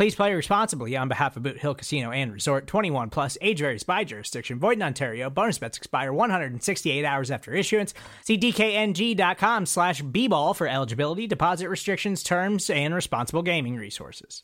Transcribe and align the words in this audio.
Please 0.00 0.14
play 0.14 0.32
responsibly 0.32 0.96
on 0.96 1.08
behalf 1.08 1.36
of 1.36 1.42
Boot 1.42 1.58
Hill 1.58 1.74
Casino 1.74 2.10
and 2.10 2.32
Resort 2.32 2.66
21 2.66 3.10
plus 3.10 3.36
age 3.42 3.58
varies 3.58 3.82
by 3.82 4.02
jurisdiction. 4.02 4.58
Void 4.58 4.78
in 4.78 4.82
Ontario. 4.82 5.28
Bonus 5.28 5.58
bets 5.58 5.76
expire 5.76 6.10
168 6.10 7.04
hours 7.04 7.30
after 7.30 7.52
issuance. 7.52 7.92
See 8.24 8.38
DKNG.com 8.38 9.66
slash 9.66 10.00
B-ball 10.00 10.54
for 10.54 10.66
eligibility, 10.66 11.26
deposit 11.26 11.68
restrictions, 11.68 12.22
terms, 12.22 12.70
and 12.70 12.94
responsible 12.94 13.42
gaming 13.42 13.76
resources. 13.76 14.42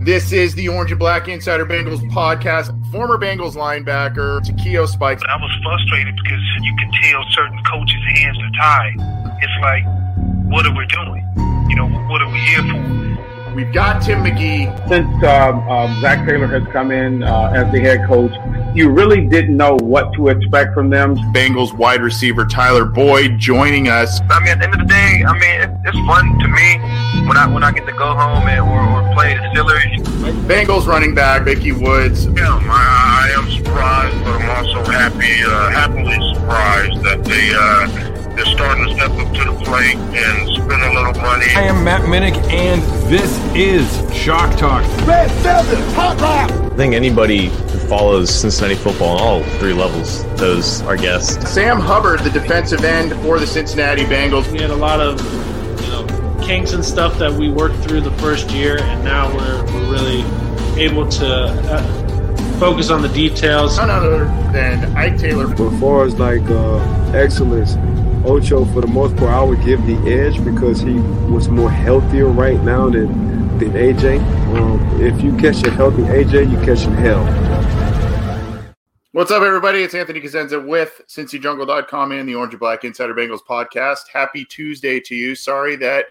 This 0.00 0.32
is 0.32 0.54
the 0.54 0.70
Orange 0.70 0.92
and 0.92 0.98
Black 0.98 1.28
Insider 1.28 1.66
Bengals 1.66 2.00
podcast. 2.10 2.72
Former 2.90 3.18
Bengals 3.18 3.52
linebacker 3.52 4.42
Takeo 4.42 4.86
Spikes. 4.86 5.22
I 5.28 5.36
was 5.36 5.50
frustrated 5.62 6.16
because 6.24 6.40
you 6.62 6.74
can 6.78 6.90
tell 7.02 7.22
certain 7.32 7.62
coaches' 7.64 7.96
hands 8.14 8.38
are 8.38 8.50
tied. 8.62 8.94
It's 9.42 9.60
like, 9.60 10.05
what 10.46 10.66
are 10.66 10.76
we 10.76 10.86
doing? 10.86 11.26
You 11.68 11.76
know, 11.76 11.88
what 12.08 12.22
are 12.22 12.30
we 12.30 12.38
here 12.38 12.62
for? 12.62 13.54
We've 13.54 13.72
got 13.72 14.02
Tim 14.02 14.22
McGee. 14.22 14.88
Since 14.88 15.08
um, 15.24 15.66
um, 15.68 16.00
Zac 16.00 16.26
Taylor 16.26 16.46
has 16.46 16.62
come 16.72 16.90
in 16.90 17.22
uh, 17.22 17.52
as 17.54 17.72
the 17.72 17.80
head 17.80 18.06
coach, 18.06 18.32
you 18.76 18.90
really 18.90 19.26
didn't 19.26 19.56
know 19.56 19.76
what 19.80 20.12
to 20.14 20.28
expect 20.28 20.74
from 20.74 20.90
them. 20.90 21.16
Bengals 21.32 21.72
wide 21.72 22.02
receiver 22.02 22.44
Tyler 22.44 22.84
Boyd 22.84 23.38
joining 23.38 23.88
us. 23.88 24.20
I 24.28 24.40
mean, 24.40 24.48
at 24.48 24.58
the 24.58 24.64
end 24.64 24.74
of 24.74 24.80
the 24.80 24.86
day, 24.86 25.24
I 25.26 25.32
mean, 25.32 25.60
it, 25.62 25.70
it's 25.84 25.98
fun 26.06 26.38
to 26.38 26.48
me 26.48 27.26
when 27.26 27.38
I 27.38 27.50
when 27.50 27.64
I 27.64 27.72
get 27.72 27.86
to 27.86 27.92
go 27.92 28.14
home 28.14 28.46
and 28.46 28.60
or, 28.60 29.02
or 29.02 29.14
play 29.14 29.34
the 29.34 29.40
Steelers. 29.54 30.04
Bengals 30.46 30.86
running 30.86 31.14
back 31.14 31.46
Ickey 31.46 31.72
Woods. 31.72 32.26
Yeah, 32.26 32.60
I, 32.62 33.30
I 33.32 33.40
am 33.40 33.50
surprised, 33.50 34.22
but 34.22 34.42
I'm 34.42 34.50
also 34.50 34.90
happy, 34.90 35.42
uh, 35.44 35.70
happily 35.70 36.34
surprised 36.34 37.02
that 37.04 37.24
they. 37.24 37.52
Uh, 37.56 38.15
they're 38.36 38.44
starting 38.44 38.86
to 38.86 38.94
step 38.94 39.10
up 39.12 39.32
to 39.32 39.44
the 39.44 39.64
plate 39.64 39.96
and 39.96 40.48
spend 40.54 40.82
a 40.82 40.92
little 40.92 41.14
money. 41.22 41.46
I 41.56 41.62
am 41.62 41.82
Matt 41.82 42.02
Minnick, 42.02 42.36
and 42.52 42.82
this 43.10 43.32
is 43.54 43.88
Shock 44.14 44.58
Talk. 44.58 44.84
Red 45.06 45.30
Velvet 45.40 45.78
Hot 45.94 46.18
Lap. 46.20 46.50
I 46.50 46.76
think 46.76 46.92
anybody 46.92 47.46
who 47.46 47.78
follows 47.88 48.28
Cincinnati 48.28 48.74
football 48.74 49.16
on 49.16 49.22
all 49.22 49.42
three 49.58 49.72
levels 49.72 50.24
knows 50.38 50.82
our 50.82 50.98
guest. 50.98 51.48
Sam 51.48 51.80
Hubbard, 51.80 52.20
the 52.20 52.30
defensive 52.30 52.84
end 52.84 53.14
for 53.22 53.38
the 53.38 53.46
Cincinnati 53.46 54.04
Bengals. 54.04 54.52
We 54.52 54.60
had 54.60 54.70
a 54.70 54.76
lot 54.76 55.00
of 55.00 55.18
you 55.80 55.88
know 55.88 56.44
kinks 56.44 56.74
and 56.74 56.84
stuff 56.84 57.18
that 57.18 57.32
we 57.32 57.48
worked 57.48 57.76
through 57.76 58.02
the 58.02 58.12
first 58.18 58.50
year, 58.50 58.82
and 58.82 59.02
now 59.02 59.34
we're, 59.34 59.64
we're 59.72 59.90
really 59.90 60.24
able 60.78 61.08
to. 61.08 61.26
Uh, 61.26 62.02
focus 62.58 62.88
on 62.88 63.02
the 63.02 63.08
details. 63.08 63.76
None 63.76 63.90
other 63.90 64.24
than 64.50 64.96
Ike 64.96 65.18
Taylor. 65.18 65.46
But 65.46 65.74
as 65.74 65.78
far 65.80 66.04
as 66.06 66.18
like 66.18 66.40
uh, 66.48 66.78
excellence, 67.12 67.76
Ocho, 68.26 68.64
for 68.64 68.80
the 68.80 68.88
most 68.88 69.16
part, 69.16 69.30
I 69.30 69.40
would 69.40 69.64
give 69.64 69.86
the 69.86 69.96
edge 70.10 70.44
because 70.44 70.80
he 70.80 70.94
was 71.30 71.48
more 71.48 71.70
healthier 71.70 72.26
right 72.26 72.60
now 72.64 72.90
than 72.90 73.06
than 73.58 73.70
AJ. 73.70 74.18
Um, 74.56 75.00
if 75.00 75.22
you 75.22 75.36
catch 75.36 75.64
a 75.64 75.70
healthy 75.70 76.02
AJ, 76.02 76.50
you 76.50 76.56
catch 76.66 76.80
him 76.80 76.94
hell. 76.94 77.24
What's 79.12 79.30
up, 79.30 79.44
everybody? 79.44 79.78
It's 79.84 79.94
Anthony 79.94 80.20
Cosenza 80.20 80.66
with 80.66 81.02
CincyJungle.com 81.08 82.10
and 82.10 82.28
the 82.28 82.34
Orange 82.34 82.52
and 82.54 82.60
Black 82.60 82.84
Insider 82.84 83.14
Bengals 83.14 83.46
podcast. 83.48 84.08
Happy 84.12 84.44
Tuesday 84.44 84.98
to 84.98 85.14
you. 85.14 85.36
Sorry 85.36 85.76
that 85.76 86.06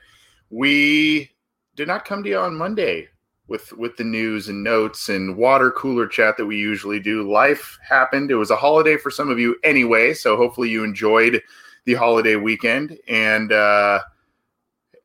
we 0.49 1.29
did 1.75 1.89
not 1.89 2.05
come 2.05 2.23
to 2.23 2.29
you 2.29 2.37
on 2.37 2.55
Monday 2.55 3.09
with 3.49 3.73
with 3.73 3.97
the 3.97 4.05
news 4.05 4.47
and 4.47 4.63
notes 4.63 5.09
and 5.09 5.35
water 5.35 5.69
cooler 5.69 6.07
chat 6.07 6.37
that 6.37 6.45
we 6.45 6.55
usually 6.55 7.01
do. 7.01 7.29
Life 7.29 7.77
happened. 7.85 8.31
It 8.31 8.35
was 8.35 8.51
a 8.51 8.55
holiday 8.55 8.95
for 8.95 9.11
some 9.11 9.29
of 9.29 9.37
you 9.37 9.57
anyway, 9.65 10.13
so 10.13 10.37
hopefully 10.37 10.69
you 10.69 10.85
enjoyed 10.85 11.41
the 11.85 11.93
holiday 11.93 12.35
weekend. 12.35 12.97
And 13.07 13.51
uh, 13.51 14.01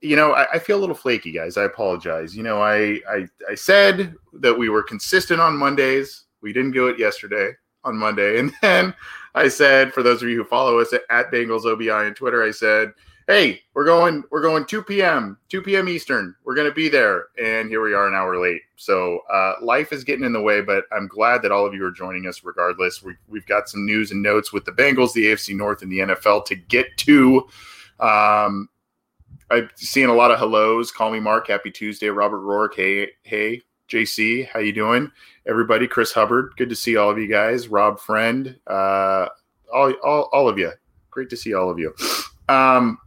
you 0.01 0.17
know, 0.17 0.33
I, 0.33 0.53
I, 0.53 0.59
feel 0.59 0.79
a 0.79 0.81
little 0.81 0.95
flaky, 0.95 1.31
guys. 1.31 1.57
I 1.57 1.65
apologize. 1.65 2.35
You 2.35 2.43
know, 2.43 2.63
I, 2.63 3.01
I 3.09 3.27
I 3.49 3.55
said 3.55 4.15
that 4.35 4.57
we 4.57 4.69
were 4.69 4.83
consistent 4.83 5.41
on 5.41 5.57
Mondays. 5.57 6.25
We 6.41 6.53
didn't 6.53 6.73
do 6.73 6.89
it 6.89 6.99
yesterday 6.99 7.53
on 7.85 7.97
Monday, 7.97 8.39
and 8.41 8.53
then 8.63 8.95
I 9.35 9.49
said, 9.49 9.93
for 9.93 10.03
those 10.03 10.23
of 10.23 10.29
you 10.29 10.39
who 10.39 10.45
follow 10.45 10.81
us 10.81 10.93
at, 10.93 11.03
at 11.11 11.31
Bengals 11.31 11.65
OBI 11.65 11.91
on 11.91 12.15
Twitter, 12.15 12.43
I 12.43 12.51
said 12.51 12.93
hey, 13.31 13.63
we're 13.75 13.85
going, 13.85 14.25
we're 14.33 14.43
going 14.43 14.65
2 14.65 14.83
p.m., 14.83 15.39
2 15.51 15.63
p.m. 15.63 15.89
Eastern. 15.89 16.35
We're 16.43 16.57
going 16.57 16.69
to 16.69 16.75
be 16.75 16.89
there. 16.89 17.27
And 17.41 17.69
here 17.69 17.81
we 17.81 17.95
are 17.95 18.09
an 18.09 18.15
hour 18.15 18.41
late. 18.43 18.63
So 18.75 19.21
uh, 19.33 19.55
life 19.63 19.93
is 19.93 20.03
getting 20.03 20.25
in 20.25 20.33
the 20.33 20.41
way, 20.41 20.63
but 20.63 20.85
I'm 20.91 21.07
glad 21.07 21.43
that 21.43 21.53
all 21.53 21.65
of 21.65 21.73
you 21.73 21.85
are 21.85 21.93
joining 21.93 22.27
us 22.27 22.43
regardless. 22.43 23.05
We, 23.05 23.15
we've 23.29 23.47
got 23.47 23.69
some 23.69 23.87
news 23.87 24.11
and 24.11 24.21
notes 24.21 24.53
with 24.53 24.65
the 24.65 24.73
Bengals, 24.73 25.13
the 25.13 25.27
AFC 25.27 25.57
North, 25.57 25.83
and 25.83 25.93
the 25.93 25.99
NFL 26.01 26.45
to 26.47 26.57
get 26.57 26.89
to. 26.99 27.47
Um, 28.01 28.69
I'm 29.49 29.71
seeing 29.77 30.09
a 30.09 30.15
lot 30.15 30.33
of 30.33 30.39
hellos. 30.39 30.91
Call 30.91 31.13
me 31.13 31.21
Mark. 31.21 31.47
Happy 31.47 31.71
Tuesday. 31.71 32.09
Robert 32.09 32.41
Rourke. 32.41 32.75
Hey, 32.75 33.11
hey, 33.23 33.63
JC. 33.89 34.49
How 34.49 34.59
you 34.59 34.73
doing? 34.73 35.09
Everybody. 35.47 35.87
Chris 35.87 36.13
Hubbard. 36.13 36.55
Good 36.57 36.69
to 36.69 36.77
see 36.77 36.97
all 36.97 37.11
of 37.11 37.19
you 37.19 37.29
guys. 37.29 37.69
Rob 37.69 38.01
Friend. 38.01 38.59
Uh, 38.67 39.29
all, 39.73 39.93
all, 40.03 40.29
all 40.33 40.49
of 40.49 40.59
you. 40.59 40.73
Great 41.13 41.31
to 41.31 41.37
see 41.37 41.55
all 41.55 41.71
of 41.71 41.79
you. 41.79 41.95
Um, 42.49 42.99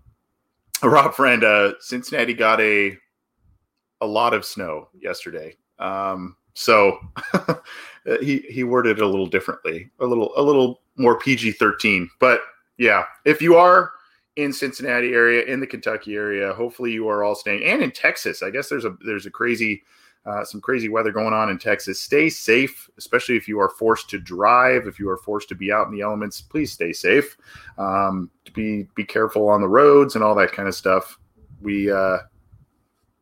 Rob 0.89 1.13
Friend, 1.13 1.43
uh, 1.43 1.73
Cincinnati 1.79 2.33
got 2.33 2.59
a 2.59 2.97
a 4.01 4.05
lot 4.05 4.33
of 4.33 4.43
snow 4.43 4.89
yesterday. 4.93 5.55
Um, 5.79 6.35
so 6.55 6.99
he 8.21 8.39
he 8.49 8.63
worded 8.63 8.97
it 8.97 9.03
a 9.03 9.07
little 9.07 9.27
differently, 9.27 9.89
a 9.99 10.05
little 10.05 10.33
a 10.35 10.41
little 10.41 10.81
more 10.97 11.17
PG 11.17 11.53
thirteen. 11.53 12.09
But 12.19 12.41
yeah, 12.77 13.05
if 13.25 13.41
you 13.41 13.55
are 13.55 13.91
in 14.35 14.51
Cincinnati 14.51 15.13
area, 15.13 15.45
in 15.45 15.59
the 15.59 15.67
Kentucky 15.67 16.15
area, 16.15 16.53
hopefully 16.53 16.91
you 16.91 17.07
are 17.07 17.23
all 17.23 17.35
staying, 17.35 17.63
and 17.63 17.81
in 17.81 17.91
Texas. 17.91 18.43
I 18.43 18.49
guess 18.49 18.67
there's 18.67 18.85
a 18.85 18.95
there's 19.05 19.25
a 19.25 19.31
crazy 19.31 19.83
uh, 20.25 20.43
some 20.45 20.61
crazy 20.61 20.89
weather 20.89 21.11
going 21.11 21.33
on 21.33 21.49
in 21.49 21.57
Texas. 21.57 21.99
Stay 22.01 22.29
safe, 22.29 22.89
especially 22.97 23.35
if 23.35 23.47
you 23.47 23.59
are 23.59 23.69
forced 23.69 24.09
to 24.09 24.19
drive. 24.19 24.87
If 24.87 24.99
you 24.99 25.09
are 25.09 25.17
forced 25.17 25.49
to 25.49 25.55
be 25.55 25.71
out 25.71 25.87
in 25.87 25.93
the 25.93 26.01
elements, 26.01 26.41
please 26.41 26.71
stay 26.71 26.93
safe. 26.93 27.37
Um, 27.77 28.29
be 28.53 28.87
be 28.95 29.03
careful 29.03 29.49
on 29.49 29.61
the 29.61 29.67
roads 29.67 30.15
and 30.15 30.23
all 30.23 30.35
that 30.35 30.51
kind 30.51 30.67
of 30.67 30.75
stuff. 30.75 31.19
We 31.61 31.91
uh, 31.91 32.19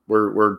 we're 0.08 0.34
we're 0.34 0.58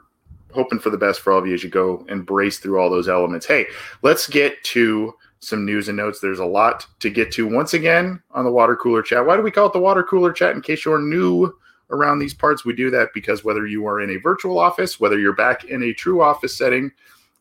hoping 0.53 0.79
for 0.79 0.91
the 0.91 0.99
best 0.99 1.21
for 1.21 1.33
all 1.33 1.39
of 1.39 1.47
you 1.47 1.55
as 1.55 1.63
you 1.63 1.71
go 1.71 2.05
and 2.09 2.27
brace 2.27 2.59
through 2.59 2.79
all 2.79 2.91
those 2.91 3.09
elements. 3.09 3.47
Hey, 3.47 3.67
let's 4.03 4.27
get 4.27 4.63
to 4.65 5.15
some 5.41 5.65
news 5.65 5.89
and 5.89 5.97
notes. 5.97 6.21
There's 6.21 6.39
a 6.39 6.45
lot 6.45 6.87
to 7.01 7.11
get 7.11 7.33
to 7.33 7.47
once 7.47 7.75
again 7.75 8.23
on 8.33 8.45
the 8.45 8.53
water 8.53 8.77
cooler 8.77 9.03
chat. 9.03 9.25
Why 9.25 9.37
do 9.37 9.43
we 9.43 9.51
call 9.51 9.67
it 9.67 9.73
the 9.73 9.79
water 9.79 10.03
cooler 10.03 10.33
chat? 10.33 10.55
In 10.55 10.61
case 10.61 10.85
you're 10.85 11.01
new 11.01 11.53
around 11.93 12.19
these 12.19 12.35
parts. 12.35 12.65
We 12.65 12.75
do 12.75 12.91
that 12.91 13.11
because 13.15 13.45
whether 13.45 13.67
you 13.67 13.87
are 13.87 14.01
in 14.01 14.11
a 14.11 14.21
virtual 14.21 14.59
office, 14.59 14.99
whether 14.99 15.19
you're 15.19 15.35
back 15.35 15.65
in 15.65 15.83
a 15.85 15.93
true 15.93 16.23
office 16.23 16.57
setting, 16.57 16.91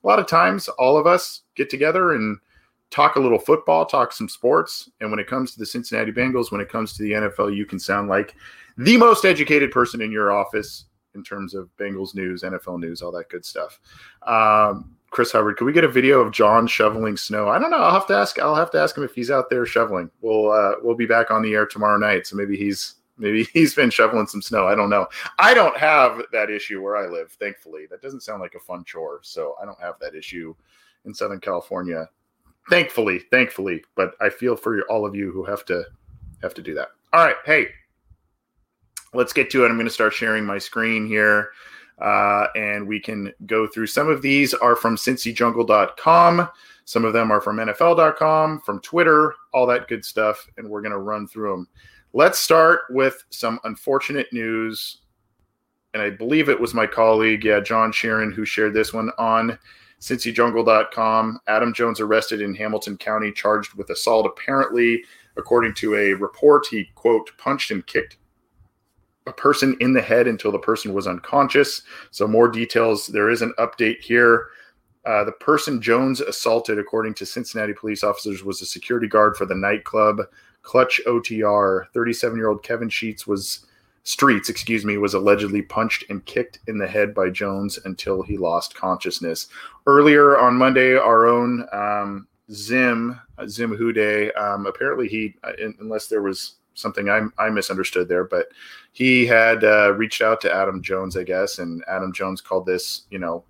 a 0.03 0.07
lot 0.07 0.19
of 0.19 0.27
times 0.27 0.67
all 0.67 0.97
of 0.97 1.07
us 1.07 1.41
get 1.55 1.69
together 1.69 2.13
and 2.13 2.37
talk 2.89 3.15
a 3.15 3.19
little 3.19 3.39
football, 3.39 3.85
talk 3.85 4.11
some 4.11 4.29
sports. 4.29 4.89
And 4.99 5.09
when 5.09 5.19
it 5.19 5.27
comes 5.27 5.53
to 5.53 5.59
the 5.59 5.65
Cincinnati 5.65 6.11
Bengals, 6.11 6.51
when 6.51 6.61
it 6.61 6.69
comes 6.69 6.93
to 6.93 7.03
the 7.03 7.11
NFL, 7.11 7.55
you 7.55 7.65
can 7.65 7.79
sound 7.79 8.09
like 8.09 8.35
the 8.77 8.97
most 8.97 9.25
educated 9.25 9.71
person 9.71 10.01
in 10.01 10.11
your 10.11 10.31
office 10.31 10.85
in 11.15 11.23
terms 11.23 11.53
of 11.53 11.69
Bengals 11.77 12.15
news, 12.15 12.43
NFL 12.43 12.79
news, 12.79 13.01
all 13.01 13.11
that 13.11 13.29
good 13.29 13.45
stuff. 13.45 13.79
Um, 14.25 14.95
Chris 15.09 15.31
Hubbard, 15.31 15.57
could 15.57 15.65
we 15.65 15.73
get 15.73 15.83
a 15.83 15.89
video 15.89 16.21
of 16.21 16.31
John 16.31 16.67
shoveling 16.67 17.17
snow? 17.17 17.49
I 17.49 17.59
don't 17.59 17.69
know. 17.69 17.77
I'll 17.77 17.91
have 17.91 18.07
to 18.07 18.15
ask. 18.15 18.39
I'll 18.39 18.55
have 18.55 18.71
to 18.71 18.79
ask 18.79 18.97
him 18.97 19.03
if 19.03 19.13
he's 19.13 19.29
out 19.29 19.49
there 19.49 19.65
shoveling. 19.65 20.09
We'll 20.21 20.51
uh, 20.51 20.75
we'll 20.81 20.95
be 20.95 21.05
back 21.05 21.31
on 21.31 21.41
the 21.41 21.53
air 21.53 21.65
tomorrow 21.65 21.97
night, 21.97 22.27
so 22.27 22.37
maybe 22.37 22.55
he's 22.55 22.95
Maybe 23.21 23.43
he's 23.53 23.73
been 23.75 23.89
shoveling 23.89 24.27
some 24.27 24.41
snow. 24.41 24.67
I 24.67 24.75
don't 24.75 24.89
know. 24.89 25.07
I 25.39 25.53
don't 25.53 25.77
have 25.77 26.21
that 26.33 26.49
issue 26.49 26.81
where 26.81 26.97
I 26.97 27.07
live, 27.07 27.31
thankfully. 27.33 27.85
That 27.89 28.01
doesn't 28.01 28.23
sound 28.23 28.41
like 28.41 28.55
a 28.55 28.59
fun 28.59 28.83
chore. 28.83 29.19
So 29.21 29.55
I 29.61 29.65
don't 29.65 29.79
have 29.79 29.95
that 30.01 30.15
issue 30.15 30.53
in 31.05 31.13
Southern 31.13 31.39
California. 31.39 32.09
thankfully, 32.69 33.19
thankfully, 33.31 33.83
but 33.95 34.13
I 34.21 34.29
feel 34.29 34.55
for 34.55 34.81
all 34.89 35.05
of 35.05 35.15
you 35.15 35.31
who 35.31 35.43
have 35.45 35.65
to 35.65 35.83
have 36.41 36.53
to 36.55 36.61
do 36.61 36.73
that. 36.75 36.89
All 37.13 37.25
right, 37.25 37.35
hey, 37.45 37.67
let's 39.13 39.33
get 39.33 39.49
to 39.51 39.63
it. 39.63 39.69
I'm 39.69 39.77
going 39.77 39.87
to 39.87 39.93
start 39.93 40.13
sharing 40.13 40.45
my 40.45 40.57
screen 40.57 41.07
here. 41.07 41.51
Uh, 41.99 42.47
and 42.55 42.87
we 42.87 42.99
can 42.99 43.31
go 43.45 43.67
through 43.67 43.87
some 43.87 44.09
of 44.09 44.21
these 44.21 44.53
are 44.55 44.75
from 44.75 44.95
cincyjungle.com 44.95 46.49
some 46.85 47.05
of 47.05 47.13
them 47.13 47.29
are 47.29 47.39
from 47.39 47.57
nfl.com 47.57 48.59
from 48.61 48.79
twitter 48.79 49.35
all 49.53 49.67
that 49.67 49.87
good 49.87 50.03
stuff 50.03 50.47
and 50.57 50.67
we're 50.67 50.81
going 50.81 50.91
to 50.91 50.97
run 50.97 51.27
through 51.27 51.51
them 51.51 51.67
let's 52.13 52.39
start 52.39 52.81
with 52.89 53.23
some 53.29 53.59
unfortunate 53.63 54.27
news 54.31 55.01
and 55.93 56.01
i 56.01 56.09
believe 56.09 56.49
it 56.49 56.59
was 56.59 56.73
my 56.73 56.87
colleague 56.87 57.43
yeah 57.43 57.59
john 57.59 57.91
sheeran 57.91 58.33
who 58.33 58.45
shared 58.45 58.73
this 58.73 58.93
one 58.93 59.11
on 59.17 59.57
cincyjungle.com 59.99 61.39
adam 61.47 61.73
jones 61.73 61.99
arrested 61.99 62.41
in 62.41 62.55
hamilton 62.55 62.97
county 62.97 63.31
charged 63.31 63.73
with 63.75 63.89
assault 63.89 64.25
apparently 64.25 65.03
according 65.37 65.73
to 65.73 65.95
a 65.95 66.13
report 66.13 66.65
he 66.69 66.89
quote 66.95 67.31
punched 67.37 67.71
and 67.71 67.85
kicked 67.87 68.17
a 69.27 69.33
person 69.33 69.77
in 69.79 69.93
the 69.93 70.01
head 70.01 70.27
until 70.27 70.51
the 70.51 70.59
person 70.59 70.93
was 70.93 71.07
unconscious. 71.07 71.83
So, 72.09 72.27
more 72.27 72.47
details. 72.47 73.07
There 73.07 73.29
is 73.29 73.41
an 73.41 73.53
update 73.59 74.01
here. 74.01 74.47
Uh, 75.05 75.23
the 75.23 75.31
person 75.31 75.81
Jones 75.81 76.21
assaulted, 76.21 76.77
according 76.79 77.15
to 77.15 77.25
Cincinnati 77.25 77.73
police 77.73 78.03
officers, 78.03 78.43
was 78.43 78.61
a 78.61 78.65
security 78.65 79.07
guard 79.07 79.35
for 79.35 79.45
the 79.45 79.55
nightclub 79.55 80.21
Clutch 80.61 81.01
OTR. 81.05 81.85
37 81.93 82.37
year 82.37 82.49
old 82.49 82.63
Kevin 82.63 82.89
Sheets 82.89 83.25
was 83.27 83.65
Streets, 84.03 84.49
excuse 84.49 84.83
me, 84.83 84.97
was 84.97 85.13
allegedly 85.13 85.61
punched 85.61 86.05
and 86.09 86.25
kicked 86.25 86.59
in 86.67 86.79
the 86.79 86.87
head 86.87 87.13
by 87.13 87.29
Jones 87.29 87.77
until 87.85 88.23
he 88.23 88.35
lost 88.35 88.73
consciousness. 88.73 89.47
Earlier 89.85 90.39
on 90.39 90.55
Monday, 90.55 90.95
our 90.95 91.27
own 91.27 91.67
um, 91.71 92.27
Zim 92.51 93.19
Zim 93.47 93.77
Hude, 93.77 94.35
um, 94.35 94.65
apparently 94.65 95.07
he, 95.07 95.35
uh, 95.43 95.51
unless 95.79 96.07
there 96.07 96.23
was 96.23 96.55
something 96.73 97.09
I, 97.09 97.21
I 97.37 97.49
misunderstood 97.49 98.07
there, 98.07 98.23
but 98.23 98.47
he 98.91 99.25
had 99.25 99.63
uh, 99.63 99.93
reached 99.93 100.21
out 100.21 100.41
to 100.41 100.53
Adam 100.53 100.81
Jones, 100.81 101.15
I 101.15 101.23
guess, 101.23 101.59
and 101.59 101.83
Adam 101.87 102.11
Jones 102.11 102.41
called 102.41 102.65
this, 102.65 103.03
you 103.11 103.19
know, 103.19 103.43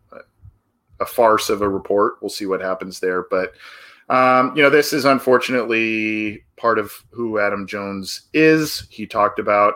a 1.00 1.06
farce 1.06 1.50
of 1.50 1.62
a 1.62 1.70
report. 1.70 2.16
We'll 2.22 2.30
see 2.30 2.46
what 2.46 2.62
happens 2.62 3.00
there, 3.00 3.24
but 3.24 3.54
um, 4.12 4.54
you 4.58 4.62
know, 4.62 4.70
this 4.70 4.92
is 4.92 5.06
unfortunately 5.06 6.44
part 6.58 6.78
of 6.78 6.92
who 7.12 7.40
Adam 7.40 7.66
Jones 7.66 8.24
is. 8.34 8.86
He 8.90 9.08
talked 9.08 9.40
about, 9.40 9.76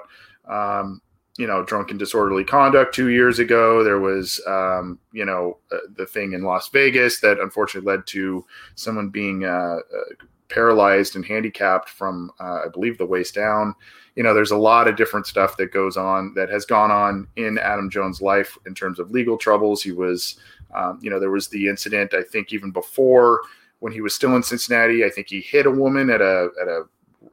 um, 0.50 1.02
you 1.38 1.48
know, 1.48 1.64
drunken 1.64 1.98
disorderly 1.98 2.44
conduct 2.44 2.94
two 2.94 3.10
years 3.10 3.40
ago. 3.40 3.82
There 3.82 4.02
was, 4.02 4.42
um, 4.46 5.00
you 5.14 5.24
know, 5.24 5.58
uh, 5.72 5.78
the 5.96 6.06
thing 6.06 6.34
in 6.34 6.44
Las 6.44 6.68
Vegas 6.68 7.22
that 7.22 7.40
unfortunately 7.40 7.90
led 7.90 8.06
to 8.08 8.46
someone 8.76 9.08
being 9.08 9.46
uh, 9.46 9.78
uh 9.80 10.26
paralyzed 10.50 11.16
and 11.16 11.26
handicapped 11.26 11.90
from, 11.90 12.30
uh, 12.40 12.62
I 12.66 12.68
believe, 12.72 12.98
the 12.98 13.06
waist 13.06 13.36
down. 13.36 13.74
You 14.16 14.24
know, 14.24 14.34
there's 14.34 14.52
a 14.52 14.58
lot 14.58 14.88
of 14.88 14.98
different 14.98 15.28
stuff 15.28 15.56
that 15.58 15.72
goes 15.72 15.96
on 15.96 16.34
that 16.36 16.50
has 16.50 16.66
gone 16.66 16.92
on 16.92 17.28
in 17.38 17.58
Adam 17.58 17.90
Jones' 17.90 18.22
life 18.22 18.58
in 18.66 18.76
terms 18.76 19.00
of 19.00 19.12
legal 19.12 19.38
troubles. 19.38 19.82
He 19.82 19.94
was, 19.94 20.36
um, 20.74 21.00
you 21.02 21.10
know, 21.10 21.22
there 21.22 21.32
was 21.32 21.48
the 21.48 21.68
incident, 21.70 22.14
I 22.14 22.22
think, 22.22 22.52
even 22.52 22.72
before 22.72 23.42
when 23.80 23.94
he 23.94 24.02
was 24.02 24.16
still 24.16 24.36
in 24.36 24.44
Cincinnati. 24.44 25.04
I 25.04 25.10
think 25.10 25.28
he 25.30 25.42
hit 25.42 25.66
a 25.66 25.72
woman 25.72 26.10
at 26.10 26.22
a 26.22 26.50
at 26.62 26.68
a 26.68 26.84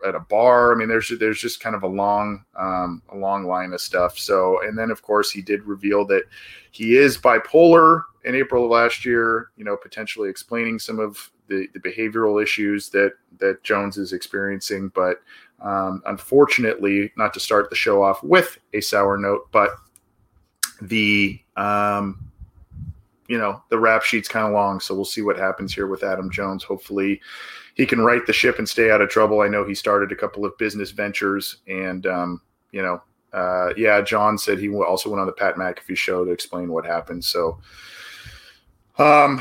at 0.07 0.15
a 0.15 0.21
bar. 0.21 0.73
I 0.73 0.77
mean, 0.77 0.89
there's 0.89 1.13
there's 1.19 1.41
just 1.41 1.61
kind 1.61 1.75
of 1.75 1.83
a 1.83 1.89
long 1.89 2.45
um, 2.59 3.03
a 3.11 3.17
long 3.17 3.47
line 3.47 3.73
of 3.73 3.81
stuff. 3.81 4.19
So, 4.19 4.63
and 4.63 4.77
then 4.77 4.91
of 4.91 5.03
course 5.03 5.31
he 5.31 5.43
did 5.43 5.63
reveal 5.65 6.05
that 6.07 6.25
he 6.71 6.97
is 6.97 7.19
bipolar 7.19 8.03
in 8.25 8.35
April 8.35 8.65
of 8.65 8.71
last 8.71 9.05
year. 9.05 9.51
You 9.57 9.65
know, 9.65 9.77
potentially 9.77 10.29
explaining 10.29 10.79
some 10.79 10.99
of 10.99 11.31
the, 11.49 11.69
the 11.75 11.81
behavioral 11.81 12.43
issues 12.43 12.89
that 12.91 13.13
that 13.39 13.63
Jones 13.63 13.99
is 13.99 14.13
experiencing. 14.13 14.89
But 14.95 15.21
um, 15.61 16.03
unfortunately, 16.07 17.13
not 17.17 17.33
to 17.35 17.41
start 17.41 17.71
the 17.71 17.77
show 17.77 18.03
off 18.03 18.23
with 18.23 18.59
a 18.73 18.81
sour 18.81 19.17
note, 19.17 19.49
but 19.53 19.71
the 20.81 21.41
um, 21.57 22.32
you 23.33 23.39
know 23.39 23.63
the 23.71 23.79
rap 23.79 24.03
sheet's 24.03 24.29
kind 24.29 24.47
of 24.47 24.53
long, 24.53 24.79
so 24.79 24.95
we'll 24.95 25.07
see 25.07 25.23
what 25.23 25.39
happens 25.39 25.73
here 25.73 25.87
with 25.87 26.03
Adam 26.03 26.31
Jones. 26.31 26.63
Hopefully, 26.63 27.19
he 27.73 27.87
can 27.87 28.03
right 28.03 28.21
the 28.27 28.33
ship 28.35 28.59
and 28.59 28.69
stay 28.69 28.91
out 28.91 29.01
of 29.01 29.09
trouble. 29.09 29.41
I 29.41 29.49
know 29.49 29.65
he 29.65 29.75
started 29.75 30.13
a 30.13 30.17
couple 30.17 30.45
of 30.45 30.59
business 30.59 30.91
ventures, 30.91 31.57
and 31.67 32.07
um, 32.07 32.43
you 32.73 32.83
know, 32.83 33.03
uh, 33.33 33.73
yeah, 33.75 34.03
John 34.03 34.37
said 34.37 34.59
he 34.59 34.69
also 34.69 35.09
went 35.09 35.23
on 35.23 35.27
the 35.27 35.33
Pat 35.33 35.55
McAfee 35.55 35.97
show 35.97 36.27
to 36.27 36.31
explain 36.31 36.71
what 36.71 36.85
happened. 36.85 37.25
So, 37.25 37.59
um, 38.99 39.41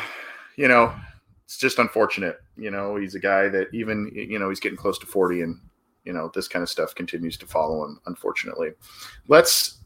you 0.55 0.69
know, 0.69 0.95
it's 1.43 1.57
just 1.57 1.77
unfortunate. 1.77 2.37
You 2.55 2.71
know, 2.71 2.95
he's 2.95 3.15
a 3.15 3.19
guy 3.19 3.49
that 3.49 3.67
even 3.73 4.09
you 4.15 4.39
know 4.39 4.47
he's 4.47 4.61
getting 4.61 4.77
close 4.77 4.99
to 4.99 5.05
forty, 5.05 5.41
and 5.41 5.59
you 6.05 6.13
know 6.13 6.31
this 6.33 6.47
kind 6.47 6.63
of 6.63 6.69
stuff 6.69 6.95
continues 6.95 7.35
to 7.39 7.45
follow 7.45 7.83
him. 7.83 7.99
Unfortunately, 8.05 8.69
let's 9.27 9.80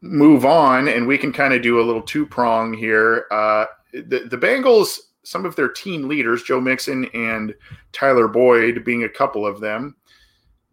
move 0.00 0.44
on, 0.44 0.88
and 0.88 1.06
we 1.06 1.18
can 1.18 1.32
kind 1.32 1.54
of 1.54 1.62
do 1.62 1.80
a 1.80 1.84
little 1.84 2.02
two 2.02 2.26
prong 2.26 2.72
here. 2.72 3.26
Uh, 3.30 3.66
the 3.92 4.26
the 4.30 4.38
Bengals, 4.38 4.98
some 5.24 5.44
of 5.44 5.56
their 5.56 5.68
team 5.68 6.08
leaders, 6.08 6.42
Joe 6.42 6.60
Mixon 6.60 7.06
and 7.14 7.54
Tyler 7.92 8.28
Boyd, 8.28 8.84
being 8.84 9.04
a 9.04 9.08
couple 9.08 9.46
of 9.46 9.60
them, 9.60 9.96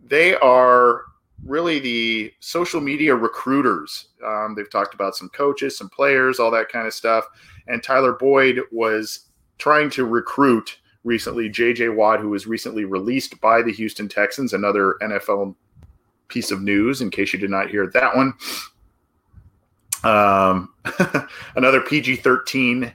they 0.04 0.36
are 0.36 1.04
really 1.46 1.80
the 1.80 2.34
social 2.40 2.82
media 2.82 3.16
recruiters. 3.16 4.10
Um, 4.26 4.56
they've 4.56 4.70
talked 4.70 4.94
about 4.94 5.16
some 5.16 5.30
coaches, 5.30 5.78
some 5.78 5.90
players, 5.90 6.40
all 6.40 6.52
that 6.52 6.70
kind 6.70 6.88
of 6.88 6.94
stuff. 6.94 7.26
And 7.68 7.82
Tyler 7.82 8.14
Boyd 8.14 8.62
was 8.72 9.28
trying 9.58 9.90
to 9.92 10.06
recruit 10.06 10.80
recently 11.04 11.50
JJ 11.50 11.96
Watt, 11.96 12.20
who 12.20 12.30
was 12.30 12.48
recently 12.48 12.86
released 12.86 13.40
by 13.42 13.62
the 13.62 13.74
Houston 13.74 14.08
Texans. 14.08 14.54
Another 14.54 14.96
NFL 15.02 15.56
piece 16.28 16.52
of 16.52 16.62
news, 16.62 17.02
in 17.02 17.10
case 17.10 17.34
you 17.34 17.40
did 17.40 17.50
not 17.50 17.70
hear 17.70 17.88
that 17.88 18.16
one. 18.16 18.34
Um, 20.04 20.74
another 21.56 21.82
PG 21.82 22.18
13 22.18 22.94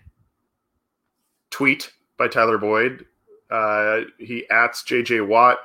tweet 1.50 1.90
by 2.16 2.28
Tyler 2.28 2.58
Boyd. 2.58 3.06
Uh, 3.50 4.00
he 4.18 4.48
asks 4.50 4.88
JJ 4.88 5.26
Watt, 5.26 5.58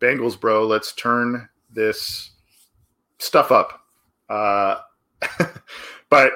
Bengals, 0.00 0.38
bro, 0.38 0.66
let's 0.66 0.92
turn 0.92 1.48
this 1.70 2.30
stuff 3.18 3.52
up. 3.52 3.82
Uh, 4.28 4.78
but 6.10 6.32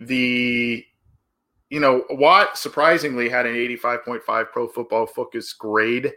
the 0.00 0.84
you 1.68 1.80
know, 1.80 2.04
Watt 2.10 2.56
surprisingly 2.56 3.28
had 3.28 3.44
an 3.44 3.54
85.5 3.54 4.52
Pro 4.52 4.68
Football 4.68 5.06
Focus 5.06 5.52
grade. 5.52 6.12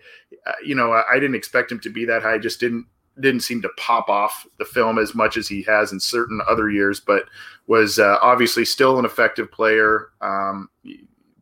Uh, 0.45 0.51
you 0.63 0.75
know, 0.75 0.91
I, 0.91 1.03
I, 1.13 1.15
didn't 1.15 1.35
expect 1.35 1.71
him 1.71 1.79
to 1.79 1.89
be 1.89 2.05
that 2.05 2.21
high. 2.21 2.37
Just 2.37 2.59
didn't 2.59 2.85
didn't 3.19 3.41
seem 3.41 3.61
to 3.61 3.69
pop 3.77 4.09
off 4.09 4.45
the 4.57 4.65
film 4.65 4.97
as 4.97 5.13
much 5.13 5.37
as 5.37 5.47
he 5.47 5.61
has 5.63 5.91
in 5.91 5.99
certain 5.99 6.41
other 6.47 6.69
years. 6.69 6.99
But 6.99 7.25
was 7.67 7.99
uh, 7.99 8.17
obviously 8.21 8.65
still 8.65 8.97
an 8.99 9.05
effective 9.05 9.51
player. 9.51 10.09
Um, 10.21 10.69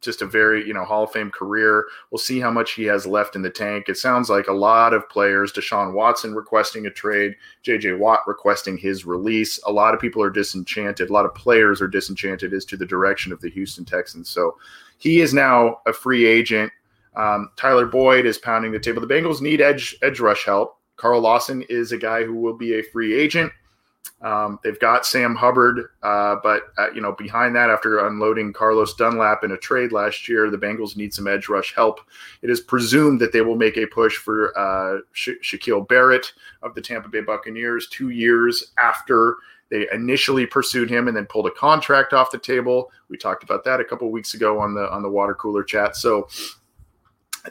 just 0.01 0.21
a 0.21 0.25
very 0.25 0.65
you 0.65 0.73
know 0.73 0.85
Hall 0.85 1.03
of 1.03 1.11
Fame 1.11 1.31
career. 1.31 1.85
We'll 2.11 2.19
see 2.19 2.39
how 2.39 2.51
much 2.51 2.73
he 2.73 2.83
has 2.83 3.05
left 3.05 3.35
in 3.35 3.41
the 3.41 3.49
tank. 3.49 3.89
It 3.89 3.97
sounds 3.97 4.29
like 4.29 4.47
a 4.47 4.53
lot 4.53 4.93
of 4.93 5.07
players, 5.09 5.51
Deshaun 5.51 5.93
Watson 5.93 6.33
requesting 6.33 6.85
a 6.85 6.91
trade, 6.91 7.35
J.J. 7.63 7.93
Watt 7.93 8.21
requesting 8.27 8.77
his 8.77 9.05
release. 9.05 9.59
A 9.65 9.71
lot 9.71 9.93
of 9.93 9.99
people 9.99 10.21
are 10.21 10.29
disenchanted. 10.29 11.09
A 11.09 11.13
lot 11.13 11.25
of 11.25 11.35
players 11.35 11.81
are 11.81 11.87
disenchanted 11.87 12.53
as 12.53 12.65
to 12.65 12.77
the 12.77 12.85
direction 12.85 13.31
of 13.31 13.41
the 13.41 13.49
Houston 13.49 13.85
Texans. 13.85 14.29
So 14.29 14.57
he 14.97 15.21
is 15.21 15.33
now 15.33 15.81
a 15.85 15.93
free 15.93 16.25
agent. 16.25 16.71
Um, 17.15 17.49
Tyler 17.55 17.87
Boyd 17.87 18.25
is 18.25 18.37
pounding 18.37 18.71
the 18.71 18.79
table. 18.79 19.01
The 19.01 19.13
Bengals 19.13 19.41
need 19.41 19.59
edge 19.59 19.97
edge 20.01 20.19
rush 20.19 20.45
help. 20.45 20.76
Carl 20.97 21.21
Lawson 21.21 21.63
is 21.69 21.91
a 21.91 21.97
guy 21.97 22.23
who 22.23 22.35
will 22.35 22.57
be 22.57 22.79
a 22.79 22.83
free 22.83 23.17
agent. 23.17 23.51
Um, 24.21 24.59
they've 24.63 24.79
got 24.79 25.05
Sam 25.05 25.35
Hubbard, 25.35 25.89
uh, 26.01 26.37
but 26.41 26.63
uh, 26.77 26.89
you 26.91 27.01
know 27.01 27.11
behind 27.11 27.55
that, 27.55 27.69
after 27.69 28.07
unloading 28.07 28.51
Carlos 28.51 28.95
Dunlap 28.95 29.43
in 29.43 29.51
a 29.51 29.57
trade 29.57 29.91
last 29.91 30.27
year, 30.27 30.49
the 30.49 30.57
Bengals 30.57 30.97
need 30.97 31.13
some 31.13 31.27
edge 31.27 31.49
rush 31.49 31.75
help. 31.75 31.99
It 32.41 32.49
is 32.49 32.59
presumed 32.59 33.21
that 33.21 33.31
they 33.31 33.41
will 33.41 33.55
make 33.55 33.77
a 33.77 33.85
push 33.85 34.17
for 34.17 34.57
uh, 34.57 35.01
Sha- 35.11 35.33
Shaquille 35.43 35.87
Barrett 35.87 36.33
of 36.63 36.73
the 36.73 36.81
Tampa 36.81 37.09
Bay 37.09 37.21
Buccaneers 37.21 37.87
two 37.89 38.09
years 38.09 38.71
after 38.79 39.35
they 39.69 39.87
initially 39.93 40.45
pursued 40.45 40.89
him 40.89 41.07
and 41.07 41.15
then 41.15 41.25
pulled 41.25 41.45
a 41.45 41.51
contract 41.51 42.13
off 42.13 42.31
the 42.31 42.39
table. 42.39 42.91
We 43.09 43.17
talked 43.17 43.43
about 43.43 43.63
that 43.65 43.79
a 43.79 43.85
couple 43.85 44.09
weeks 44.09 44.33
ago 44.33 44.59
on 44.59 44.73
the 44.73 44.89
on 44.91 45.03
the 45.03 45.09
water 45.09 45.35
cooler 45.35 45.63
chat. 45.63 45.95
So 45.95 46.27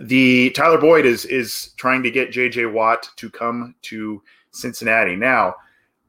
the 0.00 0.50
Tyler 0.50 0.78
Boyd 0.78 1.06
is 1.06 1.24
is 1.24 1.70
trying 1.76 2.02
to 2.02 2.10
get 2.10 2.32
JJ 2.32 2.72
Watt 2.72 3.08
to 3.16 3.30
come 3.30 3.74
to 3.82 4.22
Cincinnati. 4.52 5.16
Now 5.16 5.56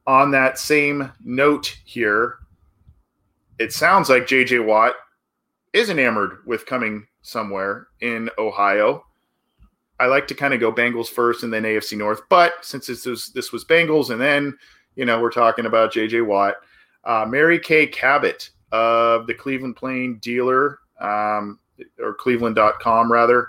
on 0.06 0.30
that 0.30 0.58
same 0.58 1.12
note 1.22 1.76
here, 1.84 2.38
it 3.58 3.72
sounds 3.72 4.08
like 4.08 4.26
JJ 4.26 4.64
Watt 4.64 4.94
is 5.72 5.90
enamored 5.90 6.38
with 6.46 6.64
coming 6.64 7.06
somewhere 7.20 7.88
in 8.00 8.30
Ohio. 8.38 9.04
I 10.00 10.06
like 10.06 10.26
to 10.28 10.34
kind 10.34 10.54
of 10.54 10.60
go 10.60 10.72
Bengals 10.72 11.08
first 11.08 11.42
and 11.42 11.52
then 11.52 11.64
AFC 11.64 11.98
North, 11.98 12.22
but 12.30 12.52
since 12.62 12.86
this 12.86 13.04
was, 13.04 13.28
this 13.34 13.52
was 13.52 13.64
Bengals 13.64 14.10
and 14.10 14.20
then 14.20 14.56
you 14.96 15.04
know 15.04 15.20
we're 15.20 15.30
talking 15.30 15.66
about 15.66 15.92
JJ 15.92 16.24
Watt, 16.26 16.54
uh, 17.04 17.26
Mary 17.28 17.58
Kay 17.58 17.86
Cabot 17.86 18.48
of 18.72 19.26
the 19.26 19.34
Cleveland 19.34 19.76
Plain 19.76 20.18
Dealer 20.18 20.78
um, 21.00 21.58
or 21.98 22.14
Cleveland.com 22.14 23.10
rather 23.10 23.48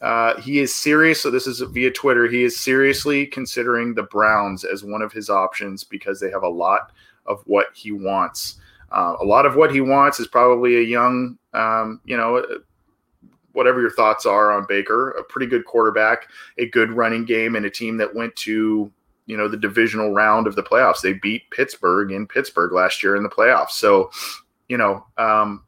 Uh, 0.00 0.40
he 0.40 0.60
is 0.60 0.74
serious. 0.74 1.20
So 1.20 1.30
this 1.30 1.46
is 1.46 1.60
via 1.60 1.90
Twitter. 1.90 2.26
He 2.26 2.42
is 2.42 2.58
seriously 2.58 3.26
considering 3.26 3.94
the 3.94 4.04
Browns 4.04 4.64
as 4.64 4.82
one 4.82 5.02
of 5.02 5.12
his 5.12 5.28
options 5.28 5.84
because 5.84 6.18
they 6.18 6.30
have 6.30 6.42
a 6.42 6.48
lot 6.48 6.92
of 7.26 7.42
what 7.44 7.66
he 7.74 7.92
wants. 7.92 8.56
Uh, 8.90 9.16
a 9.20 9.24
lot 9.24 9.44
of 9.44 9.56
what 9.56 9.70
he 9.70 9.82
wants 9.82 10.18
is 10.18 10.26
probably 10.26 10.76
a 10.76 10.82
young, 10.82 11.38
um, 11.52 12.00
you 12.04 12.16
know, 12.16 12.42
whatever 13.52 13.80
your 13.80 13.90
thoughts 13.90 14.24
are 14.24 14.50
on 14.50 14.64
Baker, 14.68 15.10
a 15.10 15.22
pretty 15.22 15.46
good 15.46 15.64
quarterback, 15.66 16.28
a 16.56 16.66
good 16.66 16.90
running 16.92 17.24
game, 17.24 17.54
and 17.54 17.66
a 17.66 17.70
team 17.70 17.98
that 17.98 18.14
went 18.14 18.34
to 18.36 18.90
you 19.26 19.36
know 19.36 19.48
the 19.48 19.56
divisional 19.56 20.12
round 20.12 20.46
of 20.46 20.56
the 20.56 20.62
playoffs. 20.62 21.02
They 21.02 21.12
beat 21.12 21.48
Pittsburgh 21.50 22.10
in 22.10 22.26
Pittsburgh 22.26 22.72
last 22.72 23.02
year 23.02 23.16
in 23.16 23.22
the 23.22 23.28
playoffs. 23.28 23.72
So, 23.72 24.10
you 24.68 24.76
know, 24.76 25.04
um, 25.18 25.62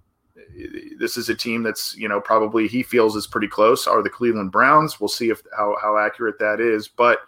this 0.99 1.16
is 1.16 1.28
a 1.28 1.35
team 1.35 1.62
that's 1.62 1.97
you 1.97 2.09
know 2.09 2.21
probably 2.21 2.68
he 2.68 2.82
feels 2.82 3.16
is 3.16 3.26
pretty 3.26 3.49
close. 3.49 3.87
Are 3.87 4.02
the 4.02 4.11
Cleveland 4.11 4.52
Browns? 4.52 5.00
We'll 5.00 5.09
see 5.09 5.30
if 5.30 5.42
how 5.56 5.76
how 5.80 5.99
accurate 5.99 6.38
that 6.38 6.61
is, 6.61 6.88
but. 6.88 7.21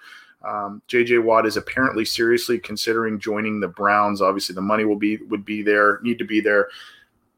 Um, 0.47 0.83
JJ 0.89 1.25
Watt 1.25 1.47
is 1.47 1.57
apparently 1.57 2.05
seriously 2.05 2.59
considering 2.59 3.19
joining 3.19 3.61
the 3.61 3.69
Browns. 3.69 4.21
Obviously, 4.21 4.55
the 4.55 4.61
money 4.61 4.85
will 4.85 4.95
be 4.95 5.17
would 5.31 5.43
be 5.43 5.63
there, 5.63 6.01
need 6.03 6.19
to 6.19 6.27
be 6.27 6.43
there 6.43 6.69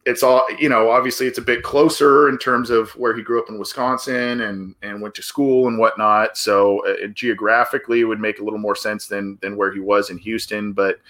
it's 0.06 0.22
all 0.22 0.46
you 0.58 0.68
know 0.68 0.88
obviously 0.88 1.26
it's 1.26 1.38
a 1.38 1.42
bit 1.42 1.64
closer 1.64 2.28
in 2.28 2.38
terms 2.38 2.70
of 2.70 2.90
where 2.92 3.14
he 3.14 3.22
grew 3.22 3.42
up 3.42 3.50
in 3.50 3.58
wisconsin 3.58 4.40
and 4.42 4.74
and 4.82 5.02
went 5.02 5.14
to 5.14 5.22
school 5.22 5.66
and 5.66 5.78
whatnot 5.78 6.38
so 6.38 6.86
uh, 6.86 7.08
geographically 7.08 8.00
it 8.00 8.04
would 8.04 8.20
make 8.20 8.38
a 8.38 8.44
little 8.44 8.58
more 8.58 8.76
sense 8.76 9.08
than 9.08 9.36
than 9.42 9.56
where 9.56 9.72
he 9.72 9.80
was 9.80 10.08
in 10.08 10.16
houston 10.16 10.72
but 10.72 11.00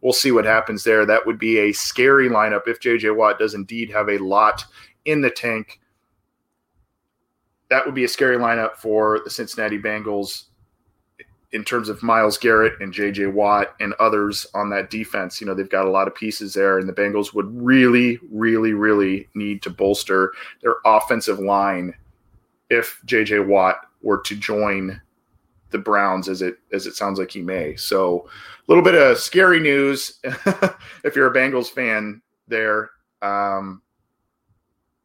we'll 0.00 0.12
see 0.12 0.32
what 0.32 0.44
happens 0.44 0.84
there. 0.84 1.06
That 1.06 1.26
would 1.26 1.38
be 1.38 1.58
a 1.58 1.72
scary 1.72 2.28
lineup 2.28 2.66
if 2.66 2.80
jj 2.80 3.14
watt 3.14 3.38
does 3.38 3.54
indeed 3.54 3.90
have 3.90 4.08
a 4.08 4.18
lot 4.18 4.64
in 5.04 5.20
the 5.20 5.30
tank. 5.30 5.80
That 7.68 7.84
would 7.84 7.94
be 7.94 8.04
a 8.04 8.08
scary 8.08 8.36
lineup 8.36 8.76
for 8.76 9.20
the 9.24 9.30
cincinnati 9.30 9.78
bengals 9.78 10.44
in 11.52 11.64
terms 11.64 11.88
of 11.88 12.02
Myles 12.02 12.36
Garrett 12.36 12.80
and 12.80 12.92
JJ 12.92 13.32
Watt 13.32 13.74
and 13.80 13.94
others 13.94 14.46
on 14.54 14.68
that 14.70 14.90
defense. 14.90 15.40
You 15.40 15.46
know, 15.46 15.54
they've 15.54 15.68
got 15.68 15.86
a 15.86 15.90
lot 15.90 16.06
of 16.06 16.14
pieces 16.14 16.54
there, 16.54 16.78
and 16.78 16.88
the 16.88 16.92
Bengals 16.92 17.32
would 17.34 17.46
really, 17.50 18.18
really, 18.30 18.72
really 18.72 19.28
need 19.34 19.62
to 19.62 19.70
bolster 19.70 20.32
their 20.62 20.74
offensive 20.84 21.38
line 21.38 21.94
if 22.68 23.00
JJ 23.06 23.46
Watt 23.46 23.86
were 24.02 24.20
to 24.22 24.36
join 24.36 25.00
the 25.70 25.78
Browns 25.78 26.28
as 26.28 26.42
it 26.42 26.56
as 26.72 26.86
it 26.86 26.94
sounds 26.94 27.18
like 27.18 27.30
he 27.30 27.42
may. 27.42 27.76
So 27.76 28.28
a 28.28 28.64
little 28.68 28.84
bit 28.84 28.94
of 28.94 29.18
scary 29.18 29.60
news 29.60 30.18
if 30.24 31.16
you're 31.16 31.30
a 31.30 31.34
Bengals 31.34 31.68
fan 31.68 32.22
there. 32.48 32.90
Um, 33.22 33.82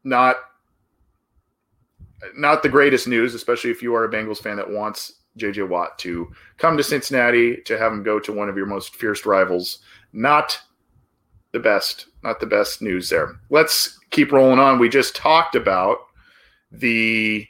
not 0.04 0.38
not 2.36 2.64
the 2.64 2.70
greatest 2.70 3.08
news, 3.08 3.34
especially 3.34 3.72
if 3.72 3.82
you 3.82 3.96
are 3.96 4.06
a 4.06 4.12
Bengals 4.12 4.40
fan 4.40 4.58
that 4.58 4.70
wants 4.70 5.22
JJ 5.38 5.68
Watt 5.68 5.98
to 6.00 6.32
come 6.58 6.78
to 6.78 6.84
Cincinnati 6.84 7.58
to 7.66 7.78
have 7.78 7.92
him 7.92 8.04
go 8.04 8.20
to 8.20 8.34
one 8.34 8.50
of 8.50 8.58
your 8.58 8.66
most 8.66 8.96
fierce 8.96 9.26
rivals. 9.26 9.80
Not 10.14 10.60
the 11.52 11.60
best, 11.60 12.08
not 12.24 12.40
the 12.40 12.46
best 12.46 12.82
news 12.82 13.10
there. 13.10 13.40
Let's 13.50 14.00
keep 14.10 14.32
rolling 14.32 14.60
on. 14.60 14.80
We 14.80 14.90
just 14.90 15.16
talked 15.16 15.56
about 15.56 15.98
the 16.72 17.48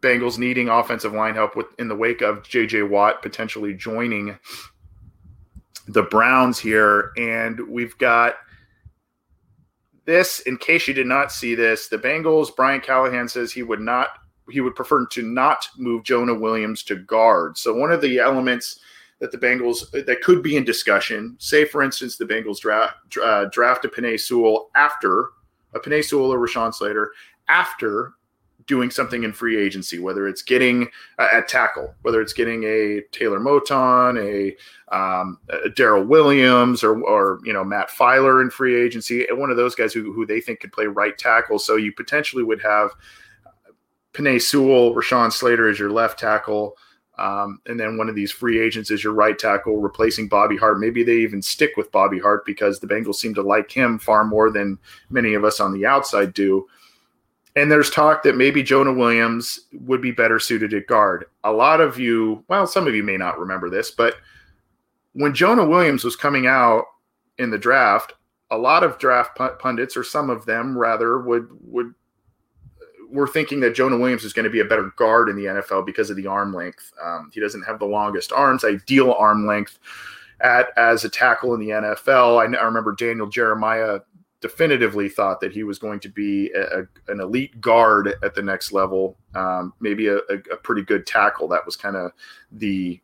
Bengals 0.00 0.38
needing 0.38 0.68
offensive 0.68 1.12
line 1.12 1.34
help 1.34 1.56
with 1.56 1.66
in 1.78 1.88
the 1.88 1.96
wake 1.96 2.22
of 2.22 2.42
JJ 2.42 2.88
Watt 2.88 3.22
potentially 3.22 3.74
joining 3.74 4.38
the 5.88 6.02
Browns 6.02 6.58
here 6.58 7.12
and 7.16 7.58
we've 7.68 7.96
got 7.98 8.36
this 10.04 10.40
in 10.40 10.56
case 10.56 10.86
you 10.86 10.94
did 10.94 11.06
not 11.06 11.32
see 11.32 11.54
this 11.54 11.88
the 11.88 11.98
Bengals 11.98 12.54
Brian 12.54 12.80
Callahan 12.80 13.28
says 13.28 13.52
he 13.52 13.62
would 13.62 13.80
not 13.80 14.10
he 14.50 14.60
would 14.60 14.74
prefer 14.74 15.06
to 15.06 15.22
not 15.22 15.68
move 15.76 16.04
Jonah 16.04 16.34
Williams 16.34 16.82
to 16.84 16.96
guard. 16.96 17.56
So 17.58 17.74
one 17.74 17.92
of 17.92 18.00
the 18.00 18.18
elements 18.18 18.80
that 19.20 19.32
the 19.32 19.38
Bengals 19.38 19.90
that 19.90 20.22
could 20.22 20.42
be 20.42 20.56
in 20.56 20.64
discussion, 20.64 21.36
say 21.38 21.64
for 21.64 21.82
instance 21.82 22.16
the 22.16 22.24
Bengals 22.24 22.60
draft 22.60 22.96
uh, 23.22 23.46
draft 23.46 23.84
a 23.84 23.88
Penei 23.88 24.18
Sewell 24.18 24.70
after 24.74 25.30
a 25.74 25.80
Penei 25.80 26.04
Sewell 26.04 26.32
or 26.32 26.38
Rashawn 26.38 26.72
Slater 26.72 27.12
after 27.48 28.14
doing 28.68 28.90
something 28.90 29.24
in 29.24 29.32
free 29.32 29.60
agency, 29.60 29.98
whether 29.98 30.28
it's 30.28 30.42
getting 30.42 30.88
uh, 31.18 31.28
at 31.32 31.48
tackle, 31.48 31.92
whether 32.02 32.20
it's 32.20 32.32
getting 32.32 32.62
a 32.64 33.00
Taylor 33.10 33.40
Moton, 33.40 34.20
a, 34.22 34.94
um, 34.94 35.38
a 35.48 35.68
Daryl 35.70 36.06
Williams, 36.06 36.84
or, 36.84 37.02
or 37.02 37.40
you 37.42 37.52
know 37.52 37.64
Matt 37.64 37.90
Feiler 37.90 38.40
in 38.40 38.50
free 38.50 38.80
agency, 38.80 39.26
one 39.32 39.50
of 39.50 39.56
those 39.56 39.74
guys 39.74 39.92
who, 39.92 40.12
who 40.12 40.24
they 40.24 40.40
think 40.40 40.60
could 40.60 40.72
play 40.72 40.86
right 40.86 41.18
tackle. 41.18 41.58
So 41.58 41.74
you 41.74 41.92
potentially 41.92 42.44
would 42.44 42.62
have 42.62 42.90
Penei 44.12 44.40
Sewell, 44.40 44.94
Rashawn 44.94 45.32
Slater 45.32 45.68
is 45.68 45.78
your 45.78 45.90
left 45.90 46.18
tackle. 46.18 46.76
Um, 47.18 47.60
and 47.66 47.78
then 47.78 47.96
one 47.96 48.08
of 48.08 48.14
these 48.14 48.30
free 48.30 48.60
agents 48.60 48.90
is 48.90 49.02
your 49.02 49.12
right 49.12 49.36
tackle, 49.36 49.78
replacing 49.78 50.28
Bobby 50.28 50.56
Hart. 50.56 50.78
Maybe 50.78 51.02
they 51.02 51.16
even 51.18 51.42
stick 51.42 51.72
with 51.76 51.90
Bobby 51.90 52.18
Hart 52.18 52.46
because 52.46 52.78
the 52.78 52.86
Bengals 52.86 53.16
seem 53.16 53.34
to 53.34 53.42
like 53.42 53.70
him 53.70 53.98
far 53.98 54.24
more 54.24 54.50
than 54.50 54.78
many 55.10 55.34
of 55.34 55.44
us 55.44 55.58
on 55.58 55.72
the 55.72 55.84
outside 55.84 56.32
do. 56.32 56.66
And 57.58 57.72
there's 57.72 57.90
talk 57.90 58.22
that 58.22 58.36
maybe 58.36 58.62
Jonah 58.62 58.92
Williams 58.92 59.58
would 59.72 60.00
be 60.00 60.12
better 60.12 60.38
suited 60.38 60.72
at 60.74 60.86
guard. 60.86 61.24
A 61.42 61.50
lot 61.50 61.80
of 61.80 61.98
you, 61.98 62.44
well, 62.46 62.68
some 62.68 62.86
of 62.86 62.94
you 62.94 63.02
may 63.02 63.16
not 63.16 63.38
remember 63.38 63.68
this, 63.68 63.90
but 63.90 64.14
when 65.14 65.34
Jonah 65.34 65.66
Williams 65.66 66.04
was 66.04 66.14
coming 66.14 66.46
out 66.46 66.84
in 67.38 67.50
the 67.50 67.58
draft, 67.58 68.12
a 68.52 68.56
lot 68.56 68.84
of 68.84 68.98
draft 68.98 69.36
pundits, 69.58 69.96
or 69.96 70.04
some 70.04 70.30
of 70.30 70.46
them 70.46 70.78
rather, 70.78 71.18
would 71.18 71.48
would 71.62 71.94
we're 73.10 73.26
thinking 73.26 73.58
that 73.60 73.74
Jonah 73.74 73.98
Williams 73.98 74.22
is 74.22 74.32
going 74.32 74.44
to 74.44 74.50
be 74.50 74.60
a 74.60 74.64
better 74.64 74.92
guard 74.96 75.28
in 75.28 75.36
the 75.36 75.46
NFL 75.46 75.84
because 75.84 76.10
of 76.10 76.16
the 76.16 76.26
arm 76.26 76.54
length. 76.54 76.92
Um, 77.02 77.30
he 77.32 77.40
doesn't 77.40 77.62
have 77.62 77.78
the 77.78 77.86
longest 77.86 78.32
arms, 78.32 78.64
ideal 78.64 79.14
arm 79.14 79.46
length 79.46 79.78
at 80.40 80.68
as 80.76 81.04
a 81.04 81.08
tackle 81.08 81.54
in 81.54 81.60
the 81.60 81.70
NFL. 81.70 82.38
I, 82.38 82.56
I 82.56 82.64
remember 82.64 82.94
Daniel 82.94 83.26
Jeremiah 83.26 84.00
definitively 84.40 85.08
thought 85.08 85.40
that 85.40 85.52
he 85.52 85.64
was 85.64 85.78
going 85.78 86.00
to 86.00 86.08
be 86.08 86.50
a, 86.52 86.80
an 87.08 87.20
elite 87.20 87.60
guard 87.60 88.14
at 88.22 88.34
the 88.34 88.42
next 88.42 88.72
level, 88.72 89.16
um, 89.34 89.72
maybe 89.80 90.06
a, 90.06 90.18
a, 90.18 90.56
pretty 90.62 90.82
good 90.82 91.06
tackle. 91.06 91.48
That 91.48 91.66
was 91.66 91.74
kind 91.74 91.96
of 91.96 92.12
the 92.52 93.00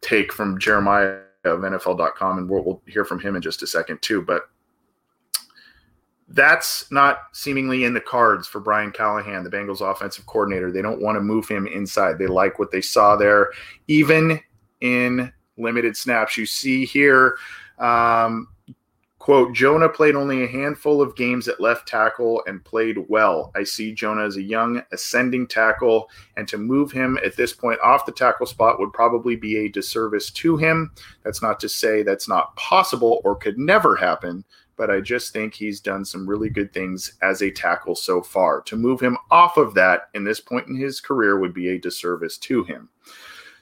take 0.00 0.32
from 0.32 0.58
Jeremiah 0.58 1.20
of 1.44 1.60
NFL.com, 1.60 2.38
and 2.38 2.50
we'll, 2.50 2.64
we'll 2.64 2.82
hear 2.86 3.04
from 3.04 3.20
him 3.20 3.36
in 3.36 3.42
just 3.42 3.62
a 3.62 3.66
second 3.66 4.02
too. 4.02 4.22
But 4.22 4.48
that's 6.28 6.90
not 6.90 7.18
seemingly 7.32 7.84
in 7.84 7.94
the 7.94 8.00
cards 8.00 8.48
for 8.48 8.60
Brian 8.60 8.90
Callahan, 8.90 9.44
the 9.44 9.50
Bengals 9.50 9.80
offensive 9.80 10.26
coordinator. 10.26 10.72
They 10.72 10.82
don't 10.82 11.00
want 11.00 11.16
to 11.16 11.20
move 11.20 11.48
him 11.48 11.68
inside. 11.68 12.18
They 12.18 12.26
like 12.26 12.58
what 12.58 12.72
they 12.72 12.80
saw 12.80 13.14
there, 13.14 13.50
even 13.86 14.40
in 14.80 15.32
limited 15.56 15.96
snaps. 15.96 16.36
You 16.36 16.46
see 16.46 16.84
here, 16.84 17.36
um, 17.78 18.48
quote, 19.26 19.52
Jonah 19.52 19.88
played 19.88 20.14
only 20.14 20.44
a 20.44 20.46
handful 20.46 21.02
of 21.02 21.16
games 21.16 21.48
at 21.48 21.60
left 21.60 21.88
tackle 21.88 22.44
and 22.46 22.64
played 22.64 22.96
well. 23.08 23.50
I 23.56 23.64
see 23.64 23.92
Jonah 23.92 24.24
as 24.24 24.36
a 24.36 24.42
young 24.42 24.80
ascending 24.92 25.48
tackle, 25.48 26.08
and 26.36 26.46
to 26.46 26.56
move 26.56 26.92
him 26.92 27.18
at 27.24 27.36
this 27.36 27.52
point 27.52 27.80
off 27.80 28.06
the 28.06 28.12
tackle 28.12 28.46
spot 28.46 28.78
would 28.78 28.92
probably 28.92 29.34
be 29.34 29.56
a 29.56 29.68
disservice 29.68 30.30
to 30.30 30.56
him. 30.56 30.92
That's 31.24 31.42
not 31.42 31.58
to 31.58 31.68
say 31.68 32.04
that's 32.04 32.28
not 32.28 32.54
possible 32.54 33.20
or 33.24 33.34
could 33.34 33.58
never 33.58 33.96
happen 33.96 34.44
but 34.76 34.90
I 34.90 35.00
just 35.00 35.32
think 35.32 35.54
he's 35.54 35.80
done 35.80 36.04
some 36.04 36.28
really 36.28 36.50
good 36.50 36.70
things 36.70 37.14
as 37.22 37.40
a 37.40 37.50
tackle 37.50 37.94
so 37.94 38.20
far. 38.20 38.60
To 38.60 38.76
move 38.76 39.00
him 39.00 39.16
off 39.30 39.56
of 39.56 39.72
that 39.72 40.10
in 40.12 40.22
this 40.22 40.38
point 40.38 40.68
in 40.68 40.76
his 40.76 41.00
career 41.00 41.38
would 41.40 41.54
be 41.54 41.70
a 41.70 41.78
disservice 41.78 42.36
to 42.40 42.62
him. 42.64 42.90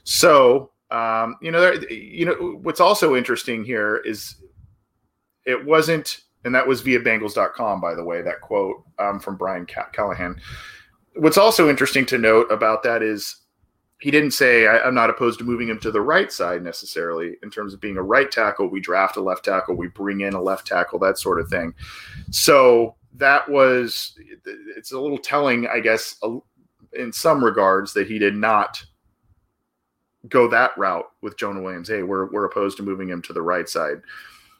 So, 0.03 0.71
um, 0.91 1.37
you 1.41 1.51
know, 1.51 1.61
there, 1.61 1.89
you 1.89 2.25
know, 2.25 2.59
what's 2.61 2.81
also 2.81 3.15
interesting 3.15 3.63
here 3.63 4.01
is 4.03 4.35
it 5.45 5.65
wasn't, 5.65 6.21
and 6.43 6.53
that 6.53 6.67
was 6.67 6.81
via 6.81 6.99
Bengals.com, 6.99 7.81
by 7.81 7.95
the 7.95 8.03
way, 8.03 8.21
that 8.21 8.41
quote 8.41 8.83
um, 8.99 9.19
from 9.19 9.37
Brian 9.37 9.65
Callahan. 9.65 10.39
What's 11.15 11.37
also 11.37 11.69
interesting 11.69 12.05
to 12.07 12.17
note 12.17 12.51
about 12.51 12.83
that 12.83 13.01
is 13.01 13.37
he 13.99 14.11
didn't 14.11 14.31
say 14.31 14.67
I, 14.67 14.87
am 14.87 14.93
not 14.93 15.09
opposed 15.09 15.39
to 15.39 15.45
moving 15.45 15.69
him 15.69 15.79
to 15.79 15.91
the 15.91 16.01
right 16.01 16.31
side 16.31 16.61
necessarily 16.61 17.37
in 17.43 17.49
terms 17.49 17.73
of 17.73 17.79
being 17.79 17.97
a 17.97 18.03
right 18.03 18.29
tackle. 18.29 18.67
We 18.67 18.81
draft 18.81 19.17
a 19.17 19.21
left 19.21 19.45
tackle, 19.45 19.75
we 19.75 19.87
bring 19.87 20.21
in 20.21 20.33
a 20.33 20.41
left 20.41 20.67
tackle, 20.67 20.99
that 20.99 21.17
sort 21.17 21.39
of 21.39 21.49
thing. 21.49 21.73
So 22.31 22.95
that 23.15 23.49
was 23.49 24.17
it's 24.75 24.91
a 24.91 24.99
little 24.99 25.17
telling, 25.17 25.67
I 25.67 25.79
guess, 25.79 26.19
in 26.93 27.13
some 27.13 27.43
regards 27.43 27.93
that 27.93 28.07
he 28.07 28.19
did 28.19 28.35
not 28.35 28.83
go 30.27 30.47
that 30.49 30.77
route 30.77 31.05
with 31.21 31.37
Jonah 31.37 31.61
Williams. 31.61 31.87
Hey, 31.87 32.03
we're 32.03 32.29
we're 32.31 32.45
opposed 32.45 32.77
to 32.77 32.83
moving 32.83 33.09
him 33.09 33.21
to 33.23 33.33
the 33.33 33.41
right 33.41 33.69
side. 33.69 34.01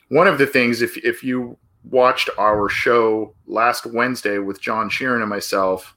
One 0.10 0.28
of 0.28 0.38
the 0.38 0.48
things, 0.48 0.82
if 0.82 0.98
if 0.98 1.24
you 1.24 1.58
watched 1.90 2.30
our 2.38 2.68
show 2.70 3.34
last 3.48 3.86
Wednesday 3.86 4.40
with 4.40 4.62
John 4.62 4.90
Sheeran 4.90 5.22
and 5.22 5.30
myself. 5.30 5.96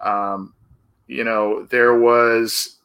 Um, 0.00 0.54
you 1.06 1.24
know, 1.24 1.64
there 1.70 1.98
was 1.98 2.78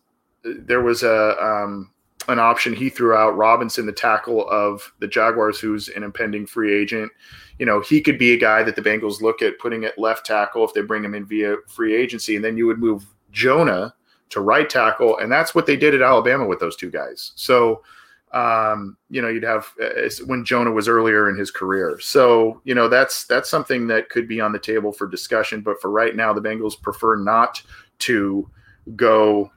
there 0.44 0.82
was 0.82 1.04
a 1.04 1.36
um, 1.42 1.92
an 2.28 2.40
option 2.40 2.74
he 2.74 2.90
threw 2.90 3.16
out. 3.16 3.38
Robinson, 3.38 3.86
the 3.86 3.92
tackle 3.92 4.50
of 4.50 4.94
the 5.00 5.08
Jaguars, 5.08 5.60
who's 5.60 5.90
an 5.90 6.04
impending 6.04 6.46
free 6.46 6.74
agent. 6.74 7.12
You 7.58 7.66
know, 7.66 7.82
he 7.82 8.02
could 8.02 8.18
be 8.18 8.34
a 8.34 8.38
guy 8.38 8.64
that 8.64 8.76
the 8.76 8.82
Bengals 8.82 9.22
look 9.22 9.42
at 9.42 9.60
putting 9.60 9.84
at 9.84 9.98
left 9.98 10.26
tackle 10.26 10.64
if 10.64 10.74
they 10.74 10.82
bring 10.82 11.04
him 11.04 11.16
in 11.16 11.26
via 11.26 11.58
free 11.68 11.96
agency. 11.96 12.36
And 12.36 12.46
then 12.46 12.56
you 12.56 12.68
would 12.68 12.80
move 12.80 13.06
Jonah 13.32 13.94
to 14.30 14.42
right 14.42 14.70
tackle. 14.70 15.18
And 15.18 15.32
that's 15.32 15.54
what 15.54 15.66
they 15.66 15.76
did 15.76 15.94
at 15.94 16.02
Alabama 16.02 16.46
with 16.46 16.60
those 16.60 16.76
two 16.76 16.90
guys. 16.90 17.34
So, 17.36 17.84
um, 18.32 18.98
you 19.10 19.22
know, 19.22 19.28
you'd 19.28 19.44
have 19.44 19.74
uh, 19.82 20.10
when 20.26 20.46
Jonah 20.46 20.72
was 20.72 20.88
earlier 20.88 21.30
in 21.30 21.38
his 21.38 21.50
career. 21.50 22.00
So, 22.00 22.62
you 22.64 22.76
know, 22.76 22.88
that's 22.88 23.26
that's 23.26 23.50
something 23.50 23.88
that 23.88 24.10
could 24.10 24.28
be 24.28 24.40
on 24.40 24.52
the 24.52 24.60
table 24.60 24.92
for 24.92 25.08
discussion. 25.08 25.62
But 25.62 25.82
for 25.82 25.90
right 25.90 26.16
now, 26.16 26.34
the 26.34 26.42
Bengals 26.42 26.80
prefer 26.80 27.16
not 27.16 27.62
to 28.00 28.50
go 28.96 29.52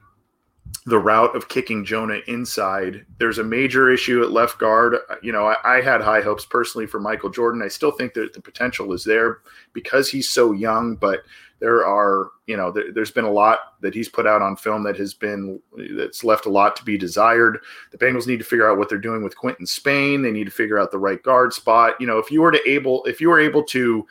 the 0.85 0.99
route 0.99 1.35
of 1.35 1.47
kicking 1.47 1.85
Jonah 1.85 2.19
inside. 2.27 3.05
There's 3.17 3.37
a 3.37 3.43
major 3.43 3.89
issue 3.89 4.21
at 4.21 4.31
left 4.31 4.57
guard. 4.57 4.97
You 5.21 5.31
know, 5.31 5.45
I, 5.45 5.77
I, 5.77 5.81
had 5.81 6.01
high 6.01 6.21
hopes 6.21 6.45
personally 6.45 6.87
for 6.87 6.99
Michael 6.99 7.29
Jordan. 7.29 7.61
I 7.61 7.69
still 7.69 7.91
think 7.91 8.13
that 8.13 8.33
the 8.33 8.41
potential 8.41 8.91
is 8.91 9.03
there 9.03 9.39
because 9.71 10.09
he's 10.09 10.29
so 10.29 10.51
young, 10.51 10.95
but 10.95 11.21
there 11.59 11.85
are, 11.85 12.31
you 12.47 12.57
know, 12.57 12.71
there, 12.71 12.91
has 12.97 13.11
been 13.11 13.23
a 13.23 13.31
lot 13.31 13.79
that 13.79 13.93
he's 13.93 14.09
put 14.09 14.27
out 14.27 14.41
on 14.41 14.57
film 14.57 14.83
that 14.83 14.97
has 14.97 15.13
been, 15.13 15.61
that's 15.95 16.25
left 16.25 16.45
a 16.45 16.49
lot 16.49 16.75
to 16.75 16.83
be 16.83 16.97
desired. 16.97 17.59
The 17.91 17.97
Bengals 17.97 18.27
need 18.27 18.39
to 18.39 18.45
figure 18.45 18.69
out 18.69 18.77
what 18.77 18.89
they're 18.89 18.97
doing 18.97 19.23
with 19.23 19.37
Quinton 19.37 19.65
Spain. 19.65 20.21
They 20.21 20.31
need 20.31 20.43
to 20.43 20.51
figure 20.51 20.77
out 20.77 20.91
the 20.91 20.99
right 20.99 21.23
guard 21.23 21.53
spot. 21.53 21.95
You 22.01 22.07
know, 22.07 22.19
if 22.19 22.29
you 22.29 22.41
were 22.41 22.51
to 22.51 22.69
able, 22.69 23.05
if 23.05 23.21
you 23.21 23.29
were 23.29 23.39
able 23.39 23.63
to, 23.63 24.05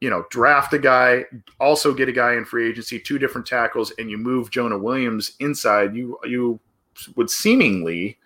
you 0.00 0.10
know, 0.10 0.24
draft 0.30 0.72
a 0.74 0.78
guy, 0.78 1.24
also 1.58 1.94
get 1.94 2.08
a 2.08 2.12
guy 2.12 2.34
in 2.34 2.44
free 2.44 2.68
agency, 2.68 2.98
two 2.98 3.18
different 3.18 3.46
tackles, 3.46 3.92
and 3.98 4.10
you 4.10 4.18
move 4.18 4.50
Jonah 4.50 4.78
Williams 4.78 5.32
inside, 5.40 5.96
you 5.96 6.18
you 6.24 6.60
would 7.14 7.30
seemingly 7.30 8.18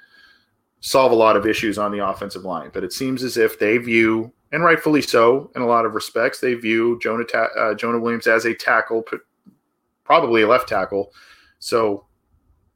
solve 0.81 1.12
a 1.12 1.17
lot 1.17 1.37
of 1.37 1.47
issues 1.47 1.79
on 1.79 1.93
the 1.93 2.07
offensive 2.07 2.45
line. 2.45 2.71
But 2.73 2.85
it 2.85 2.93
seems 2.93 3.23
as 3.23 3.37
if 3.37 3.59
they 3.59 3.79
view, 3.79 4.33
and 4.53 4.65
rightfully 4.65 5.03
so, 5.03 5.50
in 5.55 5.62
a 5.62 5.67
lot 5.67 5.87
of 5.87 5.95
respects, 5.95 6.41
they 6.41 6.55
view 6.55 6.99
Jonah 7.00 7.25
ta- 7.25 7.50
uh, 7.57 7.75
Jonah 7.75 8.00
Williams 8.00 8.27
as 8.27 8.47
a 8.47 8.55
tackle, 8.55 9.05
probably 10.05 10.43
a 10.43 10.49
left 10.49 10.69
tackle. 10.69 11.12
So 11.61 12.07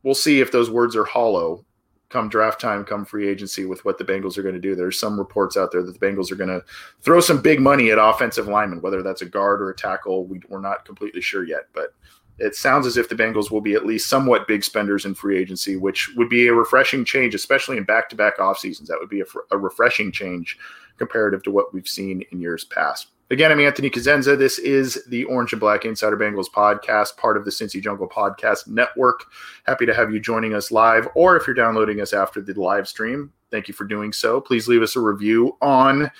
we'll 0.02 0.14
see 0.14 0.40
if 0.40 0.52
those 0.52 0.70
words 0.70 0.94
are 0.94 1.04
hollow 1.04 1.64
come 2.14 2.28
draft 2.28 2.60
time, 2.60 2.84
come 2.84 3.04
free 3.04 3.28
agency 3.28 3.64
with 3.64 3.84
what 3.84 3.98
the 3.98 4.04
Bengals 4.04 4.38
are 4.38 4.42
going 4.42 4.54
to 4.54 4.60
do. 4.60 4.76
There's 4.76 5.00
some 5.00 5.18
reports 5.18 5.56
out 5.56 5.72
there 5.72 5.82
that 5.82 5.98
the 5.98 6.06
Bengals 6.06 6.30
are 6.30 6.36
going 6.36 6.48
to 6.48 6.64
throw 7.02 7.18
some 7.18 7.42
big 7.42 7.58
money 7.60 7.90
at 7.90 7.98
offensive 7.98 8.46
linemen, 8.46 8.80
whether 8.82 9.02
that's 9.02 9.22
a 9.22 9.26
guard 9.26 9.60
or 9.60 9.70
a 9.70 9.76
tackle. 9.76 10.24
We, 10.24 10.40
we're 10.48 10.60
not 10.60 10.84
completely 10.84 11.20
sure 11.20 11.44
yet, 11.44 11.64
but 11.72 11.92
it 12.38 12.54
sounds 12.54 12.86
as 12.86 12.96
if 12.96 13.08
the 13.08 13.16
Bengals 13.16 13.50
will 13.50 13.60
be 13.60 13.74
at 13.74 13.84
least 13.84 14.08
somewhat 14.08 14.46
big 14.46 14.62
spenders 14.62 15.06
in 15.06 15.16
free 15.16 15.36
agency, 15.36 15.74
which 15.74 16.14
would 16.14 16.28
be 16.28 16.46
a 16.46 16.54
refreshing 16.54 17.04
change, 17.04 17.34
especially 17.34 17.78
in 17.78 17.84
back 17.84 18.08
to 18.10 18.16
back 18.16 18.38
off 18.38 18.60
seasons. 18.60 18.88
That 18.88 18.98
would 19.00 19.10
be 19.10 19.22
a, 19.22 19.26
a 19.50 19.58
refreshing 19.58 20.12
change 20.12 20.56
comparative 20.98 21.42
to 21.42 21.50
what 21.50 21.74
we've 21.74 21.88
seen 21.88 22.24
in 22.30 22.40
years 22.40 22.64
past. 22.64 23.08
Again, 23.30 23.50
I'm 23.50 23.60
Anthony 23.60 23.88
Cosenza. 23.88 24.36
This 24.38 24.58
is 24.58 25.02
the 25.08 25.24
Orange 25.24 25.54
and 25.54 25.60
Black 25.60 25.86
Insider 25.86 26.16
Bengals 26.16 26.50
podcast, 26.54 27.16
part 27.16 27.38
of 27.38 27.46
the 27.46 27.50
Cincy 27.50 27.80
Jungle 27.80 28.06
Podcast 28.06 28.68
Network. 28.68 29.24
Happy 29.64 29.86
to 29.86 29.94
have 29.94 30.12
you 30.12 30.20
joining 30.20 30.52
us 30.52 30.70
live, 30.70 31.08
or 31.14 31.34
if 31.34 31.46
you're 31.46 31.54
downloading 31.54 32.02
us 32.02 32.12
after 32.12 32.42
the 32.42 32.52
live 32.52 32.86
stream, 32.86 33.32
thank 33.50 33.66
you 33.66 33.72
for 33.72 33.84
doing 33.84 34.12
so. 34.12 34.42
Please 34.42 34.68
leave 34.68 34.82
us 34.82 34.94
a 34.94 35.00
review 35.00 35.56
on 35.62 36.10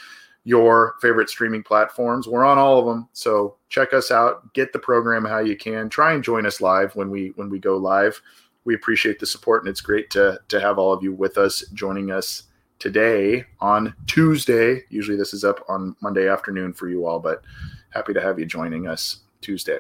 your 0.45 0.95
favorite 1.03 1.29
streaming 1.29 1.63
platforms. 1.63 2.27
We're 2.27 2.47
on 2.47 2.57
all 2.57 2.79
of 2.79 2.87
them, 2.87 3.07
so 3.13 3.57
check 3.69 3.93
us 3.93 4.11
out. 4.11 4.55
Get 4.55 4.73
the 4.73 4.79
program 4.79 5.27
how 5.27 5.41
you 5.41 5.59
can. 5.59 5.91
Try 5.91 6.15
and 6.15 6.25
join 6.25 6.47
us 6.47 6.63
live 6.63 6.97
when 6.97 7.11
we 7.11 7.33
when 7.37 7.51
we 7.51 7.59
go 7.59 7.77
live. 7.77 8.19
We 8.65 8.75
appreciate 8.75 9.19
the 9.19 9.27
support, 9.27 9.63
and 9.63 9.69
it's 9.69 9.83
great 9.83 10.09
to 10.13 10.41
to 10.49 10.59
have 10.59 10.79
all 10.79 10.95
of 10.95 11.03
you 11.03 11.13
with 11.13 11.37
us, 11.37 11.67
joining 11.75 12.11
us 12.11 12.45
today 12.85 13.43
on 13.63 13.95
Tuesday. 14.05 14.83
Usually 14.91 15.17
this 15.17 15.33
is 15.33 15.43
up 15.43 15.65
on 15.71 15.97
Monday 16.03 16.29
afternoon 16.29 16.75
for 16.75 16.87
you 16.87 17.07
all, 17.07 17.19
but 17.19 17.43
happy 17.89 18.13
to 18.13 18.21
have 18.21 18.39
you 18.39 18.45
joining 18.45 18.87
us 18.87 19.21
Tuesday. 19.41 19.79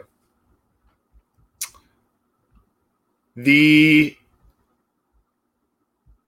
The 3.37 4.17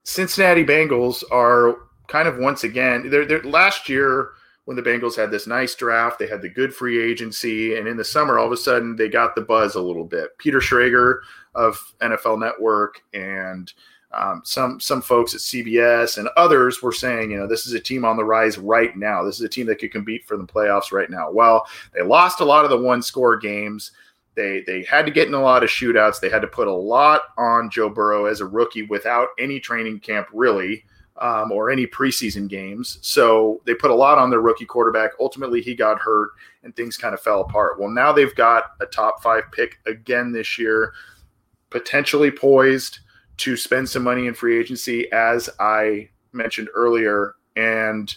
Cincinnati 0.03 0.63
Bengals 0.63 1.23
are 1.31 1.77
kind 2.07 2.27
of 2.27 2.37
once 2.37 2.63
again, 2.63 3.09
they're, 3.09 3.25
they're, 3.25 3.41
last 3.41 3.89
year 3.89 4.33
when 4.65 4.77
the 4.77 4.83
Bengals 4.83 5.15
had 5.15 5.31
this 5.31 5.47
nice 5.47 5.73
draft, 5.73 6.19
they 6.19 6.27
had 6.27 6.43
the 6.43 6.49
good 6.49 6.71
free 6.71 7.01
agency, 7.01 7.75
and 7.75 7.87
in 7.87 7.97
the 7.97 8.05
summer, 8.05 8.37
all 8.37 8.45
of 8.45 8.51
a 8.51 8.57
sudden, 8.57 8.95
they 8.95 9.09
got 9.09 9.33
the 9.33 9.41
buzz 9.41 9.73
a 9.73 9.81
little 9.81 10.05
bit. 10.05 10.37
Peter 10.37 10.59
Schrager 10.59 11.21
of 11.55 11.95
NFL 12.01 12.39
Network 12.39 13.01
and 13.15 13.73
um, 14.17 14.41
some 14.43 14.79
some 14.79 15.01
folks 15.01 15.33
at 15.35 15.41
CBS 15.41 16.17
and 16.17 16.27
others 16.35 16.81
were 16.81 16.91
saying, 16.91 17.31
you 17.31 17.37
know, 17.37 17.47
this 17.47 17.67
is 17.67 17.73
a 17.73 17.79
team 17.79 18.03
on 18.03 18.17
the 18.17 18.23
rise 18.23 18.57
right 18.57 18.95
now. 18.97 19.23
This 19.23 19.35
is 19.35 19.41
a 19.41 19.49
team 19.49 19.67
that 19.67 19.79
could 19.79 19.91
compete 19.91 20.25
for 20.25 20.37
the 20.37 20.43
playoffs 20.43 20.91
right 20.91 21.09
now. 21.09 21.31
Well, 21.31 21.67
they 21.93 22.01
lost 22.01 22.39
a 22.39 22.45
lot 22.45 22.65
of 22.65 22.71
the 22.71 22.79
one 22.79 23.01
score 23.01 23.37
games. 23.37 23.91
They 24.35 24.63
they 24.65 24.83
had 24.83 25.05
to 25.05 25.11
get 25.11 25.27
in 25.27 25.35
a 25.35 25.41
lot 25.41 25.63
of 25.63 25.69
shootouts. 25.69 26.19
They 26.19 26.29
had 26.29 26.41
to 26.41 26.47
put 26.47 26.67
a 26.67 26.73
lot 26.73 27.21
on 27.37 27.69
Joe 27.69 27.89
Burrow 27.89 28.25
as 28.25 28.41
a 28.41 28.45
rookie 28.45 28.83
without 28.83 29.29
any 29.39 29.59
training 29.59 29.99
camp 29.99 30.27
really. 30.33 30.83
Um, 31.19 31.51
or 31.51 31.71
any 31.71 31.87
preseason 31.87 32.47
games. 32.47 32.99
So 33.01 33.59
they 33.65 33.73
put 33.73 33.89
a 33.89 33.95
lot 33.95 34.19
on 34.19 34.29
their 34.29 34.39
rookie 34.39 34.67
quarterback. 34.67 35.13
Ultimately, 35.19 35.63
he 35.63 35.73
got 35.73 35.97
hurt 35.97 36.29
and 36.61 36.75
things 36.75 36.95
kind 36.95 37.15
of 37.15 37.19
fell 37.19 37.41
apart. 37.41 37.79
Well, 37.79 37.89
now 37.89 38.13
they've 38.13 38.35
got 38.35 38.73
a 38.81 38.85
top 38.85 39.23
five 39.23 39.45
pick 39.51 39.79
again 39.87 40.31
this 40.31 40.59
year, 40.59 40.93
potentially 41.71 42.29
poised 42.29 42.99
to 43.37 43.55
spend 43.55 43.87
some 43.87 44.03
money 44.03 44.27
in 44.27 44.33
free 44.33 44.59
agency, 44.59 45.11
as 45.11 45.49
I 45.59 46.09
mentioned 46.33 46.69
earlier. 46.73 47.35
And 47.55 48.13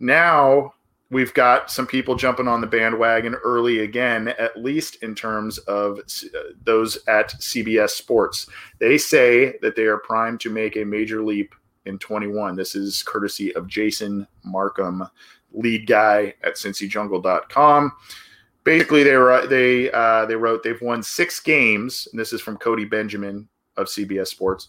now 0.00 0.74
we've 1.10 1.34
got 1.34 1.70
some 1.70 1.86
people 1.86 2.16
jumping 2.16 2.48
on 2.48 2.60
the 2.60 2.66
bandwagon 2.66 3.34
early 3.44 3.80
again, 3.80 4.28
at 4.28 4.56
least 4.56 5.02
in 5.02 5.14
terms 5.14 5.58
of 5.58 5.98
uh, 5.98 6.38
those 6.64 6.98
at 7.06 7.30
CBS 7.34 7.90
Sports. 7.90 8.46
They 8.78 8.98
say 8.98 9.58
that 9.62 9.76
they 9.76 9.84
are 9.84 9.98
primed 9.98 10.40
to 10.40 10.50
make 10.50 10.76
a 10.76 10.84
major 10.84 11.22
leap 11.22 11.54
in 11.84 11.98
21. 11.98 12.56
This 12.56 12.74
is 12.74 13.02
courtesy 13.02 13.54
of 13.54 13.66
Jason 13.66 14.26
Marcum, 14.46 15.08
lead 15.52 15.86
guy 15.86 16.34
at 16.42 16.54
cincyjungle.com. 16.54 17.92
Basically, 18.64 19.02
they 19.02 19.16
were 19.16 19.46
they 19.48 19.90
uh, 19.90 20.24
they 20.26 20.36
wrote 20.36 20.62
they've 20.62 20.80
won 20.80 21.02
six 21.02 21.40
games, 21.40 22.06
and 22.12 22.20
this 22.20 22.32
is 22.32 22.40
from 22.40 22.56
Cody 22.56 22.84
Benjamin 22.84 23.48
of 23.76 23.86
CBS 23.86 24.28
Sports. 24.28 24.68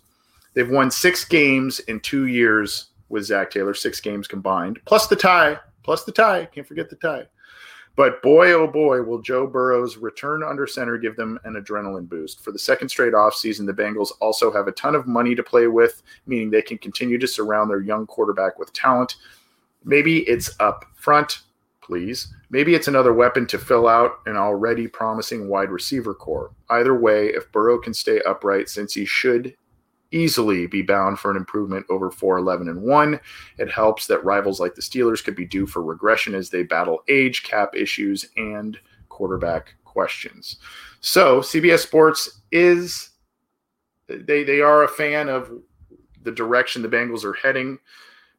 They've 0.54 0.70
won 0.70 0.92
six 0.92 1.26
games 1.26 1.80
in 1.82 2.00
two 2.00 2.28
years 2.28 2.88
with 3.10 3.26
Zac 3.26 3.52
Taylor, 3.52 3.74
six 3.74 4.00
games 4.00 4.28
combined, 4.28 4.80
plus 4.86 5.08
the 5.08 5.16
tie, 5.16 5.58
plus 5.84 6.04
the 6.04 6.12
tie. 6.12 6.46
Can't 6.46 6.68
forget 6.68 6.90
the 6.90 6.96
tie. 6.96 7.28
But 7.96 8.24
boy, 8.24 8.54
oh 8.54 8.66
boy, 8.66 9.04
will 9.04 9.22
Joe 9.22 9.46
Burrow's 9.46 9.98
return 9.98 10.44
under 10.44 10.66
center 10.66 10.98
give 10.98 11.16
them 11.16 11.40
an 11.44 11.54
adrenaline 11.54 12.10
boost. 12.10 12.44
For 12.44 12.52
the 12.52 12.58
second 12.58 12.90
straight 12.90 13.14
offseason, 13.14 13.68
the 13.68 13.74
Bengals 13.74 14.12
also 14.20 14.52
have 14.52 14.68
a 14.68 14.72
ton 14.72 14.96
of 14.96 15.06
money 15.06 15.36
to 15.36 15.44
play 15.44 15.68
with, 15.68 16.02
meaning 16.26 16.50
they 16.50 16.64
can 16.64 16.80
continue 16.80 17.20
to 17.20 17.28
surround 17.28 17.70
their 17.70 17.82
young 17.82 18.08
quarterback 18.08 18.58
with 18.58 18.74
talent. 18.74 19.18
Maybe 19.84 20.22
it's 20.22 20.50
up 20.60 20.86
front, 20.96 21.42
please. 21.82 22.34
Maybe 22.54 22.76
it's 22.76 22.88
another 22.88 23.14
weapon 23.14 23.48
to 23.48 23.58
fill 23.58 23.88
out 23.88 24.20
an 24.28 24.38
already 24.38 24.88
promising 24.88 25.50
wide 25.50 25.72
receiver 25.72 26.14
corps. 26.14 26.54
Either 26.70 26.94
way, 26.94 27.30
if 27.30 27.52
Burrow 27.52 27.80
can 27.80 27.96
stay 27.96 28.22
upright, 28.28 28.70
since 28.70 28.94
he 28.94 29.06
should 29.06 29.56
easily 30.12 30.68
be 30.68 30.84
bound 30.84 31.18
for 31.18 31.32
an 31.32 31.38
improvement 31.38 31.84
over 31.90 32.12
4 32.12 32.38
11 32.38 32.70
and 32.70 32.84
1, 32.84 33.20
it 33.58 33.72
helps 33.72 34.06
that 34.06 34.24
rivals 34.24 34.60
like 34.60 34.76
the 34.76 34.84
Steelers 34.84 35.24
could 35.24 35.36
be 35.36 35.48
due 35.48 35.66
for 35.66 35.82
regression 35.82 36.36
as 36.36 36.52
they 36.52 36.62
battle 36.62 37.02
age, 37.08 37.42
cap 37.42 37.76
issues, 37.76 38.30
and 38.38 38.78
quarterback 39.10 39.74
questions. 39.84 40.58
So, 41.00 41.40
CBS 41.40 41.80
Sports 41.80 42.42
is 42.52 43.10
they 44.08 44.44
they 44.44 44.62
are 44.62 44.84
a 44.84 44.88
fan 44.88 45.28
of 45.28 45.52
the 46.22 46.32
direction 46.32 46.84
the 46.84 46.88
Bengals 46.88 47.26
are 47.26 47.34
heading 47.34 47.80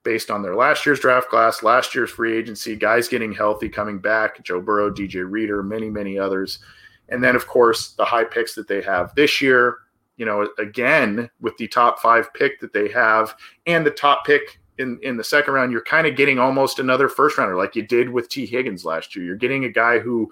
based 0.05 0.31
on 0.31 0.43
their 0.43 0.55
last 0.55 0.87
year's 0.87 1.01
draft 1.01 1.29
class, 1.29 1.63
last 1.63 1.95
year's 1.95 2.11
free 2.11 2.37
agency, 2.37 2.77
guys 2.77 3.09
getting 3.09 3.33
healthy, 3.33 3.69
coming 3.69 3.99
back, 3.99 4.43
Joe 4.45 4.61
Burrow, 4.61 4.91
DJ 4.91 5.29
Reader, 5.29 5.63
many, 5.63 5.91
many 5.91 6.19
others. 6.19 6.61
And 7.09 7.25
then, 7.25 7.35
of 7.35 7.47
course, 7.47 7.93
the 7.95 8.05
high 8.05 8.25
picks 8.25 8.55
that 8.55 8.69
they 8.69 8.83
have 8.83 9.15
this 9.15 9.41
year, 9.41 9.79
you 10.17 10.27
know, 10.27 10.49
again, 10.59 11.29
with 11.41 11.57
the 11.57 11.67
top 11.67 11.99
five 11.99 12.33
pick 12.35 12.61
that 12.61 12.73
they 12.73 12.89
have 12.89 13.35
and 13.67 13.85
the 13.85 13.91
top 13.91 14.25
pick 14.25 14.61
in, 14.79 14.99
in 15.03 15.17
the 15.17 15.25
second 15.25 15.55
round, 15.55 15.73
you're 15.73 15.83
kind 15.83 16.07
of 16.07 16.17
getting 16.17 16.39
almost 16.39 16.79
another 16.79 17.09
first 17.09 17.39
rounder 17.39 17.57
like 17.57 17.75
you 17.75 17.83
did 17.83 18.09
with 18.09 18.29
Tee 18.29 18.47
Higgins 18.47 18.85
last 18.85 19.17
year. 19.17 19.25
You're 19.25 19.37
getting 19.37 19.65
a 19.65 19.71
guy 19.71 19.99
who, 19.99 20.31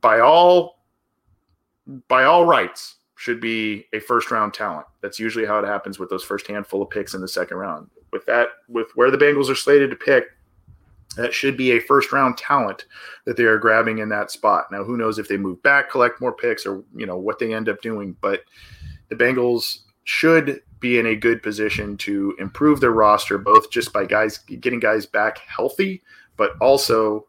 by 0.00 0.20
all 0.20 0.80
by 2.06 2.24
all 2.24 2.46
rights, 2.46 2.96
should 3.16 3.40
be 3.40 3.86
a 3.92 3.98
first 3.98 4.30
round 4.30 4.54
talent. 4.54 4.86
That's 5.00 5.18
usually 5.18 5.44
how 5.44 5.58
it 5.58 5.66
happens 5.66 5.98
with 5.98 6.10
those 6.10 6.22
first 6.22 6.46
handful 6.46 6.82
of 6.82 6.90
picks 6.90 7.14
in 7.14 7.20
the 7.20 7.28
second 7.28 7.56
round 7.56 7.90
with 8.12 8.26
that 8.26 8.48
with 8.68 8.88
where 8.94 9.10
the 9.10 9.18
Bengals 9.18 9.50
are 9.50 9.54
slated 9.54 9.90
to 9.90 9.96
pick, 9.96 10.26
that 11.16 11.34
should 11.34 11.56
be 11.56 11.72
a 11.72 11.80
first 11.80 12.12
round 12.12 12.36
talent 12.36 12.86
that 13.24 13.36
they 13.36 13.44
are 13.44 13.58
grabbing 13.58 13.98
in 13.98 14.08
that 14.10 14.30
spot. 14.30 14.66
Now, 14.70 14.84
who 14.84 14.96
knows 14.96 15.18
if 15.18 15.28
they 15.28 15.36
move 15.36 15.62
back, 15.62 15.90
collect 15.90 16.20
more 16.20 16.32
picks, 16.32 16.66
or 16.66 16.84
you 16.94 17.06
know 17.06 17.16
what 17.16 17.38
they 17.38 17.54
end 17.54 17.68
up 17.68 17.80
doing, 17.82 18.16
but 18.20 18.42
the 19.08 19.16
Bengals 19.16 19.80
should 20.04 20.62
be 20.80 20.98
in 20.98 21.06
a 21.06 21.16
good 21.16 21.42
position 21.42 21.96
to 21.96 22.34
improve 22.38 22.80
their 22.80 22.92
roster, 22.92 23.38
both 23.38 23.70
just 23.70 23.92
by 23.92 24.04
guys 24.04 24.38
getting 24.38 24.80
guys 24.80 25.06
back 25.06 25.38
healthy, 25.38 26.02
but 26.36 26.52
also 26.60 27.26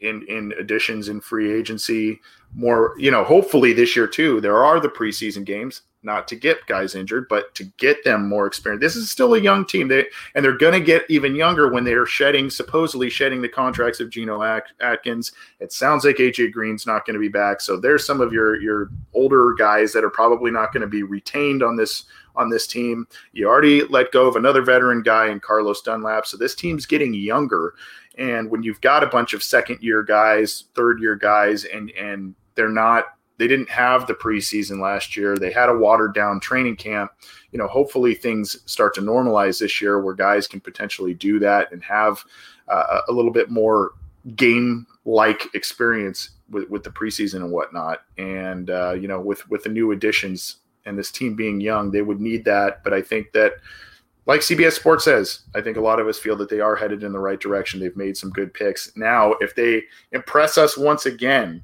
in 0.00 0.26
in 0.28 0.52
additions 0.58 1.08
in 1.08 1.20
free 1.20 1.52
agency. 1.52 2.20
More, 2.54 2.94
you 2.98 3.10
know, 3.10 3.24
hopefully 3.24 3.72
this 3.72 3.94
year 3.94 4.06
too. 4.06 4.40
There 4.40 4.64
are 4.64 4.80
the 4.80 4.88
preseason 4.88 5.44
games, 5.44 5.82
not 6.06 6.26
to 6.28 6.36
get 6.36 6.64
guys 6.66 6.94
injured, 6.94 7.28
but 7.28 7.54
to 7.56 7.64
get 7.76 8.02
them 8.04 8.26
more 8.28 8.46
experience. 8.46 8.80
This 8.80 8.96
is 8.96 9.10
still 9.10 9.34
a 9.34 9.40
young 9.40 9.66
team, 9.66 9.88
they, 9.88 10.06
and 10.34 10.42
they're 10.42 10.56
going 10.56 10.72
to 10.72 10.80
get 10.80 11.04
even 11.10 11.34
younger 11.34 11.68
when 11.70 11.84
they're 11.84 12.06
shedding, 12.06 12.48
supposedly 12.48 13.10
shedding 13.10 13.42
the 13.42 13.48
contracts 13.48 14.00
of 14.00 14.08
Geno 14.08 14.42
Atkins. 14.80 15.32
It 15.60 15.72
sounds 15.72 16.04
like 16.04 16.16
AJ 16.16 16.52
Green's 16.52 16.86
not 16.86 17.04
going 17.04 17.14
to 17.14 17.20
be 17.20 17.28
back, 17.28 17.60
so 17.60 17.76
there's 17.76 18.06
some 18.06 18.22
of 18.22 18.32
your 18.32 18.58
your 18.60 18.90
older 19.12 19.54
guys 19.58 19.92
that 19.92 20.04
are 20.04 20.10
probably 20.10 20.50
not 20.50 20.72
going 20.72 20.80
to 20.80 20.86
be 20.86 21.02
retained 21.02 21.62
on 21.62 21.76
this 21.76 22.04
on 22.36 22.48
this 22.48 22.66
team. 22.66 23.06
You 23.32 23.48
already 23.48 23.82
let 23.84 24.12
go 24.12 24.26
of 24.26 24.36
another 24.36 24.62
veteran 24.62 25.02
guy 25.02 25.28
in 25.28 25.40
Carlos 25.40 25.82
Dunlap, 25.82 26.26
so 26.26 26.36
this 26.36 26.54
team's 26.54 26.86
getting 26.86 27.12
younger. 27.12 27.74
And 28.16 28.50
when 28.50 28.62
you've 28.62 28.80
got 28.80 29.02
a 29.02 29.08
bunch 29.08 29.34
of 29.34 29.42
second 29.42 29.82
year 29.82 30.02
guys, 30.02 30.64
third 30.74 31.00
year 31.00 31.16
guys, 31.16 31.64
and 31.64 31.90
and 31.90 32.34
they're 32.54 32.68
not 32.68 33.15
they 33.38 33.46
didn't 33.46 33.68
have 33.68 34.06
the 34.06 34.14
preseason 34.14 34.80
last 34.80 35.16
year. 35.16 35.36
They 35.36 35.52
had 35.52 35.68
a 35.68 35.76
watered 35.76 36.14
down 36.14 36.40
training 36.40 36.76
camp. 36.76 37.12
You 37.52 37.58
know, 37.58 37.68
hopefully 37.68 38.14
things 38.14 38.62
start 38.70 38.94
to 38.94 39.00
normalize 39.00 39.60
this 39.60 39.80
year 39.80 40.00
where 40.00 40.14
guys 40.14 40.46
can 40.46 40.60
potentially 40.60 41.14
do 41.14 41.38
that 41.40 41.70
and 41.72 41.82
have 41.82 42.24
uh, 42.68 43.00
a 43.08 43.12
little 43.12 43.30
bit 43.30 43.50
more 43.50 43.92
game 44.34 44.86
like 45.04 45.54
experience 45.54 46.30
with, 46.50 46.68
with 46.70 46.82
the 46.82 46.90
preseason 46.90 47.36
and 47.36 47.52
whatnot. 47.52 48.02
And, 48.18 48.70
uh, 48.70 48.92
you 48.92 49.08
know, 49.08 49.20
with, 49.20 49.48
with 49.50 49.62
the 49.62 49.68
new 49.68 49.92
additions 49.92 50.56
and 50.84 50.98
this 50.98 51.10
team 51.10 51.34
being 51.34 51.60
young, 51.60 51.90
they 51.90 52.02
would 52.02 52.20
need 52.20 52.44
that. 52.46 52.82
But 52.82 52.92
I 52.92 53.02
think 53.02 53.32
that 53.32 53.54
like 54.26 54.40
CBS 54.40 54.72
Sports 54.72 55.04
says, 55.04 55.40
I 55.54 55.60
think 55.60 55.76
a 55.76 55.80
lot 55.80 56.00
of 56.00 56.08
us 56.08 56.18
feel 56.18 56.36
that 56.36 56.48
they 56.48 56.60
are 56.60 56.74
headed 56.74 57.04
in 57.04 57.12
the 57.12 57.18
right 57.18 57.38
direction. 57.38 57.78
They've 57.78 57.96
made 57.96 58.16
some 58.16 58.30
good 58.30 58.52
picks. 58.52 58.96
Now, 58.96 59.34
if 59.40 59.54
they 59.54 59.84
impress 60.12 60.58
us 60.58 60.76
once 60.76 61.06
again 61.06 61.62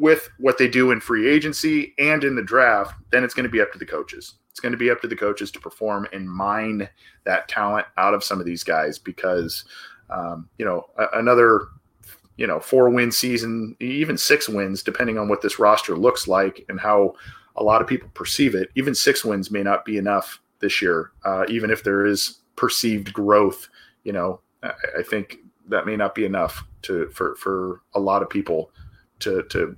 with 0.00 0.30
what 0.38 0.56
they 0.56 0.66
do 0.66 0.90
in 0.90 1.00
free 1.00 1.28
agency 1.28 1.94
and 1.98 2.24
in 2.24 2.34
the 2.34 2.42
draft, 2.42 2.94
then 3.12 3.22
it's 3.22 3.34
going 3.34 3.44
to 3.44 3.50
be 3.50 3.60
up 3.60 3.70
to 3.72 3.78
the 3.78 3.86
coaches. 3.86 4.34
It's 4.50 4.60
going 4.60 4.72
to 4.72 4.78
be 4.78 4.90
up 4.90 5.00
to 5.02 5.08
the 5.08 5.16
coaches 5.16 5.50
to 5.52 5.60
perform 5.60 6.08
and 6.12 6.28
mine 6.28 6.88
that 7.24 7.48
talent 7.48 7.86
out 7.98 8.14
of 8.14 8.24
some 8.24 8.40
of 8.40 8.46
these 8.46 8.64
guys 8.64 8.98
because, 8.98 9.64
um, 10.08 10.48
you 10.58 10.64
know, 10.64 10.86
another, 11.12 11.66
you 12.36 12.46
know, 12.46 12.58
four 12.58 12.88
win 12.88 13.12
season, 13.12 13.76
even 13.78 14.16
six 14.16 14.48
wins, 14.48 14.82
depending 14.82 15.18
on 15.18 15.28
what 15.28 15.42
this 15.42 15.58
roster 15.58 15.96
looks 15.96 16.26
like 16.26 16.64
and 16.68 16.80
how 16.80 17.14
a 17.56 17.62
lot 17.62 17.82
of 17.82 17.86
people 17.86 18.08
perceive 18.14 18.54
it, 18.54 18.70
even 18.74 18.94
six 18.94 19.24
wins 19.24 19.50
may 19.50 19.62
not 19.62 19.84
be 19.84 19.98
enough 19.98 20.40
this 20.60 20.80
year, 20.80 21.12
uh, 21.24 21.44
even 21.48 21.70
if 21.70 21.84
there 21.84 22.06
is 22.06 22.40
perceived 22.56 23.12
growth. 23.12 23.68
You 24.04 24.12
know, 24.12 24.40
I, 24.62 24.72
I 25.00 25.02
think 25.02 25.38
that 25.68 25.86
may 25.86 25.96
not 25.96 26.14
be 26.14 26.24
enough 26.24 26.64
to 26.82 27.08
for 27.10 27.34
for 27.36 27.82
a 27.94 28.00
lot 28.00 28.22
of 28.22 28.30
people 28.30 28.70
to 29.20 29.42
to 29.44 29.76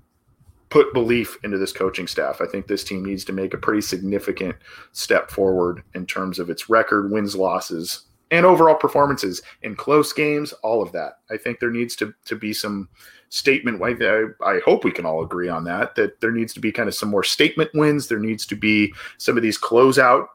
put 0.72 0.94
belief 0.94 1.36
into 1.44 1.58
this 1.58 1.70
coaching 1.70 2.06
staff. 2.06 2.40
I 2.40 2.46
think 2.46 2.66
this 2.66 2.82
team 2.82 3.04
needs 3.04 3.26
to 3.26 3.32
make 3.34 3.52
a 3.52 3.58
pretty 3.58 3.82
significant 3.82 4.56
step 4.92 5.30
forward 5.30 5.82
in 5.92 6.06
terms 6.06 6.38
of 6.38 6.48
its 6.48 6.70
record, 6.70 7.10
wins, 7.10 7.36
losses, 7.36 8.04
and 8.30 8.46
overall 8.46 8.74
performances 8.74 9.42
in 9.60 9.76
close 9.76 10.14
games, 10.14 10.54
all 10.62 10.80
of 10.80 10.90
that. 10.92 11.18
I 11.30 11.36
think 11.36 11.60
there 11.60 11.70
needs 11.70 11.94
to, 11.96 12.14
to 12.24 12.34
be 12.34 12.54
some 12.54 12.88
statement. 13.28 13.82
I, 13.82 14.24
I 14.42 14.60
hope 14.64 14.82
we 14.82 14.92
can 14.92 15.04
all 15.04 15.22
agree 15.22 15.50
on 15.50 15.64
that, 15.64 15.94
that 15.96 16.22
there 16.22 16.32
needs 16.32 16.54
to 16.54 16.60
be 16.60 16.72
kind 16.72 16.88
of 16.88 16.94
some 16.94 17.10
more 17.10 17.22
statement 17.22 17.68
wins. 17.74 18.08
There 18.08 18.18
needs 18.18 18.46
to 18.46 18.56
be 18.56 18.94
some 19.18 19.36
of 19.36 19.42
these 19.42 19.60
closeout 19.60 20.28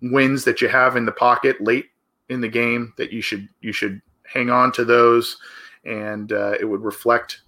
wins 0.00 0.44
that 0.44 0.62
you 0.62 0.68
have 0.68 0.96
in 0.96 1.04
the 1.04 1.12
pocket 1.12 1.60
late 1.60 1.90
in 2.30 2.40
the 2.40 2.48
game 2.48 2.94
that 2.96 3.12
you 3.12 3.20
should 3.20 3.46
you 3.60 3.72
should 3.72 4.00
hang 4.24 4.48
on 4.48 4.72
to 4.72 4.84
those 4.84 5.36
and 5.84 6.32
uh, 6.32 6.52
it 6.58 6.64
would 6.64 6.82
reflect 6.82 7.42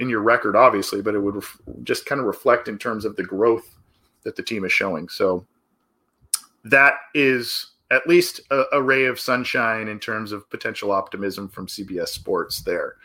in 0.00 0.08
your 0.08 0.20
record 0.20 0.56
obviously 0.56 1.00
but 1.00 1.14
it 1.14 1.20
would 1.20 1.36
ref- 1.36 1.58
just 1.82 2.06
kind 2.06 2.20
of 2.20 2.26
reflect 2.26 2.68
in 2.68 2.78
terms 2.78 3.04
of 3.04 3.16
the 3.16 3.22
growth 3.22 3.76
that 4.24 4.36
the 4.36 4.42
team 4.42 4.64
is 4.64 4.72
showing. 4.72 5.08
So 5.08 5.46
that 6.64 6.94
is 7.14 7.72
at 7.90 8.06
least 8.06 8.40
a, 8.50 8.64
a 8.72 8.82
ray 8.82 9.04
of 9.04 9.20
sunshine 9.20 9.86
in 9.88 10.00
terms 10.00 10.32
of 10.32 10.48
potential 10.50 10.90
optimism 10.90 11.48
from 11.48 11.66
cbs 11.66 12.08
sports 12.08 12.62
there. 12.62 12.96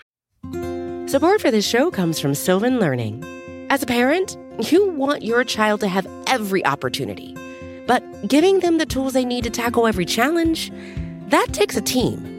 Support 1.08 1.42
for 1.42 1.52
this 1.52 1.68
show 1.68 1.92
comes 1.92 2.20
from 2.20 2.34
sylvan 2.34 2.80
learning. 2.80 3.24
As 3.70 3.84
a 3.84 3.86
parent 3.86 4.38
you 4.60 4.90
want 4.90 5.24
your 5.24 5.44
child 5.44 5.82
to 5.82 5.88
have 5.88 6.08
every 6.28 6.66
opportunity 6.66 7.36
but 7.90 8.28
giving 8.28 8.60
them 8.60 8.78
the 8.78 8.86
tools 8.86 9.14
they 9.14 9.26
need 9.26 9.44
to 9.46 9.50
tackle 9.50 9.88
every 9.88 10.06
challenge, 10.06 10.72
that 11.30 11.48
takes 11.52 11.76
a 11.76 11.82
team. 11.82 12.39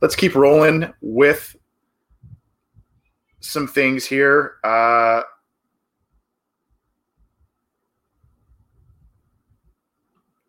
Let's 0.00 0.16
keep 0.16 0.34
rolling 0.34 0.92
with 1.00 1.56
some 3.40 3.66
things 3.66 4.04
here. 4.04 4.54
Uh, 4.62 5.22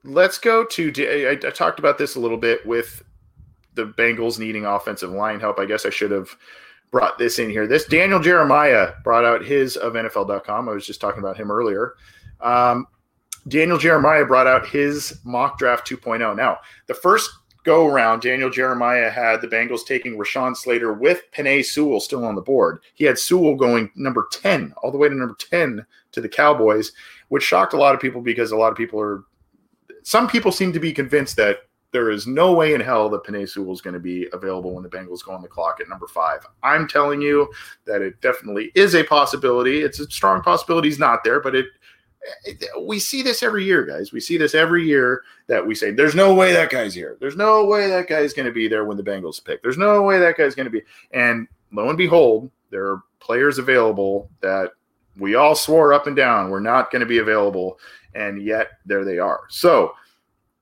let's 0.03 0.37
go 0.37 0.65
to. 0.65 1.27
I, 1.27 1.31
I 1.31 1.51
talked 1.51 1.79
about 1.79 1.97
this 1.97 2.15
a 2.15 2.19
little 2.19 2.37
bit 2.37 2.65
with 2.65 3.03
the 3.75 3.85
Bengals 3.85 4.39
needing 4.39 4.65
offensive 4.65 5.11
line 5.11 5.39
help. 5.39 5.59
I 5.59 5.65
guess 5.65 5.85
I 5.85 5.89
should 5.89 6.11
have 6.11 6.35
brought 6.91 7.17
this 7.17 7.39
in 7.39 7.49
here. 7.49 7.67
This 7.67 7.85
Daniel 7.85 8.19
Jeremiah 8.19 8.93
brought 9.03 9.25
out 9.25 9.45
his 9.45 9.77
of 9.77 9.93
NFL.com. 9.93 10.69
I 10.69 10.73
was 10.73 10.85
just 10.85 11.01
talking 11.01 11.19
about 11.19 11.37
him 11.37 11.51
earlier. 11.51 11.93
Um, 12.41 12.87
Daniel 13.47 13.77
Jeremiah 13.77 14.25
brought 14.25 14.47
out 14.47 14.67
his 14.67 15.19
mock 15.23 15.57
draft 15.57 15.89
2.0. 15.89 16.35
Now, 16.35 16.57
the 16.87 16.93
first 16.93 17.29
go 17.69 17.85
around, 17.85 18.23
Daniel 18.23 18.49
Jeremiah 18.49 19.11
had 19.11 19.41
the 19.41 19.47
Bengals 19.47 19.85
taking 19.85 20.17
Rashawn 20.17 20.57
Slater 20.57 20.91
with 20.91 21.21
Penei 21.31 21.63
Sewell 21.63 21.99
still 21.99 22.25
on 22.25 22.33
the 22.33 22.41
board. 22.41 22.79
He 22.95 23.05
had 23.05 23.19
Sewell 23.19 23.55
going 23.55 23.91
number 23.95 24.27
10, 24.31 24.73
all 24.81 24.91
the 24.91 24.97
way 24.97 25.07
to 25.07 25.13
number 25.13 25.35
10 25.35 25.85
to 26.13 26.19
the 26.21 26.27
Cowboys, 26.27 26.93
which 27.27 27.43
shocked 27.43 27.73
a 27.73 27.77
lot 27.77 27.93
of 27.93 28.01
people 28.01 28.21
because 28.21 28.51
a 28.51 28.57
lot 28.57 28.71
of 28.71 28.77
people 28.77 28.99
are, 28.99 29.23
some 30.01 30.27
people 30.27 30.51
seem 30.51 30.73
to 30.73 30.79
be 30.79 30.91
convinced 30.91 31.35
that 31.35 31.57
there 31.91 32.09
is 32.09 32.25
no 32.25 32.53
way 32.53 32.73
in 32.73 32.81
hell 32.81 33.07
that 33.09 33.23
Penei 33.23 33.47
Sewell 33.47 33.73
is 33.73 33.81
going 33.81 33.93
to 33.93 33.99
be 33.99 34.27
available 34.33 34.73
when 34.73 34.81
the 34.81 34.89
Bengals 34.89 35.23
go 35.23 35.33
on 35.33 35.43
the 35.43 35.47
clock 35.47 35.77
at 35.79 35.89
number 35.89 36.07
five. 36.07 36.39
I'm 36.63 36.87
telling 36.87 37.21
you 37.21 37.51
that 37.85 38.01
it 38.01 38.19
definitely 38.19 38.71
is 38.73 38.95
a 38.95 39.03
possibility. 39.03 39.83
It's 39.83 39.99
a 39.99 40.09
strong 40.09 40.41
possibility 40.41 40.87
he's 40.87 40.97
not 40.97 41.23
there, 41.23 41.39
but 41.39 41.53
it 41.53 41.67
we 42.81 42.99
see 42.99 43.21
this 43.21 43.43
every 43.43 43.63
year, 43.63 43.85
guys. 43.85 44.11
We 44.11 44.19
see 44.19 44.37
this 44.37 44.55
every 44.55 44.85
year 44.85 45.23
that 45.47 45.65
we 45.65 45.75
say, 45.75 45.91
there's 45.91 46.15
no 46.15 46.33
way 46.33 46.53
that 46.53 46.69
guy's 46.69 46.93
here. 46.93 47.17
There's 47.19 47.35
no 47.35 47.65
way 47.65 47.89
that 47.89 48.07
guy's 48.07 48.33
going 48.33 48.45
to 48.45 48.51
be 48.51 48.67
there 48.67 48.85
when 48.85 48.97
the 48.97 49.03
Bengals 49.03 49.43
pick. 49.43 49.61
There's 49.61 49.77
no 49.77 50.01
way 50.03 50.19
that 50.19 50.37
guy's 50.37 50.55
going 50.55 50.65
to 50.65 50.71
be. 50.71 50.81
And 51.11 51.47
lo 51.71 51.89
and 51.89 51.97
behold, 51.97 52.51
there 52.71 52.87
are 52.87 53.03
players 53.19 53.57
available 53.57 54.29
that 54.41 54.71
we 55.17 55.35
all 55.35 55.55
swore 55.55 55.93
up 55.93 56.07
and 56.07 56.15
down 56.15 56.49
were 56.49 56.61
not 56.61 56.91
going 56.91 57.01
to 57.01 57.05
be 57.05 57.19
available. 57.19 57.79
And 58.15 58.41
yet 58.41 58.71
there 58.85 59.05
they 59.05 59.19
are. 59.19 59.41
So 59.49 59.93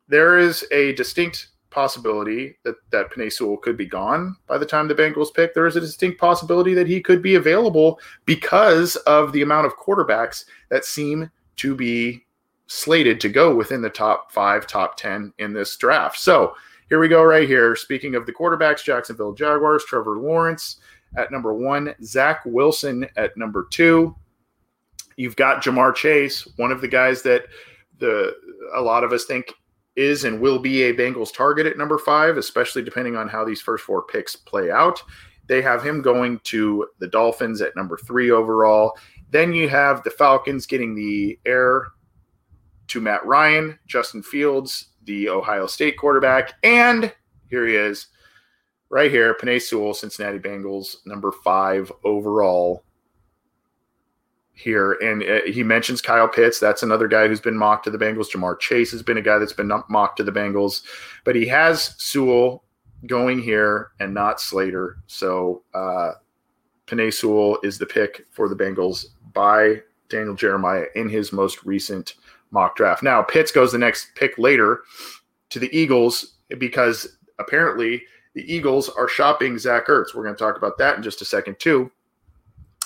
there 0.08 0.38
is 0.38 0.66
a 0.72 0.94
distinct 0.94 1.48
possibility 1.70 2.58
that, 2.64 2.76
that 2.92 3.12
Penei 3.12 3.32
Sewell 3.32 3.58
could 3.58 3.78
be 3.78 3.86
gone 3.86 4.36
by 4.48 4.58
the 4.58 4.66
time 4.66 4.88
the 4.88 4.96
Bengals 4.96 5.34
pick. 5.34 5.54
There 5.54 5.68
is 5.68 5.76
a 5.76 5.82
distinct 5.82 6.20
possibility 6.20 6.74
that 6.74 6.88
he 6.88 7.02
could 7.02 7.22
be 7.22 7.36
available 7.36 8.00
because 8.26 8.96
of 8.98 9.32
the 9.32 9.42
amount 9.42 9.68
of 9.68 9.78
quarterbacks 9.78 10.46
that 10.70 10.86
seem 10.86 11.30
to 11.58 11.76
be 11.76 12.26
slated 12.68 13.20
to 13.22 13.30
go 13.30 13.56
within 13.56 13.82
the 13.82 13.90
top 13.90 14.32
five, 14.32 14.68
top 14.68 14.98
10 14.98 15.34
in 15.40 15.54
this 15.54 15.76
draft. 15.78 16.20
So 16.20 16.54
here 16.90 17.00
we 17.00 17.08
go, 17.08 17.24
right 17.24 17.48
here. 17.48 17.76
Speaking 17.76 18.16
of 18.16 18.26
the 18.26 18.34
quarterbacks, 18.34 18.84
Jacksonville 18.84 19.34
Jaguars, 19.34 19.84
Trevor 19.86 20.18
Lawrence 20.18 20.78
at 21.16 21.32
number 21.32 21.54
one, 21.54 21.94
Zach 22.04 22.42
Wilson 22.46 23.08
at 23.16 23.36
number 23.38 23.68
two. 23.72 24.16
You've 25.16 25.36
got 25.36 25.64
Ja'Marr 25.64 25.96
Chase, 25.96 26.48
one 26.58 26.72
of 26.72 26.82
the 26.82 26.88
guys 26.88 27.22
that 27.24 27.46
the 28.00 28.36
a 28.76 28.82
lot 28.82 29.04
of 29.04 29.12
us 29.12 29.26
think 29.26 29.52
is 29.96 30.24
and 30.24 30.40
will 30.40 30.60
be 30.60 30.84
a 30.84 30.94
Bengals 30.94 31.34
target 31.34 31.66
at 31.66 31.78
number 31.78 31.98
five, 31.98 32.38
especially 32.38 32.84
depending 32.84 33.16
on 33.16 33.28
how 33.28 33.44
these 33.44 33.62
first 33.62 33.84
four 33.84 34.04
picks 34.04 34.36
play 34.36 34.70
out. 34.70 35.02
They 35.48 35.62
have 35.62 35.84
him 35.84 36.02
going 36.02 36.40
to 36.44 36.88
the 37.00 37.08
Dolphins 37.08 37.62
at 37.62 37.76
number 37.76 37.98
three 37.98 38.30
overall. 38.30 38.96
Then 39.32 39.54
you 39.54 39.70
have 39.70 40.04
the 40.04 40.10
Falcons 40.12 40.66
getting 40.66 40.96
the 40.96 41.38
heir 41.46 41.88
to 42.88 43.02
Matt 43.02 43.26
Ryan, 43.26 43.78
Justin 43.86 44.24
Fields, 44.24 44.88
the 45.04 45.30
Ohio 45.30 45.68
State 45.68 45.98
quarterback, 45.98 46.54
and 46.64 47.14
here 47.50 47.66
he 47.66 47.76
is, 47.76 48.08
right 48.90 49.12
here, 49.12 49.36
Penei 49.36 49.62
Sewell, 49.62 49.94
Cincinnati 49.94 50.40
Bengals, 50.40 50.98
number 51.06 51.32
five 51.32 51.92
overall. 52.04 52.84
Here, 54.54 54.94
and 54.94 55.22
uh, 55.22 55.42
he 55.46 55.62
mentions 55.62 56.02
Kyle 56.02 56.28
Pitts. 56.28 56.60
That's 56.60 56.82
another 56.82 57.08
guy 57.08 57.28
who's 57.28 57.40
been 57.40 57.56
mocked 57.56 57.84
to 57.84 57.92
the 57.92 57.98
Bengals. 58.00 58.32
Ja'Marr 58.32 58.60
Chase 58.60 58.90
has 58.90 59.04
been 59.04 59.18
a 59.18 59.22
guy 59.22 59.38
that's 59.38 59.54
been 59.54 59.72
mocked 59.88 60.18
to 60.18 60.24
the 60.24 60.32
Bengals, 60.32 60.82
but 61.26 61.36
he 61.36 61.46
has 61.46 61.94
Sewell 62.00 62.64
going 63.06 63.40
here 63.40 63.92
and 64.00 64.16
not 64.16 64.42
Slater. 64.42 64.98
So 65.06 65.62
uh, 65.76 66.14
Penei 66.88 67.14
Sewell 67.14 67.60
is 67.62 67.78
the 67.78 67.86
pick 67.86 68.26
for 68.32 68.50
the 68.50 68.56
Bengals 68.56 69.06
by 69.34 69.82
Daniel 70.10 70.36
Jeremiah 70.36 70.86
in 70.96 71.10
his 71.10 71.32
most 71.32 71.64
recent 71.66 72.16
mock 72.52 72.76
draft. 72.76 73.04
Now, 73.04 73.22
Pitts 73.22 73.52
goes 73.52 73.72
the 73.72 73.78
next 73.78 74.16
pick 74.16 74.38
later 74.38 74.82
to 75.50 75.60
the 75.60 75.76
Eagles 75.78 76.38
because 76.58 77.18
apparently 77.40 78.04
the 78.34 78.54
Eagles 78.54 78.90
are 78.90 79.08
shopping 79.08 79.58
Zach 79.58 79.88
Ertz. 79.88 80.14
We're 80.14 80.24
going 80.24 80.36
to 80.36 80.40
talk 80.40 80.58
about 80.58 80.78
that 80.78 80.98
in 80.98 81.04
just 81.04 81.22
a 81.22 81.26
second, 81.26 81.60
too. 81.60 81.92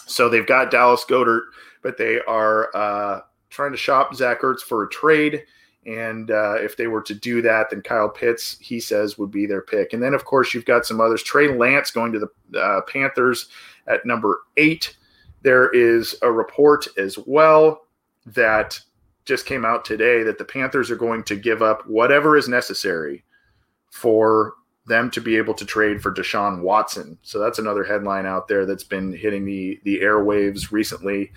So 0.08 0.30
they've 0.30 0.47
got 0.47 0.71
Dallas 0.71 1.06
Goedert, 1.08 1.43
but 1.84 1.97
they 1.97 2.19
are 2.21 2.75
uh, 2.75 3.21
trying 3.49 3.71
to 3.71 3.77
shop 3.77 4.15
Zach 4.15 4.41
Ertz 4.41 4.62
for 4.62 4.84
a 4.84 4.89
trade. 4.89 5.43
And 5.86 6.30
uh, 6.30 6.56
if 6.56 6.77
they 6.77 6.88
were 6.88 7.01
to 7.01 7.13
do 7.13 7.41
that, 7.41 7.69
then 7.69 7.82
Kyle 7.82 8.10
Pitts, 8.10 8.58
he 8.60 8.80
says, 8.80 9.17
would 9.17 9.32
be 9.32 9.45
their 9.45 9.62
pick. 9.62 9.93
And 9.93 10.01
then, 10.01 10.13
of 10.13 10.25
course, 10.25 10.54
you've 10.54 10.65
got 10.65 10.86
some 10.86 11.01
others. 11.01 11.23
Trey 11.23 11.47
Lance 11.47 11.91
going 11.91 12.12
to 12.12 12.19
the 12.19 12.60
uh, 12.60 12.82
Panthers 12.82 13.47
at 13.88 14.06
number 14.06 14.41
eight. 14.58 14.95
There 15.41 15.69
is 15.69 16.15
a 16.21 16.32
report 16.32 16.88
as 16.97 17.17
well 17.17 17.82
that 18.25 18.80
just 19.25 19.45
came 19.45 19.65
out 19.65 19.86
today 19.86 20.23
that 20.23 20.38
the 20.38 20.45
Panthers 20.45 20.91
are 20.91 20.95
going 20.95 21.23
to 21.23 21.36
give 21.36 21.62
up 21.62 21.88
whatever 21.88 22.38
is 22.38 22.47
necessary 22.47 23.23
for 23.89 24.54
them 24.88 25.12
to 25.12 25.21
be 25.21 25.38
able 25.38 25.54
to 25.54 25.65
trade 25.65 26.01
for 26.01 26.12
Deshaun 26.12 26.62
Watson. 26.62 27.17
So 27.21 27.39
that's 27.39 27.60
another 27.60 27.84
headline 27.84 28.25
out 28.25 28.47
there 28.47 28.65
that's 28.65 28.84
been 28.84 29.13
hitting 29.13 29.45
the 29.45 29.80
the 29.84 29.99
airwaves 29.99 30.71
recently 30.71 31.32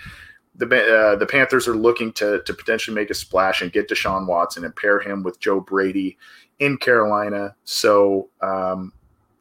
the 0.57 0.67
uh, 0.67 1.17
the 1.17 1.27
Panthers 1.27 1.67
are 1.67 1.75
looking 1.75 2.13
to 2.15 2.43
to 2.43 2.55
potentially 2.55 2.95
make 2.95 3.11
a 3.11 3.15
splash 3.15 3.63
and 3.63 3.73
get 3.73 3.89
Deshaun 3.89 4.27
Watson 4.27 4.65
and 4.65 4.75
pair 4.75 5.01
him 5.01 5.23
with 5.23 5.41
Joe 5.41 5.61
Brady 5.61 6.17
in 6.59 6.77
Carolina. 6.77 7.55
So 7.65 8.29
um, 8.41 8.93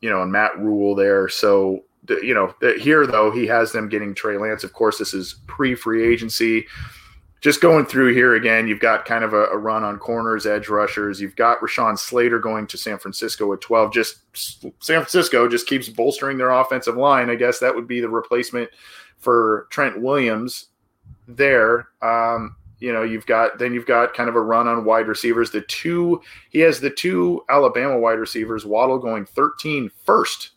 you 0.02 0.10
know, 0.10 0.22
and 0.22 0.32
Matt 0.32 0.58
Rhule 0.58 0.96
there. 0.96 1.30
So 1.30 1.84
you 2.10 2.34
know, 2.34 2.54
here 2.78 3.08
though 3.08 3.32
he 3.32 3.48
has 3.48 3.72
them 3.72 3.90
getting 3.90 4.14
Trey 4.14 4.38
Lance. 4.38 4.64
Of 4.64 4.74
course, 4.74 4.98
this 4.98 5.14
is 5.14 5.36
pre 5.48 5.76
free 5.76 6.06
agency. 6.12 6.66
Just 7.42 7.60
going 7.60 7.86
through 7.86 8.14
here 8.14 8.36
again, 8.36 8.68
you've 8.68 8.80
got 8.80 9.04
kind 9.04 9.22
of 9.22 9.34
a, 9.34 9.48
a, 9.48 9.58
run 9.58 9.84
on 9.84 10.00
corners, 10.00 10.46
edge 10.46 10.70
rushers. 10.70 11.20
You've 11.20 11.36
got 11.36 11.60
Rashawn 11.60 12.00
Slater 12.00 12.40
going 12.40 12.68
to 12.68 12.78
San 12.78 12.98
Francisco 12.98 13.52
at 13.52 13.60
12. 13.60 13.92
Just 13.92 14.20
San 14.34 15.02
Francisco 15.02 15.50
just 15.50 15.68
keeps 15.68 15.90
bolstering 15.90 16.38
their 16.38 16.52
offensive 16.52 16.96
line. 16.96 17.30
I 17.30 17.36
guess 17.36 17.60
that 17.60 17.76
would 17.76 17.86
be 17.86 18.00
the 18.00 18.08
replacement 18.08 18.70
for 19.18 19.68
Trent 19.72 20.02
Williams 20.02 20.68
there. 21.28 21.90
Um, 22.02 22.56
you 22.80 22.94
know, 22.94 23.04
you've 23.04 23.26
got 23.26 23.60
then 23.60 23.74
you've 23.74 23.86
got 23.86 24.14
kind 24.14 24.30
of 24.30 24.36
a 24.36 24.42
run 24.42 24.68
on 24.68 24.86
wide 24.86 25.08
receivers. 25.08 25.52
The 25.52 25.62
two 25.62 26.22
he 26.50 26.60
has 26.60 26.80
the 26.80 26.90
two 26.90 27.44
Alabama 27.50 28.00
wide 28.00 28.20
receivers, 28.20 28.66
Waddle 28.66 29.00
going 29.00 29.26
13 29.26 29.92
first 30.06 30.52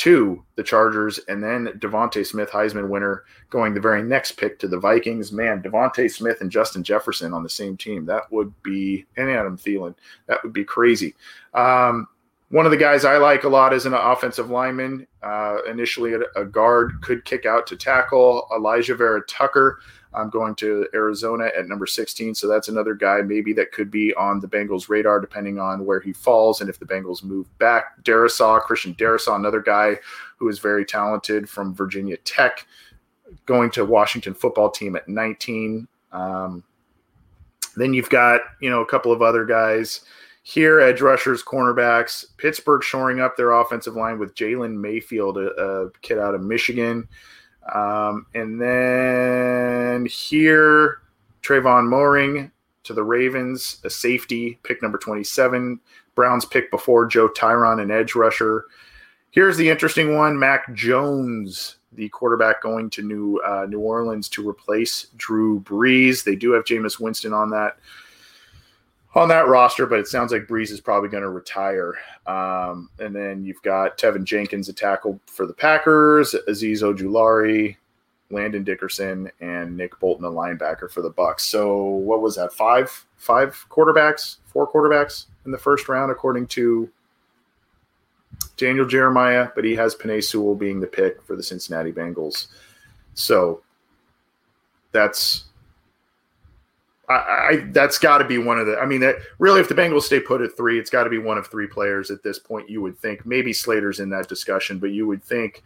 to 0.00 0.42
the 0.56 0.62
Chargers, 0.62 1.20
and 1.28 1.44
then 1.44 1.66
DeVonta 1.78 2.26
Smith, 2.26 2.48
Heisman 2.48 2.88
winner, 2.88 3.24
going 3.50 3.74
the 3.74 3.80
very 3.80 4.02
next 4.02 4.32
pick 4.32 4.58
to 4.60 4.66
the 4.66 4.78
Vikings. 4.78 5.30
Man, 5.30 5.62
DeVonta 5.62 6.10
Smith 6.10 6.40
and 6.40 6.50
Justin 6.50 6.82
Jefferson 6.82 7.34
on 7.34 7.42
the 7.42 7.50
same 7.50 7.76
team. 7.76 8.06
That 8.06 8.32
would 8.32 8.50
be 8.62 9.04
and 9.18 9.28
Adam 9.28 9.58
Thielen. 9.58 9.94
That 10.26 10.42
would 10.42 10.54
be 10.54 10.64
crazy. 10.64 11.14
Um, 11.52 12.08
one 12.48 12.64
of 12.64 12.72
the 12.72 12.78
guys 12.78 13.04
I 13.04 13.18
like 13.18 13.44
a 13.44 13.48
lot 13.48 13.74
is 13.74 13.84
an 13.84 13.92
offensive 13.92 14.48
lineman. 14.48 15.06
Uh, 15.22 15.58
initially, 15.68 16.14
a 16.34 16.46
guard 16.46 17.02
could 17.02 17.26
kick 17.26 17.44
out 17.44 17.66
to 17.66 17.76
tackle. 17.76 18.48
Alijah 18.50 18.96
Vera-Tucker. 18.96 19.80
I'm 20.12 20.30
going 20.30 20.54
to 20.56 20.88
Arizona 20.92 21.50
at 21.56 21.68
number 21.68 21.86
16. 21.86 22.34
So 22.34 22.48
that's 22.48 22.68
another 22.68 22.94
guy 22.94 23.22
maybe 23.22 23.52
that 23.54 23.72
could 23.72 23.90
be 23.90 24.12
on 24.14 24.40
the 24.40 24.48
Bengals' 24.48 24.88
radar 24.88 25.20
depending 25.20 25.58
on 25.58 25.84
where 25.84 26.00
he 26.00 26.12
falls 26.12 26.60
and 26.60 26.68
if 26.68 26.78
the 26.78 26.86
Bengals 26.86 27.22
move 27.22 27.46
back. 27.58 28.02
Darrisaw, 28.02 28.60
Christian 28.60 28.94
Darrisaw, 28.94 29.36
another 29.36 29.60
guy 29.60 29.98
who 30.36 30.48
is 30.48 30.58
very 30.58 30.84
talented 30.84 31.48
from 31.48 31.74
Virginia 31.74 32.16
Tech, 32.18 32.66
going 33.46 33.70
to 33.70 33.84
Washington 33.84 34.34
football 34.34 34.70
team 34.70 34.96
at 34.96 35.08
19. 35.08 35.86
Um, 36.12 36.64
then 37.76 37.94
you've 37.94 38.10
got, 38.10 38.40
you 38.60 38.70
know, 38.70 38.80
a 38.80 38.86
couple 38.86 39.12
of 39.12 39.22
other 39.22 39.44
guys 39.44 40.00
here, 40.42 40.80
edge 40.80 41.00
rushers, 41.00 41.42
cornerbacks. 41.42 42.24
Pittsburgh 42.36 42.82
shoring 42.82 43.20
up 43.20 43.36
their 43.36 43.52
offensive 43.52 43.94
line 43.94 44.18
with 44.18 44.34
Jalen 44.34 44.74
Mayfield, 44.74 45.38
a, 45.38 45.50
a, 45.50 45.90
kid 46.02 46.18
out 46.18 46.34
of 46.34 46.42
Michigan. 46.42 47.06
Um, 47.74 48.26
and 48.34 48.60
then 48.60 50.06
here, 50.06 51.00
Trevon 51.42 51.88
Moehrig 51.88 52.50
to 52.84 52.94
the 52.94 53.02
Ravens, 53.02 53.80
a 53.84 53.90
safety, 53.90 54.58
pick 54.62 54.82
number 54.82 54.98
27. 54.98 55.80
Browns 56.14 56.44
pick 56.44 56.70
before 56.70 57.06
Joe 57.06 57.28
Tryon, 57.28 57.80
an 57.80 57.90
edge 57.90 58.14
rusher. 58.14 58.64
Here's 59.30 59.56
the 59.56 59.70
interesting 59.70 60.16
one 60.16 60.38
Mac 60.38 60.72
Jones, 60.74 61.76
the 61.92 62.08
quarterback 62.08 62.62
going 62.62 62.90
to 62.90 63.02
New 63.02 63.38
uh, 63.38 63.66
New 63.68 63.78
Orleans 63.78 64.28
to 64.30 64.48
replace 64.48 65.06
Drew 65.16 65.60
Brees. 65.60 66.24
They 66.24 66.34
do 66.34 66.52
have 66.52 66.64
Jameis 66.64 66.98
Winston 66.98 67.32
on 67.32 67.50
that 67.50 67.78
on 69.14 69.28
that 69.28 69.48
roster, 69.48 69.86
but 69.86 69.98
it 69.98 70.06
sounds 70.06 70.32
like 70.32 70.42
Brees 70.42 70.70
is 70.70 70.80
probably 70.80 71.08
going 71.08 71.22
to 71.22 71.30
retire. 71.30 71.94
Um, 72.26 72.90
and 73.00 73.14
then 73.14 73.44
you've 73.44 73.62
got 73.62 73.98
Teven 73.98 74.24
Jenkins, 74.24 74.68
a 74.68 74.72
tackle 74.72 75.18
for 75.26 75.46
the 75.46 75.52
Packers, 75.52 76.34
Azeez 76.48 76.82
Ojulari, 76.82 77.76
Landon 78.30 78.62
Dickerson, 78.62 79.30
and 79.40 79.76
Nick 79.76 79.98
Bolton, 79.98 80.24
a 80.24 80.30
linebacker 80.30 80.90
for 80.90 81.02
the 81.02 81.10
Bucks. 81.10 81.46
So 81.46 81.82
what 81.82 82.20
was 82.20 82.36
that? 82.36 82.52
Five, 82.52 83.06
five 83.16 83.66
quarterbacks, 83.68 84.36
four 84.46 84.70
quarterbacks 84.70 85.26
in 85.44 85.50
the 85.50 85.58
first 85.58 85.88
round, 85.88 86.12
according 86.12 86.46
to 86.48 86.88
Daniel 88.56 88.86
Jeremiah. 88.86 89.48
But 89.56 89.64
he 89.64 89.74
has 89.74 89.96
Penei 89.96 90.22
Sewell 90.22 90.54
being 90.54 90.78
the 90.78 90.86
pick 90.86 91.20
for 91.24 91.34
the 91.34 91.42
Cincinnati 91.42 91.90
Bengals. 91.90 92.46
So 93.14 93.62
that's 94.92 95.49
I, 97.10 97.48
I 97.48 97.56
that's 97.72 97.98
got 97.98 98.18
to 98.18 98.24
be 98.24 98.38
one 98.38 98.58
of 98.58 98.66
the. 98.66 98.78
I 98.78 98.86
mean, 98.86 99.00
that 99.00 99.16
really, 99.38 99.60
if 99.60 99.68
the 99.68 99.74
Bengals 99.74 100.02
stay 100.02 100.20
put 100.20 100.40
at 100.40 100.56
three, 100.56 100.78
it's 100.78 100.90
got 100.90 101.04
to 101.04 101.10
be 101.10 101.18
one 101.18 101.38
of 101.38 101.46
three 101.48 101.66
players 101.66 102.10
at 102.10 102.22
this 102.22 102.38
point. 102.38 102.70
You 102.70 102.80
would 102.82 102.96
think 102.98 103.26
maybe 103.26 103.52
Slater's 103.52 104.00
in 104.00 104.08
that 104.10 104.28
discussion, 104.28 104.78
but 104.78 104.92
you 104.92 105.06
would 105.08 105.22
think, 105.24 105.64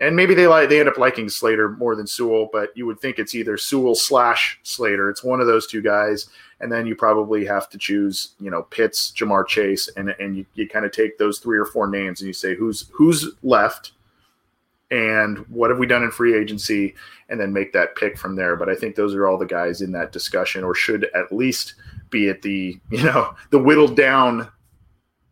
and 0.00 0.16
maybe 0.16 0.34
they 0.34 0.46
like 0.46 0.70
they 0.70 0.80
end 0.80 0.88
up 0.88 0.96
liking 0.96 1.28
Slater 1.28 1.68
more 1.68 1.94
than 1.94 2.06
Sewell, 2.06 2.48
but 2.50 2.74
you 2.74 2.86
would 2.86 2.98
think 2.98 3.18
it's 3.18 3.34
either 3.34 3.58
Sewell 3.58 3.94
slash 3.94 4.58
Slater. 4.62 5.10
It's 5.10 5.22
one 5.22 5.40
of 5.40 5.46
those 5.46 5.66
two 5.66 5.82
guys, 5.82 6.30
and 6.60 6.72
then 6.72 6.86
you 6.86 6.96
probably 6.96 7.44
have 7.44 7.68
to 7.70 7.78
choose, 7.78 8.30
you 8.40 8.50
know, 8.50 8.62
Pitts, 8.62 9.12
Ja'Marr 9.12 9.46
Chase, 9.46 9.90
and 9.98 10.10
and 10.18 10.38
you, 10.38 10.46
you 10.54 10.66
kind 10.66 10.86
of 10.86 10.92
take 10.92 11.18
those 11.18 11.40
three 11.40 11.58
or 11.58 11.66
four 11.66 11.86
names 11.88 12.22
and 12.22 12.26
you 12.26 12.34
say 12.34 12.54
who's 12.54 12.88
who's 12.92 13.34
left 13.42 13.92
and 14.90 15.38
what 15.48 15.70
have 15.70 15.78
we 15.78 15.86
done 15.86 16.04
in 16.04 16.10
free 16.10 16.36
agency 16.38 16.94
and 17.28 17.40
then 17.40 17.52
make 17.52 17.72
that 17.72 17.96
pick 17.96 18.16
from 18.16 18.36
there. 18.36 18.56
But 18.56 18.68
i 18.68 18.74
think 18.74 18.94
those 18.94 19.14
are 19.14 19.26
all 19.26 19.38
the 19.38 19.46
guys 19.46 19.80
in 19.80 19.92
that 19.92 20.12
discussion 20.12 20.64
or 20.64 20.74
should 20.74 21.08
at 21.14 21.32
least 21.32 21.74
be 22.10 22.28
at 22.28 22.42
the 22.42 22.78
you 22.90 23.02
know 23.02 23.34
the 23.50 23.58
whittled 23.58 23.96
down 23.96 24.48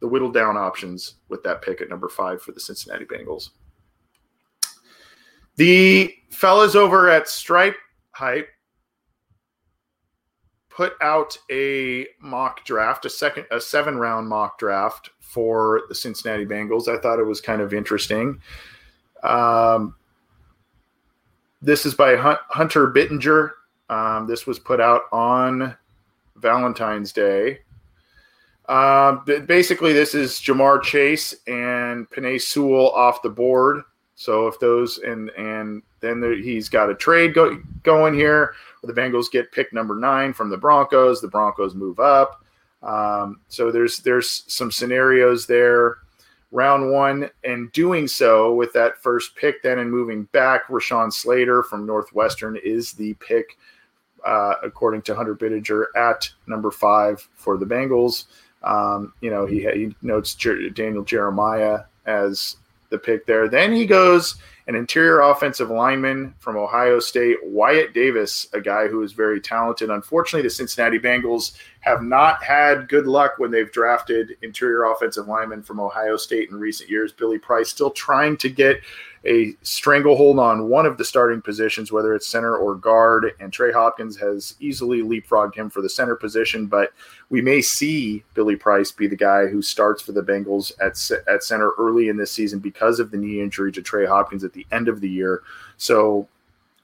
the 0.00 0.08
whittled 0.08 0.34
down 0.34 0.56
options 0.56 1.14
with 1.28 1.42
that 1.44 1.62
pick 1.62 1.80
at 1.80 1.88
number 1.88 2.08
five 2.08 2.42
for 2.42 2.52
the 2.52 2.60
cincinnati 2.60 3.06
bengals. 3.06 3.50
The 5.56 6.14
fellas 6.30 6.74
over 6.74 7.08
at 7.08 7.28
stripe 7.28 7.76
hype 8.10 8.48
put 10.68 10.94
out 11.00 11.38
a 11.50 12.06
mock 12.20 12.64
draft 12.64 13.04
a 13.04 13.10
second 13.10 13.46
a 13.52 13.60
seven 13.60 13.96
round 13.96 14.28
mock 14.28 14.58
draft 14.58 15.10
for 15.20 15.82
the 15.88 15.94
cincinnati 15.94 16.44
bengals. 16.44 16.88
I 16.88 17.00
thought 17.00 17.20
it 17.20 17.26
was 17.26 17.40
kind 17.40 17.62
of 17.62 17.72
interesting 17.72 18.40
um, 19.24 19.96
this 21.62 21.86
is 21.86 21.94
by 21.94 22.16
Hunter 22.16 22.92
Bittinger. 22.92 23.50
Um, 23.88 24.26
this 24.26 24.46
was 24.46 24.58
put 24.58 24.80
out 24.80 25.02
on 25.12 25.76
Valentine's 26.36 27.12
Day. 27.12 27.60
Uh, 28.66 29.16
basically, 29.46 29.92
this 29.92 30.14
is 30.14 30.32
Ja'Marr 30.32 30.82
Chase 30.82 31.34
and 31.46 32.08
Penei 32.10 32.40
Sewell 32.40 32.90
off 32.90 33.22
the 33.22 33.28
board. 33.28 33.82
So 34.14 34.46
if 34.46 34.58
those 34.60 34.98
and 34.98 35.30
and 35.30 35.82
then 36.00 36.20
there, 36.20 36.36
he's 36.36 36.68
got 36.68 36.90
a 36.90 36.94
trade 36.94 37.34
go, 37.34 37.60
going 37.82 38.14
here. 38.14 38.54
The 38.82 38.92
Bengals 38.92 39.30
get 39.30 39.52
pick 39.52 39.72
number 39.72 39.96
nine 39.96 40.32
from 40.32 40.50
the 40.50 40.56
Broncos. 40.56 41.20
The 41.20 41.28
Broncos 41.28 41.74
move 41.74 41.98
up. 41.98 42.44
Um, 42.82 43.40
so 43.48 43.70
there's 43.70 43.98
there's 43.98 44.44
some 44.46 44.70
scenarios 44.70 45.46
there. 45.46 45.98
Round 46.54 46.92
one, 46.92 47.30
and 47.42 47.72
doing 47.72 48.06
so 48.06 48.54
with 48.54 48.72
that 48.74 49.02
first 49.02 49.34
pick, 49.34 49.60
then 49.60 49.80
and 49.80 49.90
moving 49.90 50.22
back, 50.26 50.68
Rashawn 50.68 51.12
Slater 51.12 51.64
from 51.64 51.84
Northwestern 51.84 52.56
is 52.62 52.92
the 52.92 53.14
pick, 53.14 53.58
uh, 54.24 54.54
according 54.62 55.02
to 55.02 55.16
Hunter 55.16 55.34
Bittinger, 55.34 55.86
at 55.96 56.30
number 56.46 56.70
five 56.70 57.28
for 57.34 57.56
the 57.56 57.66
Bengals. 57.66 58.26
Um, 58.62 59.12
you 59.20 59.30
know, 59.30 59.46
he, 59.46 59.62
he 59.62 59.96
notes 60.00 60.36
Jer- 60.36 60.70
Daniel 60.70 61.02
Jeremiah 61.02 61.80
as 62.06 62.56
the 62.88 62.98
pick 62.98 63.26
there. 63.26 63.48
Then 63.48 63.72
he 63.72 63.84
goes 63.84 64.36
an 64.68 64.76
interior 64.76 65.20
offensive 65.22 65.70
lineman 65.70 66.34
from 66.38 66.56
Ohio 66.56 67.00
State, 67.00 67.36
Wyatt 67.42 67.92
Davis, 67.92 68.46
a 68.52 68.60
guy 68.60 68.86
who 68.86 69.02
is 69.02 69.12
very 69.12 69.40
talented. 69.40 69.90
Unfortunately, 69.90 70.46
the 70.46 70.54
Cincinnati 70.54 71.00
Bengals 71.00 71.58
have 71.84 72.02
not 72.02 72.42
had 72.42 72.88
good 72.88 73.06
luck 73.06 73.34
when 73.36 73.50
they've 73.50 73.70
drafted 73.70 74.38
interior 74.40 74.84
offensive 74.84 75.28
linemen 75.28 75.62
from 75.62 75.78
Ohio 75.78 76.16
State 76.16 76.48
in 76.48 76.56
recent 76.56 76.88
years. 76.88 77.12
Billy 77.12 77.38
Price 77.38 77.68
still 77.68 77.90
trying 77.90 78.38
to 78.38 78.48
get 78.48 78.80
a 79.26 79.54
stranglehold 79.60 80.38
on 80.38 80.70
one 80.70 80.86
of 80.86 80.96
the 80.96 81.04
starting 81.04 81.42
positions, 81.42 81.92
whether 81.92 82.14
it's 82.14 82.26
center 82.26 82.56
or 82.56 82.74
guard. 82.74 83.32
And 83.38 83.52
Trey 83.52 83.70
Hopkins 83.70 84.16
has 84.16 84.54
easily 84.60 85.02
leapfrogged 85.02 85.56
him 85.56 85.68
for 85.68 85.82
the 85.82 85.90
center 85.90 86.16
position. 86.16 86.64
But 86.64 86.94
we 87.28 87.42
may 87.42 87.60
see 87.60 88.24
Billy 88.32 88.56
Price 88.56 88.90
be 88.90 89.06
the 89.06 89.14
guy 89.14 89.46
who 89.46 89.60
starts 89.60 90.00
for 90.00 90.12
the 90.12 90.22
Bengals 90.22 90.72
at, 90.80 90.98
at 91.28 91.42
center 91.42 91.72
early 91.78 92.08
in 92.08 92.16
this 92.16 92.32
season 92.32 92.60
because 92.60 92.98
of 92.98 93.10
the 93.10 93.18
knee 93.18 93.42
injury 93.42 93.70
to 93.72 93.82
Trey 93.82 94.06
Hopkins 94.06 94.42
at 94.42 94.54
the 94.54 94.66
end 94.72 94.88
of 94.88 95.02
the 95.02 95.10
year. 95.10 95.42
So 95.76 96.28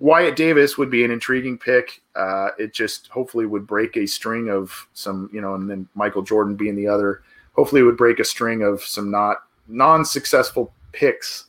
Wyatt 0.01 0.35
Davis 0.35 0.79
would 0.79 0.91
be 0.91 1.05
an 1.05 1.11
intriguing 1.11 1.59
pick. 1.59 2.01
Uh, 2.17 2.49
it 2.59 2.73
just 2.73 3.09
hopefully 3.09 3.45
would 3.45 3.67
break 3.67 3.97
a 3.97 4.07
string 4.07 4.49
of 4.49 4.89
some, 4.95 5.31
you 5.33 5.43
know, 5.43 5.55
and 5.55 5.69
then 5.69 5.87
Michael 5.95 6.23
Jordan 6.23 6.57
being 6.57 6.75
the 6.75 6.89
other. 6.89 7.23
Hopefully, 7.53 7.83
it 7.83 7.85
would 7.85 7.99
break 7.99 8.19
a 8.19 8.25
string 8.25 8.63
of 8.63 8.83
some 8.83 9.11
not 9.11 9.45
non-successful 9.69 10.73
picks 10.93 11.47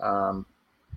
um, 0.00 0.46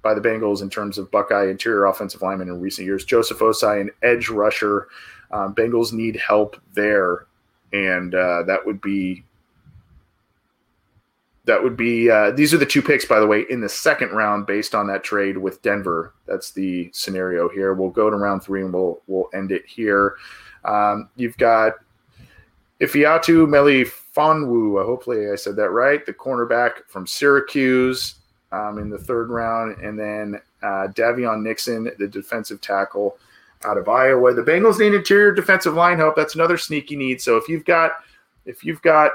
by 0.02 0.14
the 0.14 0.22
Bengals 0.22 0.62
in 0.62 0.70
terms 0.70 0.98
of 0.98 1.12
Buckeye 1.12 1.50
interior 1.50 1.86
offensive 1.86 2.22
lineman 2.22 2.48
in 2.48 2.62
recent 2.62 2.86
years. 2.86 3.04
Joseph 3.04 3.40
Ossai, 3.40 3.82
an 3.82 3.92
edge 4.02 4.30
rusher. 4.30 4.88
Um, 5.32 5.54
Bengals 5.54 5.92
need 5.92 6.16
help 6.16 6.60
there, 6.74 7.28
and 7.74 8.16
uh, 8.16 8.44
that 8.44 8.66
would 8.66 8.80
be 8.80 9.26
that 11.48 11.64
would 11.64 11.76
be 11.76 12.10
uh, 12.10 12.32
these 12.32 12.54
are 12.54 12.58
the 12.58 12.66
two 12.66 12.82
picks 12.82 13.06
by 13.06 13.20
the 13.20 13.26
way 13.26 13.46
in 13.50 13.60
the 13.60 13.70
second 13.70 14.12
round 14.12 14.46
based 14.46 14.76
on 14.76 14.86
that 14.86 15.04
trade 15.04 15.38
with 15.38 15.62
denver 15.62 16.14
that's 16.28 16.52
the 16.52 16.90
scenario 16.94 17.50
here 17.50 17.74
we'll 17.74 17.90
go 17.90 18.10
to 18.10 18.16
round 18.16 18.44
three 18.44 18.62
and 18.62 18.74
we'll 18.74 19.02
we'll 19.08 19.30
end 19.34 19.52
it 19.52 19.66
here 19.66 20.16
um, 20.66 21.10
you've 21.16 21.38
got 21.38 21.74
Ifeatu 22.82 23.48
Melifonwu, 23.48 24.86
hopefully 24.86 25.32
I 25.32 25.36
said 25.36 25.56
that 25.56 25.72
right, 25.72 26.06
the 26.06 26.14
cornerback 26.14 26.86
from 26.88 27.08
Syracuse 27.08 28.16
um, 28.52 28.78
in 28.78 28.90
the 28.90 28.98
third 28.98 29.30
round, 29.30 29.78
and 29.82 29.98
then 29.98 30.40
uh, 30.62 30.88
Daviyon 30.94 31.42
Nixon, 31.42 31.92
the 31.98 32.08
defensive 32.08 32.62
tackle 32.62 33.18
out 33.66 33.78
of 33.78 33.90
Iowa. 33.90 34.34
The 34.34 34.44
Bengals 34.44 34.80
need 34.80 34.94
interior 34.94 35.32
defensive 35.32 35.74
line 35.74 35.98
help. 35.98 36.16
That's 36.16 36.36
another 36.36 36.58
sneaky 36.58 36.96
need. 36.96 37.20
So 37.20 37.38
if 37.38 37.50
you've 37.50 37.66
got 37.66 37.94
if 38.46 38.64
you've 38.64 38.82
got 38.82 39.12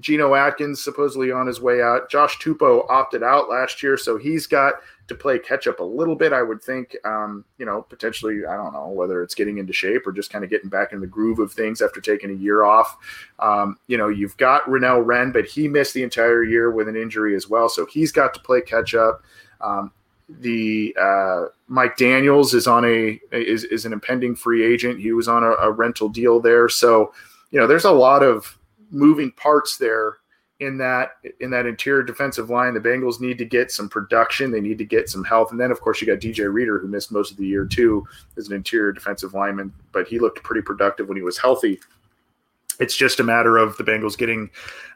Geno 0.00 0.34
Atkins 0.34 0.82
supposedly 0.82 1.30
on 1.30 1.46
his 1.46 1.60
way 1.60 1.82
out, 1.82 2.10
Josh 2.10 2.38
Tupou 2.38 2.88
opted 2.88 3.22
out 3.22 3.50
last 3.50 3.82
year, 3.82 3.96
so 3.96 4.16
he's 4.16 4.46
got 4.46 4.74
to 5.08 5.14
play 5.14 5.38
catch 5.38 5.66
up 5.66 5.80
a 5.80 5.84
little 5.84 6.16
bit. 6.16 6.32
I 6.32 6.42
would 6.42 6.62
think, 6.62 6.96
um, 7.04 7.44
you 7.58 7.66
know, 7.66 7.82
potentially, 7.82 8.46
I 8.46 8.56
don't 8.56 8.72
know 8.72 8.88
whether 8.88 9.22
it's 9.22 9.34
getting 9.34 9.58
into 9.58 9.72
shape 9.72 10.06
or 10.06 10.12
just 10.12 10.32
kind 10.32 10.44
of 10.44 10.50
getting 10.50 10.70
back 10.70 10.92
in 10.92 11.00
the 11.00 11.06
groove 11.06 11.40
of 11.40 11.52
things 11.52 11.82
after 11.82 12.00
taking 12.00 12.30
a 12.30 12.34
year 12.34 12.64
off. 12.64 12.96
Um, 13.38 13.76
you 13.86 13.98
know, 13.98 14.08
you've 14.08 14.36
got 14.38 14.64
Renell 14.64 15.04
Wren, 15.04 15.30
but 15.30 15.44
he 15.44 15.68
missed 15.68 15.92
the 15.92 16.02
entire 16.02 16.42
year 16.42 16.70
with 16.70 16.88
an 16.88 16.96
injury 16.96 17.36
as 17.36 17.48
well, 17.48 17.68
so 17.68 17.84
he's 17.84 18.12
got 18.12 18.32
to 18.34 18.40
play 18.40 18.62
catch 18.62 18.94
up. 18.94 19.22
Um, 19.60 19.92
the 20.40 20.96
uh, 20.98 21.46
Mike 21.68 21.98
Daniels 21.98 22.54
is 22.54 22.66
on 22.66 22.86
a 22.86 23.20
is, 23.30 23.64
is 23.64 23.84
an 23.84 23.92
impending 23.92 24.34
free 24.34 24.64
agent. 24.64 25.00
He 25.00 25.12
was 25.12 25.28
on 25.28 25.44
a, 25.44 25.50
a 25.50 25.70
rental 25.70 26.08
deal 26.08 26.40
there, 26.40 26.70
so 26.70 27.12
you 27.50 27.60
know, 27.60 27.66
there's 27.66 27.84
a 27.84 27.90
lot 27.90 28.22
of 28.22 28.58
moving 28.92 29.32
parts 29.32 29.76
there 29.76 30.18
in 30.60 30.78
that 30.78 31.16
in 31.40 31.50
that 31.50 31.66
interior 31.66 32.04
defensive 32.04 32.48
line. 32.48 32.74
The 32.74 32.80
Bengals 32.80 33.20
need 33.20 33.36
to 33.38 33.44
get 33.44 33.72
some 33.72 33.88
production. 33.88 34.52
They 34.52 34.60
need 34.60 34.78
to 34.78 34.84
get 34.84 35.08
some 35.08 35.24
health. 35.24 35.50
And 35.50 35.60
then 35.60 35.72
of 35.72 35.80
course 35.80 36.00
you 36.00 36.06
got 36.06 36.20
DJ 36.20 36.52
Reader 36.52 36.78
who 36.78 36.86
missed 36.86 37.10
most 37.10 37.32
of 37.32 37.36
the 37.36 37.46
year 37.46 37.66
too 37.66 38.06
as 38.36 38.48
an 38.48 38.54
interior 38.54 38.92
defensive 38.92 39.34
lineman, 39.34 39.72
but 39.90 40.06
he 40.06 40.20
looked 40.20 40.42
pretty 40.44 40.62
productive 40.62 41.08
when 41.08 41.16
he 41.16 41.22
was 41.22 41.36
healthy. 41.36 41.80
It's 42.78 42.96
just 42.96 43.18
a 43.18 43.24
matter 43.24 43.56
of 43.56 43.76
the 43.76 43.84
Bengals 43.84 44.16
getting 44.16 44.50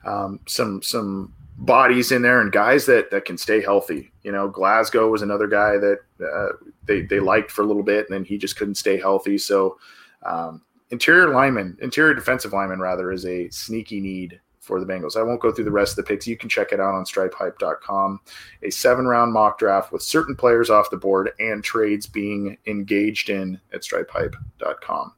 um, 0.05 0.39
some 0.47 0.83
some 0.83 1.35
bodies 1.59 2.13
in 2.13 2.23
there 2.23 2.41
and 2.41 2.53
guys 2.53 2.87
that 2.87 3.11
that 3.11 3.25
can 3.25 3.37
stay 3.37 3.61
healthy. 3.61 4.13
You 4.23 4.33
know, 4.33 4.49
Glasgow 4.49 5.09
was 5.11 5.23
another 5.23 5.47
guy 5.47 5.79
that 5.79 5.99
uh, 6.21 6.53
they 6.85 7.03
they 7.03 7.21
liked 7.21 7.51
for 7.51 7.63
a 7.63 7.67
little 7.67 7.83
bit, 7.83 8.07
and 8.09 8.15
then 8.15 8.25
he 8.25 8.39
just 8.39 8.57
couldn't 8.57 8.77
stay 8.77 8.99
healthy. 8.99 9.39
So, 9.39 9.79
um, 10.25 10.63
interior 10.91 11.29
lineman, 11.29 11.77
interior 11.81 12.15
defensive 12.15 12.53
lineman 12.53 12.81
rather, 12.81 13.13
is 13.13 13.27
a 13.27 13.49
sneaky 13.51 14.01
need 14.01 14.41
for 14.61 14.81
the 14.81 14.87
Bengals. 14.87 15.17
I 15.17 15.23
won't 15.23 15.41
go 15.41 15.53
through 15.53 15.65
the 15.65 15.71
rest 15.71 15.93
of 15.93 16.05
the 16.05 16.09
picks. 16.09 16.27
You 16.27 16.37
can 16.37 16.49
check 16.49 16.73
it 16.73 16.81
out 16.81 16.95
on 16.95 17.05
stripehype.com. 17.05 18.21
A 18.65 18.71
seven 18.71 19.07
round 19.07 19.33
mock 19.33 19.59
draft 19.59 19.93
with 19.93 20.03
certain 20.03 20.35
players 20.35 20.71
off 20.71 20.91
the 20.91 20.97
board 20.97 21.31
and 21.39 21.63
trades 21.63 22.07
being 22.07 22.59
engaged 22.67 23.31
in 23.31 23.61
at 23.73 23.83
stripehype.com. 23.83 25.13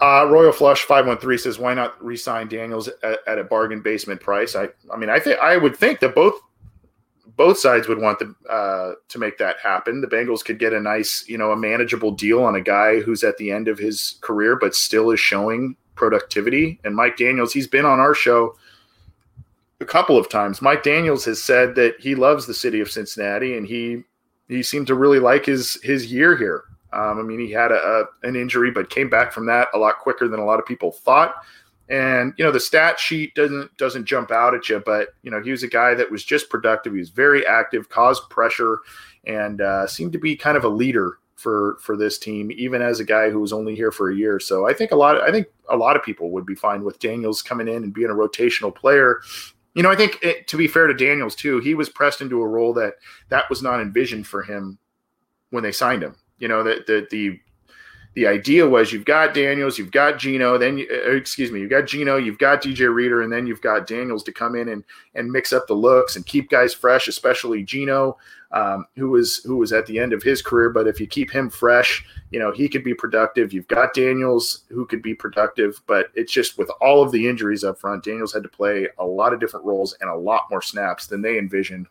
Uh, 0.00 0.26
Royal 0.28 0.50
Flush 0.50 0.82
five 0.82 1.06
one 1.06 1.18
three 1.18 1.38
says, 1.38 1.60
"Why 1.60 1.74
not 1.74 2.02
re-sign 2.04 2.48
Daniels 2.48 2.88
at, 3.04 3.20
at, 3.28 3.38
a 3.38 3.44
bargain 3.44 3.82
basement 3.82 4.20
price?" 4.20 4.56
I, 4.56 4.68
I 4.92 4.96
mean, 4.96 5.08
I 5.08 5.20
think 5.20 5.38
I 5.38 5.56
would 5.56 5.76
think 5.76 6.00
that 6.00 6.16
both 6.16 6.40
both 7.36 7.58
sides 7.58 7.88
would 7.88 8.00
want 8.00 8.18
the, 8.18 8.34
uh, 8.48 8.94
to 9.08 9.18
make 9.18 9.38
that 9.38 9.56
happen. 9.62 10.00
The 10.00 10.06
Bengals 10.06 10.44
could 10.44 10.58
get 10.58 10.72
a 10.72 10.80
nice, 10.80 11.24
you 11.28 11.38
know, 11.38 11.52
a 11.52 11.56
manageable 11.56 12.10
deal 12.10 12.42
on 12.44 12.56
a 12.56 12.60
guy 12.60 13.00
who's 13.00 13.24
at 13.24 13.36
the 13.36 13.50
end 13.50 13.68
of 13.68 13.78
his 13.78 14.18
career 14.20 14.56
but 14.56 14.74
still 14.74 15.10
is 15.10 15.20
showing 15.20 15.76
productivity. 15.94 16.80
And 16.84 16.94
Mike 16.94 17.16
Daniels, 17.16 17.52
he's 17.52 17.66
been 17.66 17.84
on 17.84 18.00
our 18.00 18.14
show 18.14 18.56
a 19.80 19.84
couple 19.84 20.16
of 20.16 20.28
times. 20.28 20.62
Mike 20.62 20.82
Daniels 20.82 21.24
has 21.24 21.42
said 21.42 21.74
that 21.74 21.94
he 21.98 22.14
loves 22.14 22.46
the 22.46 22.54
city 22.54 22.80
of 22.80 22.90
Cincinnati 22.90 23.56
and 23.56 23.66
he 23.66 24.02
he 24.48 24.62
seemed 24.62 24.86
to 24.88 24.94
really 24.94 25.18
like 25.18 25.46
his 25.46 25.78
his 25.82 26.12
year 26.12 26.36
here. 26.36 26.64
Um, 26.92 27.18
I 27.18 27.22
mean, 27.22 27.40
he 27.40 27.50
had 27.50 27.72
a, 27.72 27.76
a, 27.76 28.28
an 28.28 28.36
injury, 28.36 28.70
but 28.70 28.90
came 28.90 29.08
back 29.08 29.32
from 29.32 29.46
that 29.46 29.68
a 29.72 29.78
lot 29.78 29.98
quicker 29.98 30.28
than 30.28 30.40
a 30.40 30.44
lot 30.44 30.58
of 30.58 30.66
people 30.66 30.92
thought. 30.92 31.36
And 31.88 32.32
you 32.38 32.44
know, 32.44 32.52
the 32.52 32.60
stat 32.60 32.98
sheet 32.98 33.34
doesn't 33.34 33.76
doesn't 33.76 34.06
jump 34.06 34.30
out 34.30 34.54
at 34.54 34.68
you, 34.68 34.82
but 34.84 35.08
you 35.22 35.30
know, 35.30 35.42
he 35.42 35.50
was 35.50 35.62
a 35.62 35.68
guy 35.68 35.94
that 35.94 36.10
was 36.10 36.24
just 36.24 36.48
productive. 36.48 36.92
He 36.92 36.98
was 36.98 37.10
very 37.10 37.46
active, 37.46 37.88
caused 37.88 38.30
pressure, 38.30 38.78
and 39.24 39.60
uh, 39.60 39.86
seemed 39.86 40.12
to 40.12 40.18
be 40.18 40.36
kind 40.36 40.56
of 40.56 40.64
a 40.64 40.68
leader 40.68 41.18
for 41.34 41.76
for 41.80 41.96
this 41.96 42.18
team, 42.18 42.50
even 42.52 42.80
as 42.80 43.00
a 43.00 43.04
guy 43.04 43.28
who 43.30 43.40
was 43.40 43.52
only 43.52 43.74
here 43.74 43.90
for 43.90 44.10
a 44.10 44.14
year. 44.14 44.38
So 44.38 44.66
I 44.66 44.72
think 44.72 44.92
a 44.92 44.96
lot 44.96 45.16
of, 45.16 45.22
I 45.22 45.32
think 45.32 45.48
a 45.68 45.76
lot 45.76 45.96
of 45.96 46.02
people 46.02 46.30
would 46.30 46.46
be 46.46 46.54
fine 46.54 46.84
with 46.84 47.00
Daniels 47.00 47.42
coming 47.42 47.68
in 47.68 47.82
and 47.82 47.92
being 47.92 48.10
a 48.10 48.14
rotational 48.14 48.74
player. 48.74 49.20
You 49.74 49.82
know, 49.82 49.90
I 49.90 49.96
think 49.96 50.18
it, 50.22 50.46
to 50.48 50.56
be 50.56 50.68
fair 50.68 50.86
to 50.86 50.94
Daniels 50.94 51.34
too, 51.34 51.58
he 51.58 51.74
was 51.74 51.88
pressed 51.88 52.20
into 52.20 52.40
a 52.42 52.48
role 52.48 52.72
that 52.74 52.94
that 53.28 53.50
was 53.50 53.62
not 53.62 53.80
envisioned 53.80 54.26
for 54.26 54.42
him 54.42 54.78
when 55.50 55.62
they 55.62 55.72
signed 55.72 56.02
him. 56.02 56.14
You 56.38 56.48
know, 56.48 56.62
that 56.62 56.86
the, 56.86 57.06
the 57.10 57.40
the 58.14 58.26
idea 58.26 58.68
was 58.68 58.92
you've 58.92 59.06
got 59.06 59.32
Daniels, 59.32 59.78
you've 59.78 59.90
got 59.90 60.18
Geno, 60.18 60.58
then 60.58 60.78
you, 60.78 60.86
uh, 60.90 61.12
excuse 61.12 61.50
me, 61.50 61.60
you've 61.60 61.70
got 61.70 61.86
Geno, 61.86 62.16
you've 62.16 62.38
got 62.38 62.62
DJ 62.62 62.92
Reader, 62.92 63.22
and 63.22 63.32
then 63.32 63.46
you've 63.46 63.62
got 63.62 63.86
Daniels 63.86 64.22
to 64.24 64.32
come 64.32 64.54
in 64.54 64.68
and 64.68 64.84
and 65.14 65.30
mix 65.30 65.52
up 65.52 65.66
the 65.66 65.74
looks 65.74 66.16
and 66.16 66.26
keep 66.26 66.50
guys 66.50 66.74
fresh, 66.74 67.08
especially 67.08 67.62
Geno, 67.62 68.18
um, 68.50 68.86
who 68.96 69.10
was 69.10 69.38
who 69.44 69.56
was 69.56 69.72
at 69.72 69.86
the 69.86 69.98
end 69.98 70.12
of 70.12 70.22
his 70.22 70.42
career. 70.42 70.68
But 70.68 70.86
if 70.86 71.00
you 71.00 71.06
keep 71.06 71.30
him 71.30 71.48
fresh, 71.48 72.04
you 72.30 72.38
know 72.38 72.52
he 72.52 72.68
could 72.68 72.84
be 72.84 72.94
productive. 72.94 73.52
You've 73.52 73.68
got 73.68 73.94
Daniels 73.94 74.64
who 74.68 74.84
could 74.84 75.02
be 75.02 75.14
productive, 75.14 75.80
but 75.86 76.08
it's 76.14 76.32
just 76.32 76.58
with 76.58 76.70
all 76.82 77.02
of 77.02 77.12
the 77.12 77.26
injuries 77.28 77.64
up 77.64 77.78
front, 77.78 78.04
Daniels 78.04 78.34
had 78.34 78.42
to 78.42 78.48
play 78.48 78.88
a 78.98 79.06
lot 79.06 79.32
of 79.32 79.40
different 79.40 79.64
roles 79.64 79.96
and 80.00 80.10
a 80.10 80.16
lot 80.16 80.42
more 80.50 80.62
snaps 80.62 81.06
than 81.06 81.22
they 81.22 81.38
envisioned 81.38 81.86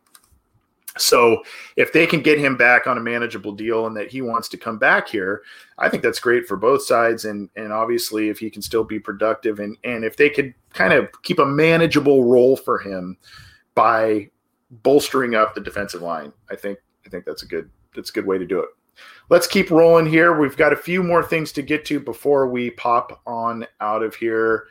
so 0.98 1.42
if 1.78 1.94
they 1.94 2.06
can 2.06 2.22
get 2.22 2.38
him 2.38 2.58
back 2.58 2.86
on 2.86 2.98
a 2.98 3.02
manageable 3.02 3.54
deal 3.54 3.88
and 3.88 3.96
that 3.96 4.12
he 4.12 4.22
wants 4.22 4.50
to 4.50 4.58
come 4.58 4.78
back 4.78 5.08
here, 5.08 5.42
I 5.78 5.88
think 5.88 6.04
that's 6.04 6.20
great 6.20 6.48
for 6.48 6.58
both 6.58 6.84
sides. 6.84 7.26
And 7.26 7.50
and 7.56 7.72
obviously 7.72 8.30
if 8.30 8.40
he 8.40 8.50
can 8.50 8.62
still 8.62 8.84
be 8.84 9.00
productive 9.00 9.60
and 9.60 9.78
and 9.84 10.04
if 10.04 10.18
they 10.18 10.30
could 10.30 10.54
kind 10.74 10.94
of 10.94 11.10
keep 11.24 11.40
a 11.40 11.46
manageable 11.46 12.26
role 12.26 12.58
for 12.58 12.78
him 12.80 13.18
by 13.74 14.30
bolstering 14.84 15.36
up 15.36 15.56
the 15.56 15.62
defensive 15.62 16.02
line, 16.02 16.34
I 16.50 16.56
think 16.56 16.80
I 17.06 17.10
think 17.10 17.26
that's 17.26 17.44
a 17.44 17.48
good 17.48 17.70
that's 17.96 18.10
a 18.10 18.14
good 18.14 18.26
way 18.26 18.38
to 18.38 18.46
do 18.46 18.60
it. 18.60 18.70
let's 19.30 19.48
keep 19.48 19.72
rolling 19.72 20.06
here. 20.06 20.38
We've 20.38 20.58
got 20.58 20.74
a 20.74 20.78
few 20.78 21.04
more 21.04 21.24
things 21.24 21.54
to 21.54 21.62
get 21.62 21.86
to 21.86 22.00
before 22.00 22.48
we 22.48 22.72
pop 22.72 23.22
on 23.26 23.66
out 23.80 24.04
of 24.04 24.16
here. 24.16 24.68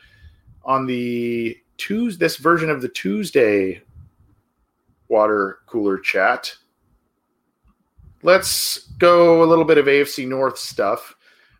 On 0.63 0.85
the 0.85 1.57
Tuesday, 1.77 2.23
this 2.23 2.37
version 2.37 2.69
of 2.69 2.83
the 2.83 2.89
Tuesday 2.89 3.81
water 5.11 5.59
cooler 5.67 5.99
chat, 5.99 6.55
let's 8.23 8.87
go 8.97 9.43
a 9.43 9.45
little 9.45 9.65
bit 9.65 9.77
of 9.77 9.85
AFC 9.85 10.25
North 10.27 10.57
stuff. 10.57 11.15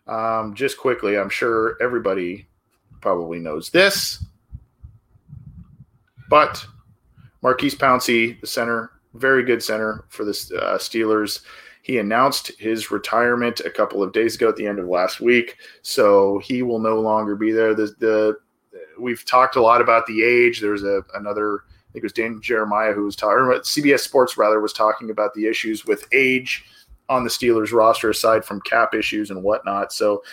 Um, 0.07 0.55
just 0.55 0.77
quickly, 0.77 1.17
I'm 1.17 1.29
sure 1.29 1.77
everybody 1.81 2.47
probably 3.01 3.39
knows 3.39 3.69
this, 3.69 4.23
but 6.29 6.65
Maurkice 7.41 7.75
Pouncey, 7.75 8.39
the 8.39 8.47
center, 8.47 8.91
very 9.13 9.43
good 9.43 9.61
center 9.61 10.05
for 10.09 10.23
the 10.23 10.31
uh, 10.31 10.77
Steelers. 10.77 11.41
He 11.83 11.97
announced 11.97 12.51
his 12.59 12.89
retirement 12.89 13.59
a 13.61 13.69
couple 13.69 14.01
of 14.01 14.13
days 14.13 14.35
ago 14.35 14.47
at 14.49 14.55
the 14.55 14.67
end 14.67 14.79
of 14.79 14.87
last 14.87 15.19
week, 15.19 15.57
so 15.81 16.39
he 16.39 16.61
will 16.61 16.79
no 16.79 16.99
longer 16.99 17.35
be 17.35 17.51
there. 17.51 17.73
The, 17.73 17.93
the 17.99 18.37
we've 18.99 19.25
talked 19.25 19.55
a 19.55 19.61
lot 19.61 19.81
about 19.81 20.05
the 20.05 20.23
age. 20.23 20.61
There's 20.61 20.83
a 20.83 21.03
another 21.15 21.61
think 21.91 22.03
it 22.03 22.03
was 22.03 22.13
Dan 22.13 22.41
Jeremiah 22.41 22.93
who 22.93 23.03
was 23.03 23.15
talking 23.15 23.43
CBS 23.61 23.99
Sports 23.99 24.37
rather 24.37 24.59
was 24.59 24.73
talking 24.73 25.09
about 25.09 25.33
the 25.33 25.47
issues 25.47 25.85
with 25.85 26.07
age 26.13 26.63
on 27.09 27.23
the 27.23 27.29
Steelers 27.29 27.73
roster 27.73 28.09
aside 28.09 28.45
from 28.45 28.61
cap 28.61 28.93
issues 28.93 29.29
and 29.29 29.43
whatnot. 29.43 29.91
So 29.91 30.23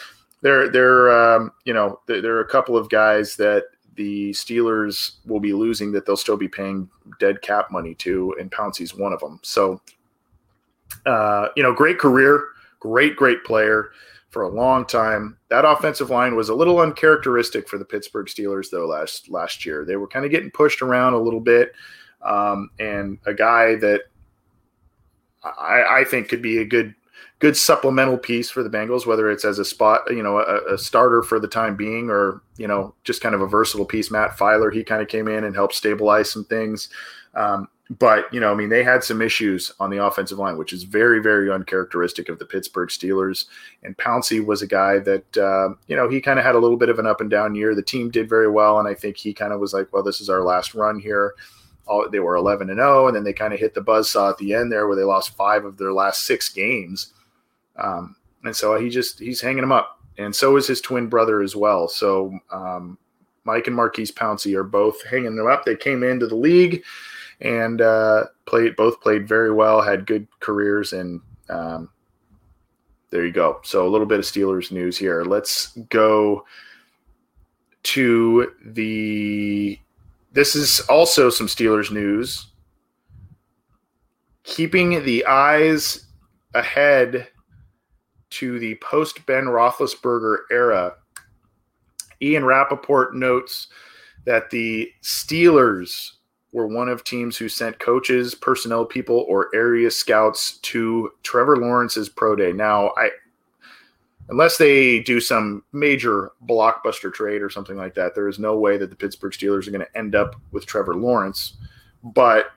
there, 0.40 0.68
there, 0.68 1.10
um, 1.10 1.52
you 1.64 1.74
know, 1.74 2.00
there, 2.06 2.22
there, 2.22 2.36
are 2.36 2.42
a 2.42 2.48
couple 2.48 2.76
of 2.76 2.88
guys 2.88 3.34
that 3.36 3.64
the 3.96 4.30
Steelers 4.30 5.16
will 5.26 5.40
be 5.40 5.52
losing 5.52 5.90
that 5.92 6.06
they'll 6.06 6.16
still 6.16 6.36
be 6.36 6.46
paying 6.46 6.88
dead 7.18 7.42
cap 7.42 7.72
money 7.72 7.94
to, 7.96 8.34
and 8.38 8.50
Pouncey's 8.52 8.94
one 8.94 9.12
of 9.12 9.18
them. 9.18 9.40
So, 9.42 9.80
uh, 11.04 11.48
you 11.56 11.64
know, 11.64 11.74
great 11.74 11.98
career, 11.98 12.44
great, 12.78 13.16
great 13.16 13.42
player 13.42 13.90
for 14.38 14.44
a 14.44 14.48
long 14.48 14.86
time. 14.86 15.36
That 15.48 15.64
offensive 15.64 16.10
line 16.10 16.36
was 16.36 16.48
a 16.48 16.54
little 16.54 16.78
uncharacteristic 16.78 17.68
for 17.68 17.76
the 17.76 17.84
Pittsburgh 17.84 18.28
Steelers 18.28 18.70
though 18.70 18.86
last 18.86 19.28
last 19.28 19.66
year. 19.66 19.84
They 19.84 19.96
were 19.96 20.06
kind 20.06 20.24
of 20.24 20.30
getting 20.30 20.52
pushed 20.52 20.80
around 20.80 21.14
a 21.14 21.18
little 21.18 21.40
bit, 21.40 21.72
um, 22.22 22.70
and 22.78 23.18
a 23.26 23.34
guy 23.34 23.74
that 23.74 24.02
I, 25.42 25.82
I, 25.90 26.04
think 26.04 26.28
could 26.28 26.40
be 26.40 26.58
a 26.58 26.64
good 26.64 26.94
good 27.40 27.56
supplemental 27.56 28.16
piece 28.16 28.48
for 28.48 28.62
the 28.62 28.70
Bengals, 28.70 29.06
whether 29.06 29.28
it's 29.28 29.44
as 29.44 29.58
a 29.58 29.64
spot, 29.64 30.02
you 30.08 30.22
know, 30.22 30.38
a, 30.38 30.74
a, 30.74 30.78
starter 30.78 31.24
for 31.24 31.40
the 31.40 31.48
time 31.48 31.74
being, 31.74 32.08
or 32.08 32.40
you 32.58 32.68
know, 32.68 32.94
just 33.02 33.20
kind 33.20 33.34
of 33.34 33.40
a 33.40 33.48
versatile 33.48 33.86
piece. 33.86 34.08
Matt 34.08 34.38
Feiler, 34.38 34.72
he 34.72 34.84
kind 34.84 35.02
of 35.02 35.08
came 35.08 35.26
in 35.26 35.42
and 35.42 35.56
helped 35.56 35.74
stabilize 35.74 36.30
some 36.30 36.44
things. 36.44 36.90
Um, 37.34 37.68
but 37.90 38.32
you 38.34 38.40
know, 38.40 38.52
I 38.52 38.54
mean, 38.54 38.68
they 38.68 38.84
had 38.84 39.02
some 39.02 39.22
issues 39.22 39.72
on 39.80 39.88
the 39.88 40.04
offensive 40.04 40.38
line, 40.38 40.58
which 40.58 40.74
is 40.74 40.82
very, 40.82 41.20
very 41.20 41.50
uncharacteristic 41.50 42.28
of 42.28 42.38
the 42.38 42.44
Pittsburgh 42.44 42.90
Steelers. 42.90 43.46
And 43.82 43.96
Pouncey 43.96 44.44
was 44.44 44.60
a 44.60 44.66
guy 44.66 44.98
that 44.98 45.36
uh, 45.38 45.70
you 45.86 45.96
know 45.96 46.08
he 46.08 46.20
kind 46.20 46.38
of 46.38 46.44
had 46.44 46.54
a 46.54 46.58
little 46.58 46.76
bit 46.76 46.90
of 46.90 46.98
an 46.98 47.06
up 47.06 47.22
and 47.22 47.30
down 47.30 47.54
year. 47.54 47.74
The 47.74 47.82
team 47.82 48.10
did 48.10 48.28
very 48.28 48.50
well, 48.50 48.78
and 48.78 48.86
I 48.86 48.94
think 48.94 49.16
he 49.16 49.32
kind 49.32 49.54
of 49.54 49.60
was 49.60 49.72
like, 49.72 49.90
well, 49.92 50.02
this 50.02 50.20
is 50.20 50.28
our 50.28 50.42
last 50.42 50.74
run 50.74 50.98
here. 50.98 51.34
All, 51.86 52.06
they 52.10 52.20
were 52.20 52.36
11 52.36 52.68
and 52.68 52.78
0, 52.78 53.06
and 53.06 53.16
then 53.16 53.24
they 53.24 53.32
kind 53.32 53.54
of 53.54 53.58
hit 53.58 53.72
the 53.72 53.80
buzz 53.80 54.10
saw 54.10 54.28
at 54.28 54.36
the 54.36 54.52
end 54.52 54.70
there, 54.70 54.86
where 54.86 54.96
they 54.96 55.04
lost 55.04 55.34
five 55.36 55.64
of 55.64 55.78
their 55.78 55.92
last 55.92 56.26
six 56.26 56.50
games. 56.50 57.14
Um, 57.76 58.16
and 58.44 58.54
so 58.54 58.78
he 58.78 58.90
just 58.90 59.18
he's 59.18 59.40
hanging 59.40 59.62
them 59.62 59.72
up, 59.72 59.98
and 60.18 60.36
so 60.36 60.58
is 60.58 60.66
his 60.66 60.82
twin 60.82 61.06
brother 61.06 61.40
as 61.40 61.56
well. 61.56 61.88
So 61.88 62.38
um, 62.52 62.98
Mike 63.44 63.66
and 63.66 63.74
Maurkice 63.74 64.12
Pouncey 64.12 64.54
are 64.54 64.62
both 64.62 65.02
hanging 65.06 65.36
them 65.36 65.46
up. 65.46 65.64
They 65.64 65.74
came 65.74 66.02
into 66.02 66.26
the 66.26 66.36
league 66.36 66.84
and 67.40 67.80
uh, 67.80 68.24
played 68.46 68.76
both 68.76 69.00
played 69.00 69.28
very 69.28 69.52
well, 69.52 69.80
had 69.80 70.06
good 70.06 70.26
careers, 70.40 70.92
and 70.92 71.20
um, 71.48 71.90
there 73.10 73.24
you 73.24 73.32
go. 73.32 73.60
So 73.62 73.86
a 73.86 73.90
little 73.90 74.06
bit 74.06 74.18
of 74.18 74.24
Steelers 74.24 74.70
news 74.70 74.98
here. 74.98 75.24
Let's 75.24 75.76
go 75.88 76.44
to 77.84 78.52
the. 78.64 79.78
This 80.32 80.54
is 80.54 80.80
also 80.88 81.30
some 81.30 81.46
Steelers 81.46 81.90
news. 81.90 82.48
Keeping 84.44 85.02
the 85.04 85.24
eyes 85.26 86.06
ahead 86.54 87.28
to 88.30 88.58
the 88.58 88.74
post 88.76 89.24
Ben 89.26 89.44
Roethlisberger 89.44 90.38
era. 90.50 90.94
Ian 92.20 92.44
Rapoport 92.44 93.14
notes 93.14 93.68
that 94.24 94.50
the 94.50 94.90
Steelers 95.02 96.12
were 96.52 96.66
one 96.66 96.88
of 96.88 97.04
teams 97.04 97.36
who 97.36 97.48
sent 97.48 97.78
coaches, 97.78 98.34
personnel 98.34 98.84
people, 98.84 99.24
or 99.28 99.54
area 99.54 99.90
scouts 99.90 100.58
to 100.58 101.10
Trevor 101.22 101.56
Lawrence's 101.56 102.08
pro 102.08 102.34
day. 102.34 102.52
Now, 102.52 102.92
I 102.96 103.10
unless 104.30 104.58
they 104.58 105.00
do 105.00 105.20
some 105.20 105.64
major 105.72 106.32
blockbuster 106.46 107.12
trade 107.12 107.42
or 107.42 107.50
something 107.50 107.76
like 107.76 107.94
that, 107.94 108.14
there 108.14 108.28
is 108.28 108.38
no 108.38 108.58
way 108.58 108.76
that 108.76 108.90
the 108.90 108.96
Pittsburgh 108.96 109.32
Steelers 109.32 109.66
are 109.66 109.70
going 109.70 109.84
to 109.84 109.98
end 109.98 110.14
up 110.14 110.36
with 110.52 110.66
Trevor 110.66 110.94
Lawrence. 110.94 111.54
But 112.02 112.50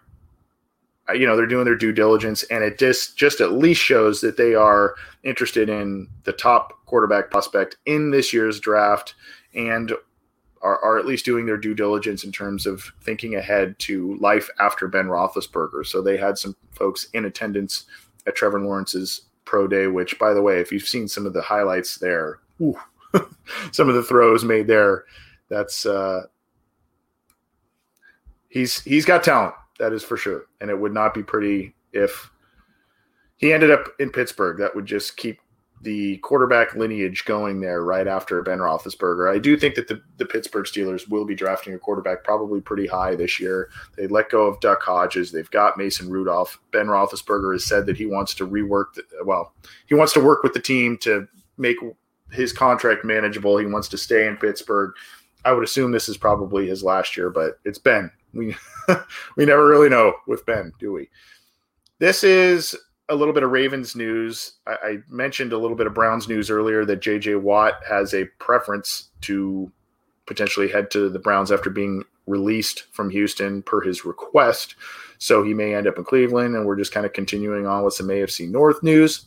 uh, 1.09 1.13
you 1.13 1.25
know 1.25 1.35
they're 1.35 1.45
doing 1.45 1.65
their 1.65 1.75
due 1.75 1.91
diligence, 1.91 2.43
and 2.43 2.63
it 2.63 2.77
just 2.77 3.17
just 3.17 3.41
at 3.41 3.53
least 3.53 3.81
shows 3.81 4.21
that 4.21 4.37
they 4.37 4.55
are 4.55 4.95
interested 5.23 5.69
in 5.69 6.07
the 6.23 6.33
top 6.33 6.85
quarterback 6.85 7.29
prospect 7.31 7.77
in 7.85 8.11
this 8.11 8.31
year's 8.31 8.59
draft 8.59 9.15
and 9.53 9.93
are, 10.61 10.83
are 10.83 10.97
at 10.97 11.05
least 11.05 11.25
doing 11.25 11.45
their 11.45 11.57
due 11.57 11.73
diligence 11.73 12.23
in 12.23 12.31
terms 12.31 12.65
of 12.65 12.91
thinking 13.01 13.35
ahead 13.35 13.77
to 13.79 14.15
life 14.17 14.49
after 14.59 14.87
Ben 14.87 15.07
Roethlisberger. 15.07 15.85
So 15.85 16.01
they 16.01 16.17
had 16.17 16.37
some 16.37 16.55
folks 16.71 17.07
in 17.13 17.25
attendance 17.25 17.85
at 18.27 18.35
Trevor 18.35 18.59
Lawrence's 18.59 19.21
pro 19.45 19.67
day, 19.67 19.87
which, 19.87 20.17
by 20.19 20.33
the 20.33 20.41
way, 20.41 20.59
if 20.59 20.71
you've 20.71 20.87
seen 20.87 21.07
some 21.07 21.25
of 21.25 21.33
the 21.33 21.41
highlights 21.41 21.97
there, 21.97 22.39
some 23.71 23.89
of 23.89 23.95
the 23.95 24.03
throws 24.03 24.43
made 24.43 24.67
there, 24.67 25.05
that's 25.49 25.85
uh, 25.85 26.23
he's 28.47 28.81
he's 28.81 29.05
got 29.05 29.23
talent. 29.23 29.55
That 29.79 29.93
is 29.93 30.03
for 30.03 30.15
sure, 30.15 30.45
and 30.61 30.69
it 30.69 30.79
would 30.79 30.93
not 30.93 31.13
be 31.13 31.23
pretty 31.23 31.73
if 31.91 32.29
he 33.37 33.51
ended 33.51 33.71
up 33.71 33.87
in 33.99 34.11
Pittsburgh. 34.11 34.59
That 34.59 34.75
would 34.75 34.85
just 34.85 35.17
keep 35.17 35.40
the 35.81 36.17
quarterback 36.17 36.75
lineage 36.75 37.25
going 37.25 37.59
there 37.59 37.83
right 37.83 38.07
after 38.07 38.41
Ben 38.43 38.59
Roethlisberger. 38.59 39.33
I 39.33 39.39
do 39.39 39.57
think 39.57 39.75
that 39.75 39.87
the, 39.87 40.01
the 40.17 40.25
Pittsburgh 40.25 40.65
Steelers 40.65 41.09
will 41.09 41.25
be 41.25 41.33
drafting 41.33 41.73
a 41.73 41.79
quarterback 41.79 42.23
probably 42.23 42.61
pretty 42.61 42.85
high 42.85 43.15
this 43.15 43.39
year. 43.39 43.69
They 43.97 44.07
let 44.07 44.29
go 44.29 44.45
of 44.45 44.59
Duck 44.59 44.81
Hodges. 44.81 45.31
They've 45.31 45.49
got 45.49 45.77
Mason 45.77 46.09
Rudolph. 46.09 46.59
Ben 46.71 46.85
Roethlisberger 46.85 47.53
has 47.53 47.65
said 47.65 47.85
that 47.87 47.97
he 47.97 48.05
wants 48.05 48.35
to 48.35 48.47
rework, 48.47 48.93
the, 48.93 49.03
well, 49.25 49.53
he 49.87 49.95
wants 49.95 50.13
to 50.13 50.19
work 50.19 50.43
with 50.43 50.53
the 50.53 50.59
team 50.59 50.97
to 50.99 51.27
make 51.57 51.77
his 52.31 52.53
contract 52.53 53.03
manageable. 53.03 53.57
He 53.57 53.65
wants 53.65 53.87
to 53.89 53.97
stay 53.97 54.27
in 54.27 54.37
Pittsburgh. 54.37 54.93
I 55.43 55.51
would 55.51 55.63
assume 55.63 55.91
this 55.91 56.09
is 56.09 56.17
probably 56.17 56.67
his 56.67 56.83
last 56.83 57.17
year, 57.17 57.31
but 57.31 57.59
it's 57.65 57.79
Ben. 57.79 58.11
We 58.33 58.55
we 59.35 59.45
never 59.45 59.67
really 59.67 59.89
know 59.89 60.13
with 60.27 60.45
Ben, 60.45 60.71
do 60.79 60.93
we? 60.93 61.09
This 61.99 62.23
is 62.23 62.75
a 63.11 63.15
little 63.15 63.33
bit 63.33 63.43
of 63.43 63.51
Ravens 63.51 63.95
news. 63.95 64.53
I, 64.65 64.71
I, 64.71 64.97
mentioned 65.09 65.51
a 65.51 65.57
little 65.57 65.75
bit 65.75 65.85
of 65.85 65.93
Browns 65.93 66.29
news 66.29 66.49
earlier 66.49 66.85
that 66.85 67.01
J.J. 67.01 67.35
Watt 67.35 67.73
has 67.87 68.13
a 68.13 68.25
preference 68.39 69.09
to 69.21 69.69
potentially 70.25 70.69
head 70.69 70.89
to 70.91 71.09
the 71.09 71.19
Browns 71.19 71.51
after 71.51 71.69
being 71.69 72.05
released 72.25 72.85
from 72.93 73.09
Houston 73.09 73.63
per 73.63 73.81
his 73.81 74.05
request. 74.05 74.75
So 75.17 75.43
he 75.43 75.53
may 75.53 75.75
end 75.75 75.87
up 75.87 75.97
in 75.97 76.05
Cleveland, 76.05 76.55
and 76.55 76.65
we're 76.65 76.77
just 76.77 76.93
kind 76.93 77.05
of 77.05 77.11
continuing 77.11 77.67
on 77.67 77.83
with 77.83 77.93
some 77.93 78.07
AFC 78.07 78.49
North 78.49 78.81
news. 78.81 79.25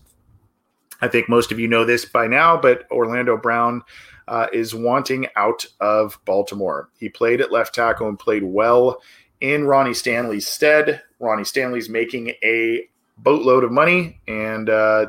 I 1.02 1.08
think 1.08 1.28
most 1.28 1.52
of 1.52 1.60
you 1.60 1.68
know 1.68 1.84
this 1.84 2.06
by 2.06 2.26
now, 2.26 2.56
but 2.56 2.90
Orlando 2.90 3.36
Brown 3.36 3.82
uh, 4.26 4.46
is 4.52 4.74
wanting 4.74 5.26
out 5.36 5.66
of 5.80 6.18
Baltimore. 6.24 6.88
He 6.98 7.10
played 7.10 7.42
at 7.42 7.52
left 7.52 7.74
tackle 7.74 8.08
and 8.08 8.18
played 8.18 8.44
well 8.44 9.02
in 9.42 9.64
Ronnie 9.64 9.92
Stanley's 9.92 10.48
stead. 10.48 11.02
Ronnie 11.20 11.44
Stanley's 11.44 11.90
making 11.90 12.32
a 12.42 12.88
boatload 13.18 13.64
of 13.64 13.72
money, 13.72 14.20
and 14.26 14.68
uh, 14.68 15.06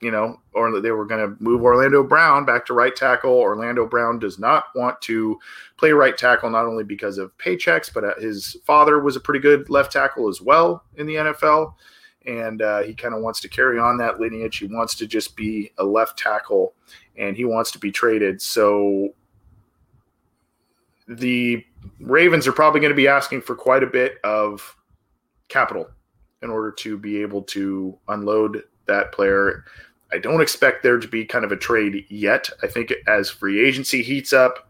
you 0.00 0.10
know, 0.10 0.38
or 0.52 0.80
they 0.80 0.90
were 0.90 1.06
going 1.06 1.26
to 1.26 1.42
move 1.42 1.62
Orlando 1.62 2.02
Brown 2.02 2.44
back 2.44 2.66
to 2.66 2.74
right 2.74 2.94
tackle. 2.94 3.32
Orlando 3.32 3.86
Brown 3.86 4.18
does 4.18 4.38
not 4.38 4.66
want 4.74 5.00
to 5.02 5.38
play 5.78 5.92
right 5.92 6.16
tackle, 6.16 6.50
not 6.50 6.66
only 6.66 6.84
because 6.84 7.18
of 7.18 7.36
paychecks, 7.38 7.92
but 7.92 8.04
uh, 8.04 8.14
his 8.18 8.56
father 8.64 9.00
was 9.00 9.16
a 9.16 9.20
pretty 9.20 9.40
good 9.40 9.70
left 9.70 9.92
tackle 9.92 10.28
as 10.28 10.40
well 10.40 10.84
in 10.96 11.06
the 11.06 11.14
NFL. 11.14 11.74
And 12.26 12.60
uh, 12.60 12.82
he 12.82 12.92
kind 12.92 13.14
of 13.14 13.22
wants 13.22 13.40
to 13.40 13.48
carry 13.48 13.78
on 13.78 13.96
that 13.98 14.20
lineage. 14.20 14.58
He 14.58 14.66
wants 14.66 14.94
to 14.96 15.06
just 15.06 15.36
be 15.36 15.70
a 15.78 15.84
left 15.84 16.18
tackle 16.18 16.74
and 17.16 17.36
he 17.36 17.44
wants 17.44 17.70
to 17.70 17.78
be 17.78 17.92
traded. 17.92 18.42
So 18.42 19.14
the 21.08 21.64
Ravens 22.00 22.46
are 22.46 22.52
probably 22.52 22.80
going 22.80 22.90
to 22.90 22.96
be 22.96 23.08
asking 23.08 23.42
for 23.42 23.54
quite 23.54 23.82
a 23.82 23.86
bit 23.86 24.18
of 24.24 24.76
capital 25.48 25.88
in 26.42 26.50
order 26.50 26.70
to 26.70 26.96
be 26.96 27.22
able 27.22 27.42
to 27.42 27.96
unload 28.08 28.62
that 28.86 29.12
player. 29.12 29.64
I 30.12 30.18
don't 30.18 30.40
expect 30.40 30.82
there 30.82 30.98
to 30.98 31.08
be 31.08 31.24
kind 31.24 31.44
of 31.44 31.52
a 31.52 31.56
trade 31.56 32.06
yet. 32.08 32.48
I 32.62 32.66
think 32.66 32.92
as 33.06 33.28
free 33.28 33.66
agency 33.66 34.02
heats 34.02 34.32
up 34.32 34.66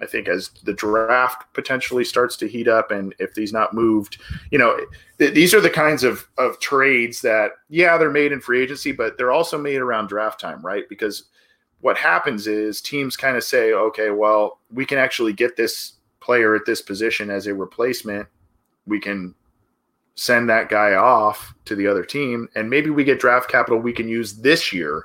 I 0.00 0.06
think 0.06 0.28
as 0.28 0.50
the 0.64 0.74
draft 0.74 1.52
potentially 1.54 2.04
starts 2.04 2.36
to 2.38 2.48
heat 2.48 2.68
up, 2.68 2.90
and 2.90 3.14
if 3.18 3.34
he's 3.34 3.52
not 3.52 3.74
moved, 3.74 4.20
you 4.50 4.58
know, 4.58 4.78
th- 5.18 5.34
these 5.34 5.54
are 5.54 5.60
the 5.60 5.70
kinds 5.70 6.04
of 6.04 6.28
of 6.38 6.58
trades 6.60 7.22
that, 7.22 7.52
yeah, 7.68 7.96
they're 7.96 8.10
made 8.10 8.32
in 8.32 8.40
free 8.40 8.62
agency, 8.62 8.92
but 8.92 9.16
they're 9.16 9.32
also 9.32 9.58
made 9.58 9.80
around 9.80 10.08
draft 10.08 10.40
time, 10.40 10.60
right? 10.60 10.88
Because 10.88 11.24
what 11.80 11.96
happens 11.96 12.46
is 12.46 12.80
teams 12.80 13.16
kind 13.16 13.36
of 13.36 13.44
say, 13.44 13.72
okay, 13.72 14.10
well, 14.10 14.58
we 14.70 14.84
can 14.84 14.98
actually 14.98 15.32
get 15.32 15.56
this 15.56 15.94
player 16.20 16.54
at 16.54 16.66
this 16.66 16.82
position 16.82 17.30
as 17.30 17.46
a 17.46 17.54
replacement. 17.54 18.28
We 18.86 19.00
can 19.00 19.34
send 20.16 20.48
that 20.48 20.68
guy 20.68 20.94
off 20.94 21.54
to 21.66 21.76
the 21.76 21.86
other 21.86 22.04
team, 22.04 22.48
and 22.54 22.68
maybe 22.68 22.90
we 22.90 23.04
get 23.04 23.20
draft 23.20 23.50
capital 23.50 23.78
we 23.78 23.92
can 23.92 24.08
use 24.08 24.34
this 24.38 24.72
year 24.72 25.04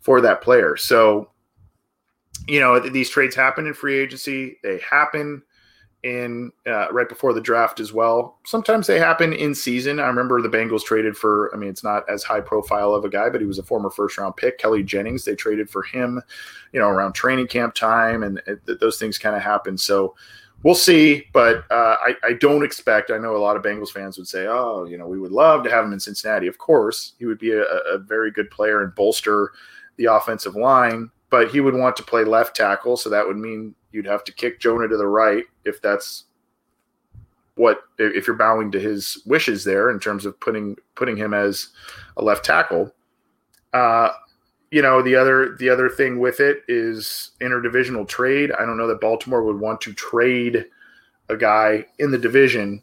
for 0.00 0.20
that 0.20 0.40
player. 0.40 0.76
So 0.76 1.30
you 2.48 2.60
know 2.60 2.78
these 2.78 3.10
trades 3.10 3.34
happen 3.34 3.66
in 3.66 3.74
free 3.74 3.98
agency. 3.98 4.58
They 4.62 4.80
happen 4.88 5.42
in 6.02 6.52
uh, 6.66 6.92
right 6.92 7.08
before 7.08 7.32
the 7.32 7.40
draft 7.40 7.80
as 7.80 7.92
well. 7.92 8.38
Sometimes 8.46 8.86
they 8.86 9.00
happen 9.00 9.32
in 9.32 9.54
season. 9.54 9.98
I 9.98 10.06
remember 10.06 10.40
the 10.40 10.48
bengals 10.48 10.84
traded 10.84 11.16
for 11.16 11.52
i 11.52 11.58
mean 11.58 11.68
it's 11.68 11.82
not 11.82 12.08
as 12.08 12.22
high 12.22 12.40
profile 12.40 12.94
of 12.94 13.04
a 13.04 13.08
guy 13.08 13.28
but 13.28 13.40
he 13.40 13.46
was 13.46 13.58
a 13.58 13.64
former 13.64 13.90
first 13.90 14.16
round 14.16 14.36
pick 14.36 14.58
kelly 14.58 14.84
jennings. 14.84 15.24
They 15.24 15.34
traded 15.34 15.68
for 15.68 15.82
him 15.82 16.22
you 16.72 16.78
know 16.78 16.88
around 16.88 17.14
training 17.14 17.48
camp 17.48 17.74
time 17.74 18.22
and 18.22 18.40
it, 18.46 18.78
those 18.80 18.98
things 18.98 19.18
kind 19.18 19.34
of 19.34 19.42
happen. 19.42 19.76
So 19.76 20.14
we'll 20.62 20.74
see 20.74 21.24
but 21.32 21.64
uh, 21.70 21.96
I, 22.00 22.14
I 22.24 22.32
don't 22.34 22.64
expect 22.64 23.10
i 23.10 23.18
know 23.18 23.36
a 23.36 23.38
lot 23.38 23.56
of 23.56 23.62
bengals 23.62 23.90
fans 23.90 24.18
would 24.18 24.28
say 24.28 24.46
oh 24.46 24.84
you 24.84 24.98
know 24.98 25.06
we 25.06 25.18
would 25.18 25.32
love 25.32 25.62
to 25.64 25.70
have 25.70 25.84
him 25.84 25.92
in 25.92 26.00
cincinnati 26.00 26.46
of 26.46 26.58
course 26.58 27.12
he 27.18 27.26
would 27.26 27.38
be 27.38 27.52
a, 27.52 27.62
a 27.62 27.98
very 27.98 28.30
good 28.30 28.50
player 28.50 28.82
and 28.82 28.94
bolster 28.94 29.52
the 29.96 30.06
offensive 30.06 30.56
line 30.56 31.10
but 31.30 31.50
he 31.50 31.60
would 31.60 31.74
want 31.74 31.96
to 31.96 32.02
play 32.02 32.24
left 32.24 32.54
tackle, 32.56 32.96
so 32.96 33.10
that 33.10 33.26
would 33.26 33.36
mean 33.36 33.74
you'd 33.92 34.06
have 34.06 34.24
to 34.24 34.32
kick 34.32 34.60
Jonah 34.60 34.88
to 34.88 34.96
the 34.96 35.06
right 35.06 35.44
if 35.64 35.80
that's 35.82 36.24
what 37.56 37.80
if 37.98 38.26
you're 38.26 38.36
bowing 38.36 38.70
to 38.72 38.80
his 38.80 39.22
wishes 39.26 39.64
there 39.64 39.90
in 39.90 39.98
terms 39.98 40.26
of 40.26 40.38
putting 40.40 40.76
putting 40.94 41.16
him 41.16 41.34
as 41.34 41.68
a 42.16 42.22
left 42.22 42.44
tackle. 42.44 42.92
Uh, 43.72 44.10
you 44.70 44.82
know 44.82 45.02
the 45.02 45.14
other 45.14 45.56
the 45.58 45.68
other 45.68 45.88
thing 45.88 46.18
with 46.18 46.40
it 46.40 46.62
is 46.68 47.32
interdivisional 47.40 48.06
trade. 48.06 48.52
I 48.52 48.64
don't 48.64 48.76
know 48.76 48.88
that 48.88 49.00
Baltimore 49.00 49.42
would 49.42 49.58
want 49.58 49.80
to 49.82 49.92
trade 49.92 50.66
a 51.28 51.36
guy 51.36 51.84
in 51.98 52.10
the 52.10 52.18
division 52.18 52.82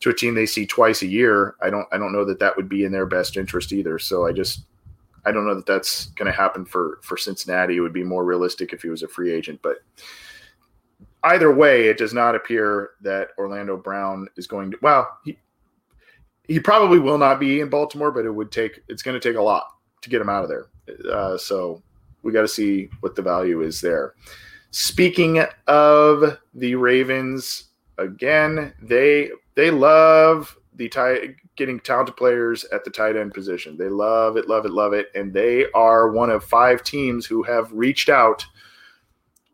to 0.00 0.10
a 0.10 0.14
team 0.14 0.34
they 0.34 0.46
see 0.46 0.66
twice 0.66 1.02
a 1.02 1.06
year. 1.06 1.56
I 1.62 1.70
don't 1.70 1.86
I 1.92 1.98
don't 1.98 2.12
know 2.12 2.24
that 2.24 2.38
that 2.40 2.56
would 2.56 2.68
be 2.68 2.84
in 2.84 2.92
their 2.92 3.06
best 3.06 3.36
interest 3.36 3.72
either. 3.72 3.98
So 3.98 4.26
I 4.26 4.32
just 4.32 4.64
I 5.26 5.32
don't 5.32 5.46
know 5.46 5.54
that 5.54 5.66
that's 5.66 6.06
going 6.06 6.30
to 6.30 6.36
happen 6.36 6.64
for 6.64 6.98
for 7.02 7.16
Cincinnati. 7.16 7.76
It 7.76 7.80
would 7.80 7.92
be 7.92 8.04
more 8.04 8.24
realistic 8.24 8.72
if 8.72 8.82
he 8.82 8.88
was 8.88 9.02
a 9.02 9.08
free 9.08 9.32
agent, 9.32 9.60
but 9.62 9.78
either 11.24 11.52
way, 11.52 11.88
it 11.88 11.98
does 11.98 12.14
not 12.14 12.34
appear 12.34 12.90
that 13.00 13.28
Orlando 13.38 13.76
Brown 13.76 14.28
is 14.36 14.46
going 14.46 14.70
to. 14.70 14.78
Well, 14.82 15.08
he 15.24 15.38
he 16.46 16.60
probably 16.60 16.98
will 16.98 17.18
not 17.18 17.40
be 17.40 17.60
in 17.60 17.70
Baltimore, 17.70 18.12
but 18.12 18.26
it 18.26 18.30
would 18.30 18.52
take. 18.52 18.80
It's 18.88 19.02
going 19.02 19.18
to 19.18 19.28
take 19.28 19.38
a 19.38 19.42
lot 19.42 19.64
to 20.02 20.10
get 20.10 20.20
him 20.20 20.28
out 20.28 20.44
of 20.44 20.48
there. 20.48 20.66
Uh, 21.10 21.36
so 21.36 21.82
we 22.22 22.32
got 22.32 22.42
to 22.42 22.48
see 22.48 22.88
what 23.00 23.14
the 23.14 23.22
value 23.22 23.62
is 23.62 23.80
there. 23.80 24.14
Speaking 24.70 25.44
of 25.66 26.38
the 26.54 26.74
Ravens, 26.74 27.64
again, 27.98 28.72
they 28.82 29.30
they 29.54 29.70
love 29.70 30.56
the 30.74 30.88
tight 30.88 31.36
getting 31.56 31.78
talented 31.78 32.16
players 32.16 32.64
at 32.72 32.84
the 32.84 32.90
tight 32.90 33.16
end 33.16 33.32
position. 33.32 33.76
They 33.76 33.88
love 33.88 34.36
it, 34.36 34.48
love 34.48 34.66
it, 34.66 34.72
love 34.72 34.92
it. 34.92 35.06
And 35.14 35.32
they 35.32 35.66
are 35.72 36.10
one 36.10 36.30
of 36.30 36.44
five 36.44 36.82
teams 36.82 37.26
who 37.26 37.44
have 37.44 37.70
reached 37.72 38.08
out 38.08 38.44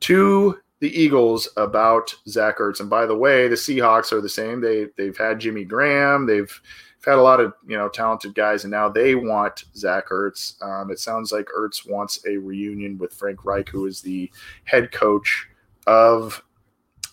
to 0.00 0.58
the 0.80 0.98
Eagles 0.98 1.48
about 1.58 2.14
Zach 2.26 2.58
Ertz. 2.58 2.80
And 2.80 2.88
by 2.88 3.04
the 3.04 3.16
way, 3.16 3.48
the 3.48 3.56
Seahawks 3.56 4.12
are 4.12 4.22
the 4.22 4.28
same. 4.28 4.60
They 4.60 4.86
they've 4.96 5.16
had 5.16 5.40
Jimmy 5.40 5.64
Graham. 5.64 6.26
They've 6.26 6.60
had 7.04 7.18
a 7.18 7.22
lot 7.22 7.40
of 7.40 7.54
you 7.66 7.76
know 7.76 7.88
talented 7.88 8.34
guys, 8.34 8.64
and 8.64 8.70
now 8.70 8.88
they 8.88 9.14
want 9.14 9.64
Zach 9.74 10.08
Ertz. 10.08 10.60
Um, 10.62 10.90
it 10.90 10.98
sounds 10.98 11.32
like 11.32 11.46
Ertz 11.46 11.88
wants 11.88 12.24
a 12.26 12.36
reunion 12.36 12.98
with 12.98 13.14
Frank 13.14 13.44
Reich, 13.44 13.68
who 13.68 13.86
is 13.86 14.02
the 14.02 14.30
head 14.64 14.92
coach 14.92 15.48
of 15.86 16.42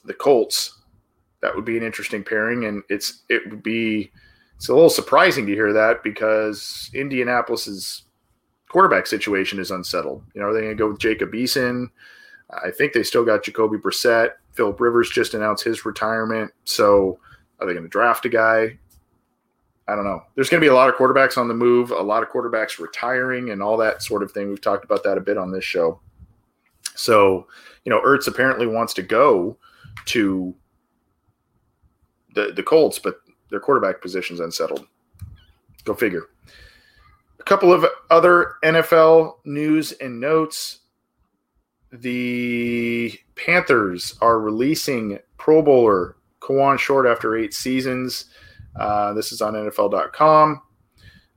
the 0.03 0.13
Colts. 0.13 0.79
That 1.41 1.55
would 1.55 1.65
be 1.65 1.77
an 1.77 1.83
interesting 1.83 2.23
pairing, 2.23 2.65
and 2.65 2.83
it's 2.89 3.23
it 3.29 3.49
would 3.49 3.63
be 3.63 4.11
it's 4.57 4.69
a 4.69 4.73
little 4.73 4.89
surprising 4.89 5.45
to 5.45 5.53
hear 5.53 5.71
that 5.71 6.03
because 6.03 6.89
Indianapolis's 6.93 8.03
quarterback 8.69 9.07
situation 9.07 9.59
is 9.59 9.71
unsettled. 9.71 10.23
You 10.33 10.41
know, 10.41 10.47
are 10.47 10.53
they 10.53 10.61
going 10.61 10.75
to 10.75 10.83
go 10.83 10.89
with 10.89 10.99
Jacob 10.99 11.31
Eason? 11.31 11.89
I 12.49 12.71
think 12.71 12.93
they 12.93 13.03
still 13.03 13.23
got 13.23 13.43
Jacoby 13.43 13.77
Brissett. 13.77 14.31
Philip 14.53 14.79
Rivers 14.79 15.09
just 15.09 15.33
announced 15.33 15.63
his 15.63 15.85
retirement. 15.85 16.51
So 16.63 17.19
are 17.59 17.67
they 17.67 17.73
going 17.73 17.83
to 17.83 17.89
draft 17.89 18.25
a 18.25 18.29
guy? 18.29 18.77
I 19.87 19.95
don't 19.95 20.03
know. 20.03 20.21
There's 20.35 20.49
going 20.49 20.59
to 20.59 20.65
be 20.65 20.69
a 20.69 20.75
lot 20.75 20.89
of 20.89 20.95
quarterbacks 20.95 21.37
on 21.37 21.47
the 21.47 21.53
move, 21.53 21.91
a 21.91 22.01
lot 22.01 22.21
of 22.21 22.29
quarterbacks 22.29 22.77
retiring, 22.77 23.51
and 23.51 23.63
all 23.63 23.77
that 23.77 24.03
sort 24.03 24.21
of 24.21 24.31
thing. 24.31 24.49
We've 24.49 24.61
talked 24.61 24.83
about 24.83 25.03
that 25.03 25.17
a 25.17 25.21
bit 25.21 25.37
on 25.37 25.51
this 25.51 25.63
show. 25.63 26.01
So, 26.95 27.47
you 27.85 27.89
know, 27.89 28.01
Ertz 28.01 28.27
apparently 28.27 28.67
wants 28.67 28.93
to 28.95 29.01
go 29.01 29.57
to 30.05 30.53
the 32.33 32.51
the 32.53 32.63
Colts, 32.63 32.99
but 32.99 33.21
their 33.49 33.59
quarterback 33.59 34.01
position's 34.01 34.39
unsettled. 34.39 34.85
Go 35.85 35.93
figure. 35.93 36.23
A 37.39 37.43
couple 37.43 37.71
of 37.71 37.85
other 38.09 38.55
NFL 38.63 39.35
news 39.45 39.93
and 39.93 40.19
notes. 40.19 40.79
The 41.93 43.17
Panthers 43.35 44.15
are 44.19 44.41
releasing 44.41 45.19
Pro 45.37 45.61
Bowler 45.61 46.17
Kawann 46.41 46.77
Short 46.77 47.07
after 47.07 47.37
eight 47.37 47.53
seasons. 47.53 48.25
Uh, 48.77 49.13
this 49.13 49.31
is 49.31 49.41
on 49.41 49.53
NFL.com. 49.53 50.61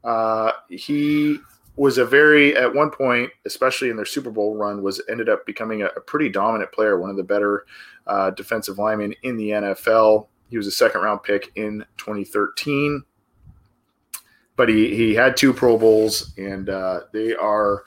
Uh, 0.03 0.53
he 0.69 1.39
was 1.77 1.99
a 1.99 2.05
very 2.05 2.57
at 2.57 2.75
one 2.75 2.91
point, 2.91 3.31
especially 3.47 3.91
in 3.91 3.97
their 3.97 4.05
Super 4.05 4.31
Bowl 4.31 4.57
run, 4.57 4.83
was 4.83 5.01
ended 5.09 5.29
up 5.29 5.47
becoming 5.47 5.83
a, 5.83 5.87
a 5.97 6.01
pretty 6.01 6.29
dominant 6.29 6.73
player, 6.73 6.99
one 6.99 7.11
of 7.11 7.17
the 7.17 7.23
better 7.23 7.65
uh, 8.07 8.31
defensive 8.31 8.79
linemen 8.79 9.15
in 9.23 9.37
the 9.37 9.51
NFL. 9.51 10.27
He 10.49 10.57
was 10.57 10.67
a 10.67 10.73
second 10.73 11.01
round 11.03 11.23
pick 11.23 11.53
in 11.55 11.85
2013, 11.97 13.03
but 14.57 14.69
he 14.69 14.95
he 14.95 15.15
had 15.15 15.37
two 15.37 15.53
Pro 15.53 15.79
Bowls, 15.79 16.35
and 16.37 16.69
uh, 16.69 17.03
they 17.13 17.35
are 17.35 17.85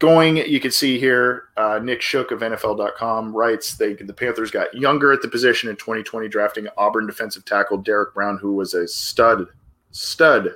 going. 0.00 0.38
You 0.38 0.58
can 0.58 0.72
see 0.72 0.98
here, 0.98 1.44
uh, 1.56 1.78
Nick 1.80 2.02
Shook 2.02 2.32
of 2.32 2.40
NFL.com 2.40 3.32
writes 3.32 3.76
they 3.76 3.92
the 3.92 4.12
Panthers 4.12 4.50
got 4.50 4.74
younger 4.74 5.12
at 5.12 5.22
the 5.22 5.28
position 5.28 5.70
in 5.70 5.76
2020, 5.76 6.28
drafting 6.28 6.66
Auburn 6.76 7.06
defensive 7.06 7.44
tackle 7.44 7.78
Derrick 7.78 8.12
Brown, 8.12 8.38
who 8.38 8.54
was 8.54 8.74
a 8.74 8.88
stud 8.88 9.46
stud 9.92 10.48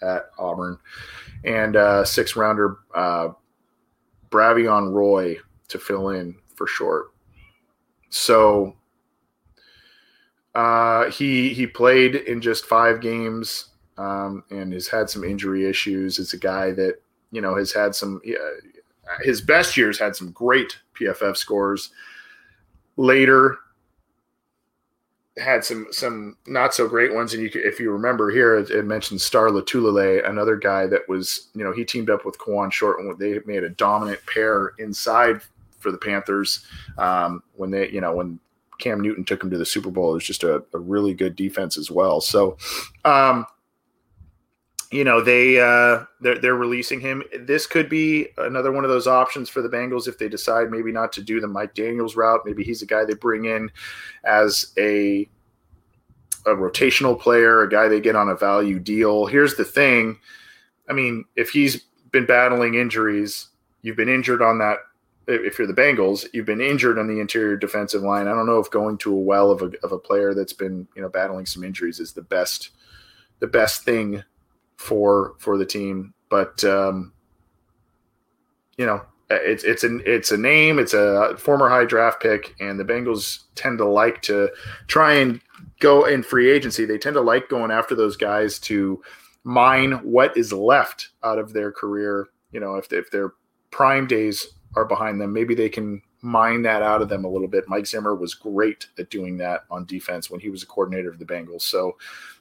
at 0.00 0.30
Auburn, 0.38 0.78
and 1.44 1.76
uh, 1.76 2.04
six 2.04 2.36
rounder 2.36 2.78
uh, 2.94 3.28
Bravvion 4.30 4.92
Roy 4.92 5.36
to 5.68 5.78
fill 5.78 6.10
in 6.10 6.36
for 6.54 6.66
short. 6.66 7.12
So 8.10 8.76
uh, 10.54 11.10
he 11.10 11.52
he 11.52 11.66
played 11.66 12.14
in 12.14 12.40
just 12.40 12.64
five 12.64 13.00
games 13.00 13.70
um, 13.98 14.44
and 14.50 14.72
has 14.72 14.88
had 14.88 15.10
some 15.10 15.24
injury 15.24 15.68
issues. 15.68 16.18
It's 16.18 16.32
a 16.32 16.38
guy 16.38 16.70
that 16.72 17.00
you 17.30 17.40
know 17.40 17.56
has 17.56 17.72
had 17.72 17.94
some. 17.94 18.20
Uh, 18.26 18.70
his 19.22 19.40
best 19.40 19.76
years 19.76 19.98
had 19.98 20.14
some 20.14 20.30
great 20.32 20.78
PFF 20.94 21.36
scores. 21.36 21.90
Later, 22.96 23.58
had 25.38 25.64
some 25.64 25.86
some 25.90 26.36
not 26.46 26.74
so 26.74 26.88
great 26.88 27.14
ones. 27.14 27.32
And 27.32 27.42
you, 27.42 27.50
if 27.54 27.80
you 27.80 27.90
remember 27.90 28.30
here, 28.30 28.56
it, 28.56 28.70
it 28.70 28.84
mentioned 28.84 29.20
Star 29.20 29.48
Lotulelei, 29.48 30.28
another 30.28 30.56
guy 30.56 30.86
that 30.86 31.08
was 31.08 31.48
you 31.54 31.64
know 31.64 31.72
he 31.72 31.84
teamed 31.84 32.10
up 32.10 32.24
with 32.24 32.38
Kawann 32.38 32.72
Short 32.72 33.00
and 33.00 33.18
they 33.18 33.40
made 33.46 33.64
a 33.64 33.70
dominant 33.70 34.20
pair 34.26 34.72
inside 34.78 35.40
for 35.78 35.92
the 35.92 35.98
Panthers 35.98 36.66
um, 36.98 37.42
when 37.54 37.70
they 37.70 37.88
you 37.90 38.00
know 38.00 38.14
when 38.14 38.38
Cam 38.78 39.00
Newton 39.00 39.24
took 39.24 39.42
him 39.42 39.50
to 39.50 39.58
the 39.58 39.66
Super 39.66 39.90
Bowl. 39.90 40.10
It 40.10 40.14
was 40.14 40.24
just 40.24 40.44
a, 40.44 40.62
a 40.72 40.78
really 40.78 41.14
good 41.14 41.36
defense 41.36 41.76
as 41.76 41.90
well. 41.90 42.20
So, 42.20 42.56
um, 43.04 43.46
you 44.90 45.04
know 45.04 45.20
they 45.20 45.60
uh, 45.60 46.04
they're, 46.20 46.38
they're 46.38 46.54
releasing 46.54 47.00
him. 47.00 47.22
This 47.40 47.66
could 47.66 47.88
be 47.88 48.28
another 48.38 48.72
one 48.72 48.84
of 48.84 48.90
those 48.90 49.06
options 49.06 49.48
for 49.48 49.60
the 49.60 49.68
Bengals 49.68 50.08
if 50.08 50.18
they 50.18 50.28
decide 50.28 50.70
maybe 50.70 50.92
not 50.92 51.12
to 51.12 51.22
do 51.22 51.40
the 51.40 51.46
Mike 51.46 51.74
Daniels 51.74 52.16
route. 52.16 52.40
Maybe 52.44 52.64
he's 52.64 52.82
a 52.82 52.86
guy 52.86 53.04
they 53.04 53.14
bring 53.14 53.44
in 53.44 53.70
as 54.24 54.72
a 54.78 55.28
a 56.46 56.50
rotational 56.50 57.18
player, 57.18 57.62
a 57.62 57.68
guy 57.68 57.88
they 57.88 58.00
get 58.00 58.16
on 58.16 58.28
a 58.28 58.36
value 58.36 58.78
deal. 58.78 59.26
Here's 59.26 59.56
the 59.56 59.64
thing. 59.64 60.18
I 60.88 60.94
mean, 60.94 61.24
if 61.36 61.50
he's 61.50 61.82
been 62.10 62.24
battling 62.24 62.74
injuries, 62.74 63.48
you've 63.82 63.96
been 63.96 64.08
injured 64.08 64.40
on 64.40 64.58
that 64.58 64.78
if 65.26 65.58
you're 65.58 65.66
the 65.66 65.74
Bengals, 65.74 66.26
you've 66.32 66.46
been 66.46 66.62
injured 66.62 66.98
on 66.98 67.06
the 67.06 67.20
interior 67.20 67.56
defensive 67.56 68.02
line. 68.02 68.26
I 68.26 68.34
don't 68.34 68.46
know 68.46 68.58
if 68.58 68.70
going 68.70 68.96
to 68.98 69.12
a 69.12 69.20
well 69.20 69.50
of 69.50 69.60
a, 69.60 69.70
of 69.82 69.92
a 69.92 69.98
player 69.98 70.32
that's 70.32 70.54
been 70.54 70.88
you 70.96 71.02
know 71.02 71.10
battling 71.10 71.44
some 71.44 71.62
injuries 71.62 72.00
is 72.00 72.14
the 72.14 72.22
best 72.22 72.70
the 73.40 73.46
best 73.46 73.84
thing 73.84 74.24
for 74.78 75.34
for 75.38 75.58
the 75.58 75.66
team. 75.66 76.14
But 76.30 76.64
um, 76.64 77.12
you 78.78 78.86
know, 78.86 79.02
it's 79.28 79.64
it's 79.64 79.84
an 79.84 80.02
it's 80.06 80.32
a 80.32 80.38
name. 80.38 80.78
It's 80.78 80.94
a 80.94 81.36
former 81.36 81.68
high 81.68 81.84
draft 81.84 82.22
pick, 82.22 82.54
and 82.60 82.80
the 82.80 82.84
Bengals 82.84 83.40
tend 83.54 83.78
to 83.78 83.84
like 83.84 84.22
to 84.22 84.48
try 84.86 85.14
and 85.14 85.40
go 85.80 86.06
in 86.06 86.22
free 86.22 86.50
agency. 86.50 86.86
They 86.86 86.98
tend 86.98 87.14
to 87.14 87.20
like 87.20 87.48
going 87.48 87.70
after 87.70 87.94
those 87.94 88.16
guys 88.16 88.58
to 88.60 89.02
mine 89.44 89.92
what 89.92 90.36
is 90.36 90.52
left 90.52 91.10
out 91.22 91.38
of 91.38 91.52
their 91.52 91.70
career. 91.70 92.28
You 92.52 92.60
know, 92.60 92.76
if 92.76 92.90
if 92.92 93.10
their 93.10 93.34
prime 93.70 94.06
days 94.06 94.46
are 94.76 94.86
behind 94.86 95.20
them, 95.20 95.32
maybe 95.32 95.54
they 95.54 95.68
can 95.68 96.00
mine 96.20 96.62
that 96.62 96.82
out 96.82 97.02
of 97.02 97.08
them 97.08 97.24
a 97.24 97.28
little 97.28 97.48
bit. 97.48 97.68
Mike 97.68 97.86
Zimmer 97.86 98.14
was 98.14 98.34
great 98.34 98.88
at 98.98 99.10
doing 99.10 99.36
that 99.38 99.64
on 99.70 99.84
defense 99.84 100.30
when 100.30 100.40
he 100.40 100.50
was 100.50 100.62
a 100.62 100.66
coordinator 100.66 101.10
of 101.10 101.18
the 101.18 101.24
Bengals. 101.24 101.62
So, 101.62 101.96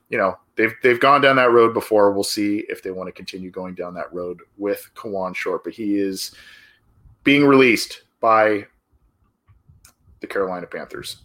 you 0.10 0.18
know, 0.18 0.38
they've 0.56 0.74
they've 0.84 1.00
gone 1.00 1.22
down 1.22 1.36
that 1.36 1.52
road 1.52 1.74
before. 1.74 2.12
We'll 2.12 2.24
see 2.24 2.66
if 2.70 2.82
they 2.82 2.92
want 2.92 3.08
to 3.08 3.12
continue 3.12 3.52
going 3.52 3.76
down 3.76 3.94
that 3.96 4.14
road 4.14 4.42
with 4.58 4.90
Kawann 4.96 5.36
Short, 5.36 5.64
but 5.64 5.74
he 5.74 5.98
is 5.98 6.32
being 7.24 7.46
released 7.46 8.04
by 8.20 8.66
the 10.22 10.28
Carolina 10.28 10.68
Panthers. 10.68 11.18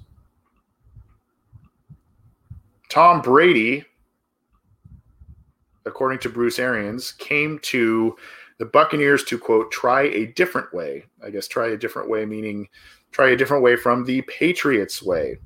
Tom 2.88 3.22
Brady, 3.22 3.84
according 5.86 6.18
to 6.20 6.28
Bruce 6.28 6.58
Arians, 6.58 7.12
came 7.12 7.58
to 7.60 8.16
the 8.58 8.66
Buccaneers 8.66 9.24
to 9.24 9.38
quote 9.38 9.70
try 9.70 10.02
a 10.02 10.26
different 10.26 10.72
way. 10.74 11.04
I 11.24 11.30
guess 11.30 11.48
try 11.48 11.68
a 11.68 11.76
different 11.76 12.10
way 12.10 12.26
meaning 12.26 12.68
try 13.12 13.30
a 13.30 13.36
different 13.36 13.62
way 13.62 13.76
from 13.76 14.04
the 14.04 14.22
Patriots 14.22 15.02
way. 15.02 15.38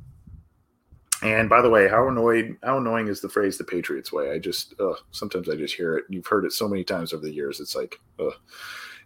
And 1.27 1.49
by 1.49 1.61
the 1.61 1.71
way, 1.71 1.89
how 1.89 2.09
annoyed 2.09 2.57
how 2.63 2.79
annoying 2.79 3.09
is 3.09 3.21
the 3.21 3.29
phrase 3.29 3.59
the 3.59 3.65
Patriots 3.65 4.13
way? 4.13 4.31
I 4.31 4.39
just 4.39 4.75
ugh, 4.81 4.97
sometimes 5.11 5.49
I 5.49 5.57
just 5.57 5.75
hear 5.75 5.97
it. 5.97 6.05
You've 6.09 6.27
heard 6.27 6.45
it 6.45 6.53
so 6.53 6.69
many 6.69 6.85
times 6.85 7.13
over 7.13 7.25
the 7.25 7.33
years. 7.33 7.61
It's 7.61 7.75
like 7.75 7.99
ugh. 8.21 8.35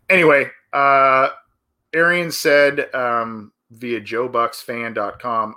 anyway, 0.08 0.50
uh 0.72 1.30
Arian 1.92 2.30
said 2.30 2.94
um, 2.94 3.52
via 3.72 4.00
joebucsfan.com, 4.00 5.56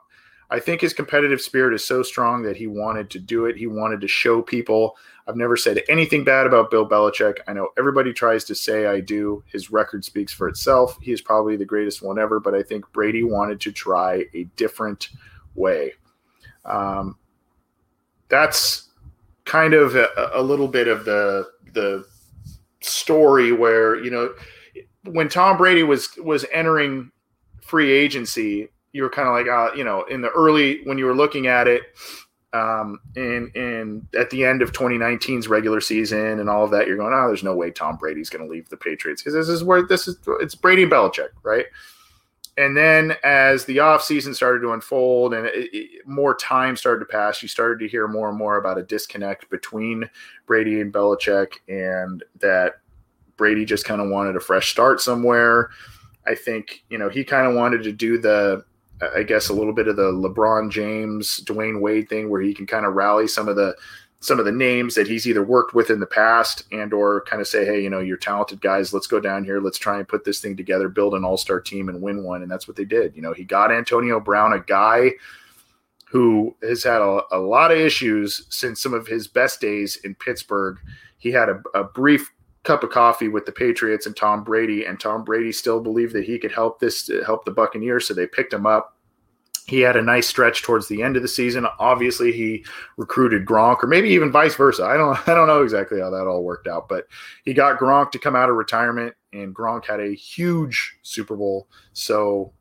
I 0.50 0.60
think 0.60 0.82
his 0.82 0.94
competitive 0.94 1.42
spirit 1.42 1.76
is 1.76 1.86
so 1.86 2.02
strong 2.02 2.42
that 2.44 2.58
he 2.58 2.66
wanted 2.66 3.10
to 3.12 3.20
do 3.20 3.46
it. 3.46 3.56
He 3.56 3.68
wanted 3.68 4.02
to 4.02 4.08
show 4.08 4.42
people 4.42 4.98
I've 5.28 5.38
never 5.38 5.56
said 5.56 5.82
anything 5.88 6.24
bad 6.24 6.46
about 6.46 6.70
Bill 6.70 6.88
Belichick. 6.88 7.38
I 7.48 7.54
know 7.54 7.70
everybody 7.78 8.12
tries 8.12 8.44
to 8.46 8.56
say 8.56 8.88
I 8.88 9.00
do. 9.00 9.42
His 9.48 9.72
record 9.72 10.04
speaks 10.04 10.34
for 10.34 10.50
itself. 10.50 10.98
He 11.02 11.14
is 11.14 11.22
probably 11.22 11.56
the 11.56 11.66
greatest 11.66 12.02
one 12.02 12.20
ever, 12.20 12.40
but 12.40 12.54
I 12.54 12.62
think 12.62 12.92
Brady 12.92 13.24
wanted 13.24 13.62
to 13.62 13.72
try 13.72 14.26
a 14.34 14.44
different 14.58 15.10
way. 15.56 15.94
Um, 16.66 17.18
that's 18.30 18.90
kind 19.46 19.74
of 19.74 19.96
a, 19.96 20.08
a 20.34 20.42
little 20.42 20.68
bit 20.68 20.88
of 20.88 21.06
the 21.06 21.50
the 21.74 22.06
story 22.82 23.52
where 23.52 24.02
you 24.04 24.12
know 24.12 24.34
when 25.06 25.30
Tom 25.30 25.58
Brady 25.58 25.84
was 25.84 26.10
was 26.18 26.46
entering 26.52 27.12
free 27.62 27.92
agency, 27.92 28.70
you 28.92 29.04
were 29.04 29.10
kind 29.10 29.28
of 29.28 29.34
like, 29.34 29.48
uh, 29.48 29.76
you 29.76 29.84
know, 29.84 30.04
in 30.04 30.22
the 30.22 30.30
early 30.30 30.82
when 30.84 30.98
you 30.98 31.06
were 31.06 31.16
looking 31.16 31.48
at 31.48 31.68
it, 31.68 31.84
um, 32.54 33.00
and 33.16 33.54
and 33.56 34.08
at 34.18 34.30
the 34.30 34.46
end 34.46 34.62
of 34.62 34.72
2019's 34.72 35.48
regular 35.48 35.82
season 35.82 36.40
and 36.40 36.50
all 36.50 36.64
of 36.64 36.72
that, 36.72 36.88
you're 36.88 36.98
going, 36.98 37.14
oh, 37.14 37.28
there's 37.28 37.44
no 37.44 37.56
way 37.56 37.72
Tom 37.72 37.98
Brady's 37.98 38.30
going 38.30 38.46
to 38.46 38.52
leave 38.52 38.70
the 38.70 38.78
Patriots 38.78 39.22
because 39.22 39.34
this 39.34 39.50
is 39.50 39.64
where 39.64 39.84
this 39.84 40.08
is 40.08 40.18
it's 40.40 40.56
Brady 40.56 40.84
and 40.84 40.92
Belichick, 40.92 41.30
right? 41.44 41.66
And 42.58 42.78
then 42.78 43.16
as 43.24 43.66
the 43.66 43.78
offseason 43.78 44.36
started 44.36 44.60
to 44.60 44.74
unfold 44.74 45.34
and 45.34 45.48
it, 45.48 45.70
it, 45.74 46.08
more 46.08 46.36
time 46.36 46.76
started 46.76 47.00
to 47.00 47.12
pass, 47.12 47.42
you 47.42 47.48
started 47.48 47.80
to 47.80 47.88
hear 47.88 48.08
more 48.08 48.30
and 48.30 48.38
more 48.38 48.58
about 48.58 48.78
a 48.78 48.84
disconnect 48.84 49.50
between 49.50 50.08
Brady 50.46 50.80
and 50.80 50.94
Belichick, 50.94 51.54
and 51.68 52.24
that 52.40 52.76
Brady 53.38 53.66
just 53.66 53.86
kind 53.86 54.02
of 54.02 54.10
wanted 54.10 54.36
a 54.36 54.40
fresh 54.40 54.72
start 54.72 55.02
somewhere. 55.02 55.72
I 56.28 56.36
think 56.36 56.84
you 56.90 56.98
know 56.98 57.10
he 57.10 57.24
kind 57.24 57.48
of 57.48 57.56
wanted 57.56 57.84
to 57.84 57.92
do 57.92 58.20
the 58.20 58.64
I 59.16 59.24
guess 59.24 59.50
a 59.50 59.54
little 59.54 59.74
bit 59.74 59.88
of 59.88 59.96
the 59.96 60.12
LeBron 60.12 60.72
James, 60.72 61.42
Dwyane 61.44 61.82
Wade 61.82 62.08
thing, 62.08 62.30
where 62.30 62.42
he 62.42 62.54
can 62.54 62.68
kind 62.68 62.86
of 62.86 62.94
rally 62.94 63.28
some 63.28 63.48
of 63.48 63.56
the 63.56 63.76
some 64.24 64.40
of 64.40 64.46
the 64.46 64.52
names 64.54 64.96
that 64.96 65.06
he's 65.06 65.28
either 65.28 65.44
worked 65.44 65.74
with 65.74 65.90
in 65.90 66.00
the 66.00 66.06
past 66.06 66.64
and 66.72 66.94
or 66.94 67.26
kind 67.26 67.42
of 67.42 67.48
say, 67.48 67.66
hey, 67.66 67.84
you 67.84 67.90
know, 67.90 68.00
you're 68.00 68.16
talented 68.16 68.62
guys. 68.62 68.94
Let's 68.94 69.06
go 69.06 69.20
down 69.20 69.44
here. 69.44 69.60
Let's 69.60 69.78
try 69.78 69.98
and 69.98 70.08
put 70.08 70.24
this 70.24 70.40
thing 70.40 70.56
together, 70.56 70.88
build 70.88 71.14
an 71.14 71.26
all-star 71.26 71.60
team 71.60 71.90
and 71.90 72.02
win 72.02 72.24
one. 72.24 72.42
And 72.42 72.50
that's 72.50 72.66
what 72.66 72.78
they 72.78 72.86
did. 72.86 73.18
You 73.18 73.22
know, 73.22 73.34
he 73.34 73.44
got 73.44 73.70
Antonio 73.70 74.22
Brown, 74.22 74.54
a 74.54 74.60
guy 74.60 75.12
who 76.06 76.56
has 76.64 76.84
had 76.84 77.02
a, 77.02 77.22
a 77.34 77.38
lot 77.38 77.72
of 77.72 77.78
issues 77.78 78.46
since 78.50 78.82
some 78.82 78.94
of 78.94 79.08
his 79.08 79.28
best 79.28 79.60
days 79.60 79.98
in 80.06 80.16
Pittsburgh. 80.16 80.78
He 81.18 81.30
had 81.30 81.50
a, 81.50 81.62
a 81.74 81.84
brief 81.84 82.32
cup 82.64 82.82
of 82.82 82.92
coffee 82.92 83.28
with 83.28 83.46
the 83.46 83.52
Patriots 83.52 84.06
and 84.06 84.16
Tom 84.16 84.42
Brady, 84.46 84.86
and 84.86 84.98
Tom 84.98 85.26
Brady 85.26 85.52
still 85.52 85.82
believed 85.82 86.14
that 86.14 86.24
he 86.24 86.40
could 86.40 86.54
help 86.54 86.80
this 86.80 87.12
help 87.26 87.44
the 87.44 87.52
Buccaneers, 87.52 88.08
so 88.08 88.14
they 88.14 88.26
picked 88.26 88.54
him 88.54 88.66
up. 88.66 88.96
He 89.66 89.80
had 89.80 89.96
a 89.96 90.02
nice 90.02 90.28
stretch 90.28 90.62
towards 90.62 90.88
the 90.88 91.02
end 91.02 91.16
of 91.16 91.22
the 91.22 91.28
season. 91.28 91.66
Obviously, 91.80 92.32
he 92.34 92.66
recruited 92.98 93.46
Gronk, 93.46 93.84
or 93.84 93.88
maybe 93.88 94.10
even 94.10 94.32
vice 94.32 94.56
versa. 94.56 94.84
I 94.84 94.98
don't 94.98 95.18
I 95.28 95.34
don't 95.34 95.48
know 95.48 95.64
exactly 95.64 96.02
how 96.02 96.10
that 96.10 96.28
all 96.28 96.44
worked 96.44 96.68
out, 96.68 96.90
but 96.90 97.06
he 97.46 97.54
got 97.54 97.80
Gronk 97.80 98.12
to 98.12 98.20
come 98.20 98.36
out 98.36 98.50
of 98.50 98.56
retirement, 98.56 99.16
and 99.32 99.56
Gronk 99.56 99.86
had 99.86 100.00
a 100.00 100.14
huge 100.14 100.98
Super 101.02 101.36
Bowl. 101.36 101.68
So, 101.94 102.52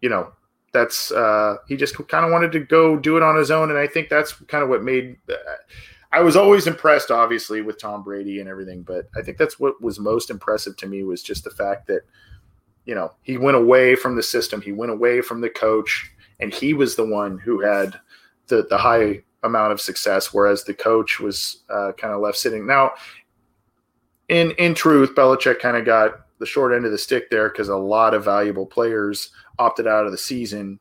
you 0.00 0.08
know, 0.08 0.32
that's 0.72 1.10
uh, 1.12 1.56
he 1.66 1.76
just 1.76 1.96
kind 2.08 2.24
of 2.24 2.32
wanted 2.32 2.52
to 2.52 2.60
go 2.60 2.96
do 2.96 3.16
it 3.16 3.22
on 3.22 3.36
his 3.36 3.50
own, 3.50 3.70
and 3.70 3.78
I 3.78 3.86
think 3.86 4.08
that's 4.08 4.32
kind 4.32 4.62
of 4.62 4.70
what 4.70 4.82
made. 4.82 5.16
Uh, 5.28 5.34
I 6.10 6.20
was 6.20 6.36
always 6.36 6.66
impressed, 6.66 7.10
obviously, 7.10 7.60
with 7.60 7.78
Tom 7.78 8.02
Brady 8.02 8.40
and 8.40 8.48
everything, 8.48 8.82
but 8.82 9.08
I 9.14 9.22
think 9.22 9.36
that's 9.36 9.60
what 9.60 9.80
was 9.82 9.98
most 9.98 10.30
impressive 10.30 10.76
to 10.78 10.86
me 10.86 11.04
was 11.04 11.22
just 11.22 11.44
the 11.44 11.50
fact 11.50 11.86
that, 11.88 12.00
you 12.86 12.94
know, 12.94 13.12
he 13.20 13.36
went 13.36 13.58
away 13.58 13.94
from 13.94 14.16
the 14.16 14.22
system, 14.22 14.62
he 14.62 14.72
went 14.72 14.90
away 14.90 15.20
from 15.20 15.42
the 15.42 15.50
coach, 15.50 16.10
and 16.40 16.52
he 16.52 16.74
was 16.74 16.96
the 16.96 17.06
one 17.06 17.38
who 17.38 17.60
had 17.60 17.98
the 18.48 18.66
the 18.68 18.78
high 18.78 19.22
amount 19.42 19.72
of 19.72 19.80
success, 19.80 20.32
whereas 20.32 20.64
the 20.64 20.74
coach 20.74 21.20
was 21.20 21.62
uh, 21.70 21.92
kind 21.96 22.12
of 22.12 22.20
left 22.20 22.38
sitting. 22.38 22.66
Now, 22.66 22.92
in 24.28 24.52
in 24.52 24.74
truth, 24.74 25.14
Belichick 25.14 25.60
kind 25.60 25.76
of 25.76 25.84
got 25.84 26.26
the 26.38 26.46
short 26.46 26.72
end 26.72 26.84
of 26.84 26.92
the 26.92 26.98
stick 26.98 27.30
there 27.30 27.48
because 27.48 27.68
a 27.68 27.76
lot 27.76 28.14
of 28.14 28.24
valuable 28.24 28.66
players 28.66 29.30
opted 29.58 29.86
out 29.86 30.06
of 30.06 30.12
the 30.12 30.18
season 30.18 30.78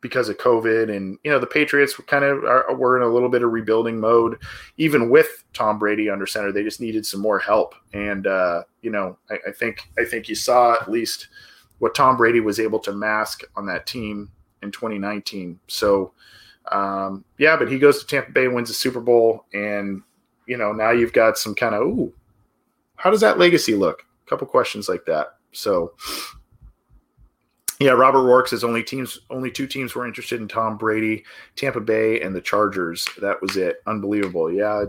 because 0.00 0.28
of 0.28 0.38
COVID, 0.38 0.94
and 0.94 1.18
you 1.24 1.30
know 1.30 1.38
the 1.38 1.46
Patriots 1.46 1.94
kind 2.06 2.24
of 2.24 2.42
were 2.78 2.96
in 2.96 3.02
a 3.02 3.12
little 3.12 3.28
bit 3.28 3.42
of 3.42 3.52
rebuilding 3.52 3.98
mode, 3.98 4.38
even 4.76 5.10
with 5.10 5.44
Tom 5.52 5.78
Brady 5.78 6.08
under 6.10 6.26
center. 6.26 6.52
They 6.52 6.62
just 6.62 6.80
needed 6.80 7.04
some 7.04 7.20
more 7.20 7.38
help, 7.38 7.74
and 7.92 8.26
uh, 8.26 8.62
you 8.82 8.90
know 8.90 9.18
I, 9.30 9.38
I, 9.48 9.52
think 9.52 9.88
I 9.98 10.04
think 10.04 10.28
you 10.28 10.34
saw 10.34 10.74
at 10.74 10.90
least 10.90 11.28
what 11.78 11.94
Tom 11.94 12.16
Brady 12.16 12.40
was 12.40 12.60
able 12.60 12.78
to 12.80 12.92
mask 12.92 13.42
on 13.56 13.66
that 13.66 13.86
team 13.86 14.30
in 14.62 14.70
2019. 14.70 15.58
So 15.68 16.12
um, 16.72 17.24
yeah, 17.38 17.56
but 17.56 17.70
he 17.70 17.78
goes 17.78 18.00
to 18.00 18.06
Tampa 18.06 18.32
Bay, 18.32 18.48
wins 18.48 18.68
the 18.68 18.74
Super 18.74 19.00
Bowl, 19.00 19.46
and 19.52 20.02
you 20.46 20.56
know 20.56 20.72
now 20.72 20.90
you've 20.90 21.12
got 21.12 21.38
some 21.38 21.54
kind 21.54 21.74
of 21.74 21.82
ooh, 21.82 22.12
how 22.96 23.10
does 23.10 23.20
that 23.20 23.38
legacy 23.38 23.74
look? 23.74 24.04
A 24.26 24.30
couple 24.30 24.46
questions 24.46 24.88
like 24.88 25.04
that. 25.06 25.36
So 25.52 25.94
yeah, 27.80 27.92
Robert 27.92 28.22
Rourke 28.22 28.48
says 28.48 28.64
only 28.64 28.82
teams, 28.82 29.20
only 29.30 29.50
two 29.50 29.66
teams 29.66 29.94
were 29.94 30.06
interested 30.06 30.40
in 30.40 30.48
Tom 30.48 30.76
Brady, 30.76 31.24
Tampa 31.54 31.80
Bay 31.80 32.20
and 32.20 32.34
the 32.34 32.40
Chargers. 32.40 33.06
That 33.20 33.40
was 33.40 33.56
it. 33.56 33.76
Unbelievable. 33.86 34.52
Yeah, 34.52 34.84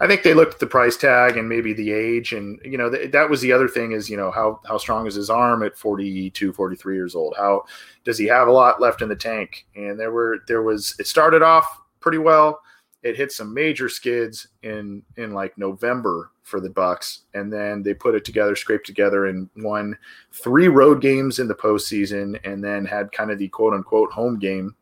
I 0.00 0.06
think 0.06 0.22
they 0.22 0.34
looked 0.34 0.54
at 0.54 0.60
the 0.60 0.66
price 0.66 0.96
tag 0.96 1.36
and 1.36 1.48
maybe 1.48 1.72
the 1.72 1.92
age, 1.92 2.32
and 2.32 2.60
you 2.64 2.78
know 2.78 2.90
th- 2.90 3.12
that 3.12 3.28
was 3.28 3.40
the 3.40 3.52
other 3.52 3.68
thing 3.68 3.92
is 3.92 4.08
you 4.08 4.16
know 4.16 4.30
how 4.30 4.60
how 4.66 4.78
strong 4.78 5.06
is 5.06 5.14
his 5.14 5.30
arm 5.30 5.62
at 5.62 5.76
42, 5.76 6.52
43 6.52 6.94
years 6.94 7.14
old? 7.14 7.34
How 7.36 7.64
does 8.04 8.18
he 8.18 8.26
have 8.26 8.48
a 8.48 8.52
lot 8.52 8.80
left 8.80 9.02
in 9.02 9.08
the 9.08 9.16
tank? 9.16 9.66
And 9.76 9.98
there 9.98 10.12
were 10.12 10.38
there 10.46 10.62
was 10.62 10.94
it 10.98 11.06
started 11.06 11.42
off 11.42 11.80
pretty 12.00 12.18
well. 12.18 12.60
It 13.02 13.16
hit 13.16 13.30
some 13.30 13.54
major 13.54 13.88
skids 13.88 14.48
in 14.62 15.02
in 15.16 15.32
like 15.32 15.56
November 15.58 16.30
for 16.42 16.60
the 16.60 16.70
Bucs, 16.70 17.20
and 17.34 17.52
then 17.52 17.82
they 17.82 17.94
put 17.94 18.14
it 18.14 18.24
together, 18.24 18.56
scraped 18.56 18.86
together, 18.86 19.26
and 19.26 19.48
won 19.56 19.96
three 20.32 20.68
road 20.68 21.02
games 21.02 21.38
in 21.38 21.46
the 21.46 21.54
postseason, 21.54 22.38
and 22.44 22.64
then 22.64 22.84
had 22.84 23.12
kind 23.12 23.30
of 23.30 23.38
the 23.38 23.48
quote 23.48 23.74
unquote 23.74 24.10
home 24.12 24.38
game, 24.38 24.74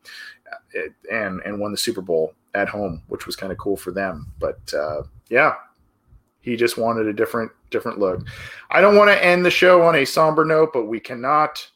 uh, 0.75 0.89
and 1.11 1.41
and 1.41 1.59
won 1.59 1.71
the 1.71 1.77
Super 1.77 2.01
Bowl 2.01 2.33
at 2.57 2.67
home, 2.67 3.03
which 3.07 3.25
was 3.25 3.35
kind 3.35 3.51
of 3.51 3.57
cool 3.57 3.77
for 3.77 3.91
them. 3.91 4.31
But 4.39 4.59
uh, 4.73 5.03
yeah, 5.29 5.53
he 6.41 6.55
just 6.55 6.77
wanted 6.77 7.07
a 7.07 7.13
different 7.13 7.51
different 7.69 7.99
look. 7.99 8.25
I 8.71 8.81
don't 8.81 8.95
want 8.95 9.09
to 9.09 9.23
end 9.23 9.45
the 9.45 9.51
show 9.51 9.81
on 9.83 9.95
a 9.95 10.05
somber 10.05 10.45
note, 10.45 10.71
but 10.73 10.85
we 10.85 10.99
cannot 10.99 11.69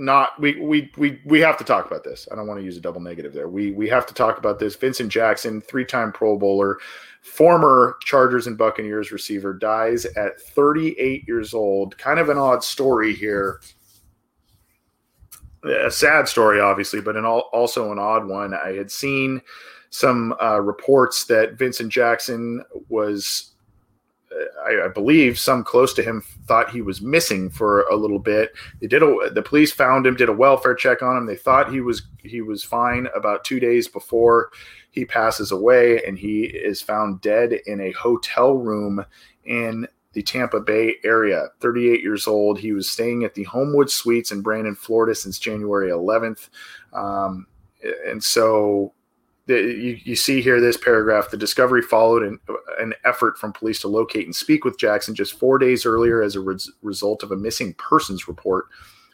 not 0.00 0.40
we 0.40 0.58
we 0.60 0.90
we 0.96 1.20
we 1.26 1.40
have 1.40 1.58
to 1.58 1.64
talk 1.64 1.86
about 1.86 2.04
this. 2.04 2.26
I 2.32 2.34
don't 2.34 2.46
want 2.46 2.58
to 2.58 2.64
use 2.64 2.76
a 2.76 2.80
double 2.80 3.00
negative 3.00 3.32
there. 3.32 3.48
We 3.48 3.72
we 3.72 3.88
have 3.88 4.06
to 4.06 4.14
talk 4.14 4.38
about 4.38 4.58
this. 4.58 4.74
Vincent 4.74 5.10
Jackson, 5.10 5.60
three-time 5.60 6.12
Pro 6.12 6.38
Bowler, 6.38 6.78
former 7.22 7.96
Chargers 8.02 8.46
and 8.46 8.56
Buccaneers 8.56 9.12
receiver, 9.12 9.52
dies 9.52 10.06
at 10.06 10.40
38 10.40 11.28
years 11.28 11.52
old. 11.52 11.96
Kind 11.98 12.18
of 12.18 12.30
an 12.30 12.38
odd 12.38 12.64
story 12.64 13.14
here. 13.14 13.60
A 15.64 15.90
sad 15.90 16.28
story, 16.28 16.60
obviously, 16.60 17.00
but 17.00 17.16
an 17.16 17.24
all, 17.24 17.50
also 17.52 17.92
an 17.92 17.98
odd 17.98 18.26
one. 18.26 18.54
I 18.54 18.72
had 18.72 18.90
seen 18.90 19.42
some 19.90 20.34
uh, 20.40 20.60
reports 20.60 21.24
that 21.24 21.54
Vincent 21.54 21.92
Jackson 21.92 22.64
was 22.88 23.50
I, 24.64 24.84
I, 24.84 24.88
believe 24.88 25.38
some 25.38 25.64
close 25.64 25.92
to 25.94 26.02
him 26.02 26.22
thought 26.46 26.70
he 26.70 26.82
was 26.82 27.00
missing 27.00 27.50
for 27.50 27.82
a 27.82 27.96
little 27.96 28.18
bit. 28.18 28.52
They 28.80 28.86
did 28.86 29.02
a, 29.02 29.30
the 29.32 29.42
police 29.42 29.72
found 29.72 30.06
him, 30.06 30.14
did 30.14 30.28
a 30.28 30.32
welfare 30.32 30.74
check 30.74 31.02
on 31.02 31.16
him. 31.16 31.26
They 31.26 31.36
thought 31.36 31.72
he 31.72 31.80
was 31.80 32.02
he 32.18 32.40
was 32.40 32.62
fine 32.62 33.08
about 33.14 33.44
two 33.44 33.58
days 33.58 33.88
before 33.88 34.50
he 34.90 35.04
passes 35.04 35.50
away, 35.50 36.02
and 36.04 36.18
he 36.18 36.44
is 36.44 36.80
found 36.80 37.20
dead 37.20 37.52
in 37.66 37.80
a 37.80 37.92
hotel 37.92 38.54
room 38.54 39.04
in 39.44 39.86
the 40.12 40.22
Tampa 40.22 40.60
Bay 40.60 40.96
area. 41.04 41.48
38 41.60 42.02
years 42.02 42.26
old. 42.26 42.58
He 42.58 42.72
was 42.72 42.90
staying 42.90 43.24
at 43.24 43.34
the 43.34 43.44
Homewood 43.44 43.90
Suites 43.90 44.32
in 44.32 44.42
Brandon, 44.42 44.74
Florida, 44.74 45.14
since 45.14 45.38
January 45.38 45.90
11th, 45.90 46.48
um, 46.92 47.46
and 48.06 48.22
so 48.22 48.92
you, 49.46 49.98
you, 50.04 50.16
see 50.16 50.40
here 50.40 50.60
this 50.60 50.76
paragraph 50.76 51.30
the 51.30 51.36
discovery 51.36 51.82
followed 51.82 52.22
an, 52.22 52.38
an, 52.78 52.94
effort 53.04 53.38
from 53.38 53.52
police 53.52 53.80
to 53.80 53.88
locate 53.88 54.24
and 54.26 54.34
speak 54.34 54.64
with 54.64 54.78
jackson 54.78 55.14
just 55.14 55.38
four 55.38 55.58
days 55.58 55.84
earlier 55.84 56.22
as 56.22 56.36
a 56.36 56.40
res- 56.40 56.70
result 56.82 57.22
of 57.22 57.32
a 57.32 57.36
missing 57.36 57.74
persons 57.74 58.28
report 58.28 58.66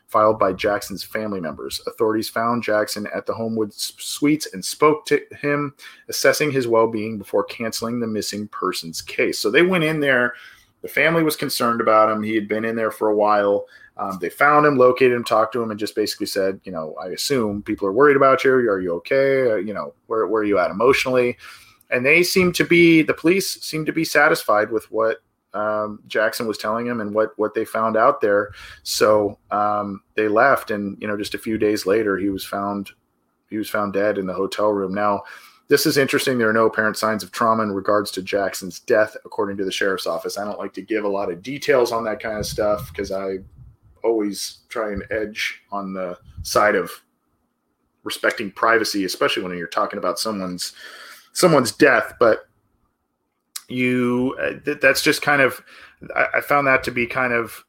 filed 0.09 0.39
by 0.39 0.53
jackson's 0.53 1.03
family 1.03 1.41
members 1.41 1.81
authorities 1.87 2.29
found 2.29 2.63
jackson 2.63 3.07
at 3.15 3.25
the 3.27 3.35
homewood 3.35 3.73
suites 3.73 4.49
and 4.53 4.65
spoke 4.65 5.07
to 5.07 5.21
him 5.41 5.75
assessing 6.09 6.51
his 6.51 6.69
well-being 6.69 7.19
before 7.19 7.45
canceling 7.45 8.01
the 8.01 8.07
missing 8.07 8.47
persons 8.49 9.01
case 9.01 9.39
so 9.39 9.51
they 9.51 9.63
went 9.63 9.85
in 9.85 10.01
there 10.01 10.35
the 10.83 10.89
family 10.89 11.22
was 11.22 11.37
concerned 11.37 11.81
about 11.81 12.11
him 12.11 12.22
he 12.22 12.35
had 12.35 12.49
been 12.49 12.64
in 12.64 12.77
there 12.77 12.91
for 12.91 13.09
a 13.09 13.16
while 13.16 13.66
um, 13.99 14.18
they 14.20 14.29
found 14.29 14.66
him, 14.66 14.77
located 14.77 15.12
him, 15.12 15.24
talked 15.24 15.53
to 15.55 15.62
him, 15.62 15.70
and 15.70 15.81
just 15.81 15.95
basically 15.95 16.27
said, 16.27 16.61
you 16.64 16.72
know, 16.72 16.95
I 17.03 17.09
assume 17.09 17.62
people 17.62 17.89
are 17.89 17.93
worried 17.93 18.16
about 18.16 18.45
you. 18.45 18.51
Are 18.53 18.81
you 18.81 18.93
okay? 18.97 19.51
Uh, 19.51 19.57
you 19.57 19.72
know, 19.72 19.95
where, 20.07 20.27
where 20.27 20.43
are 20.43 20.47
you 20.47 20.59
at 20.59 20.70
emotionally? 20.70 21.39
And 21.91 22.05
they 22.05 22.22
seem 22.22 22.53
to 22.53 22.64
be, 22.64 23.03
the 23.03 23.14
police 23.14 23.62
seem 23.62 23.87
to 23.87 23.93
be 23.93 24.05
satisfied 24.05 24.70
with 24.70 24.91
what 24.91 25.22
um, 25.55 26.01
Jackson 26.07 26.47
was 26.47 26.59
telling 26.59 26.87
him 26.87 27.01
and 27.01 27.14
what, 27.14 27.31
what 27.39 27.55
they 27.55 27.64
found 27.64 27.97
out 27.97 28.20
there. 28.20 28.51
So 28.83 29.39
um, 29.51 30.03
they 30.14 30.29
left. 30.29 30.70
And, 30.70 31.01
you 31.01 31.09
know, 31.09 31.16
just 31.16 31.35
a 31.35 31.39
few 31.39 31.57
days 31.57 31.87
later, 31.87 32.18
he 32.18 32.29
was 32.29 32.45
found, 32.45 32.91
he 33.49 33.57
was 33.57 33.70
found 33.70 33.95
dead 33.95 34.18
in 34.18 34.27
the 34.27 34.35
hotel 34.35 34.70
room. 34.70 34.93
Now, 34.93 35.22
this 35.69 35.87
is 35.87 35.97
interesting. 35.97 36.39
There 36.39 36.49
are 36.49 36.55
no 36.55 36.67
apparent 36.67 36.97
signs 36.97 37.23
of 37.23 37.33
trauma 37.33 37.64
in 37.64 37.73
regards 37.73 38.11
to 38.12 38.23
Jackson's 38.23 38.79
death, 38.81 39.17
according 39.25 39.57
to 39.57 39.64
the 39.64 39.73
sheriff's 39.73 40.07
office. 40.07 40.39
I 40.39 40.45
don't 40.45 40.59
like 40.59 40.73
to 40.75 40.83
give 40.83 41.05
a 41.05 41.09
lot 41.09 41.31
of 41.31 41.43
details 41.43 41.93
on 41.93 42.05
that 42.05 42.21
kind 42.21 42.39
of 42.39 42.47
stuff 42.47 42.89
because 42.93 43.11
I 43.11 43.39
always 44.05 44.59
try 44.69 44.93
and 44.93 45.05
edge 45.11 45.62
on 45.73 45.93
the 45.93 46.19
side 46.43 46.77
of 46.77 46.91
respecting 48.05 48.53
privacy, 48.53 49.05
especially 49.05 49.43
when 49.43 49.57
you're 49.59 49.67
talking 49.67 49.99
about 49.99 50.19
someone's 50.19 50.73
someone's 51.33 51.73
death. 51.73 52.14
But 52.21 52.47
you, 53.69 54.37
uh, 54.41 54.75
that's 54.81 55.03
just 55.03 55.23
kind 55.23 55.43
of, 55.43 55.61
I, 56.14 56.27
I 56.35 56.41
found 56.41 56.69
that 56.69 56.85
to 56.85 56.93
be 56.93 57.07
kind 57.07 57.33
of 57.33 57.64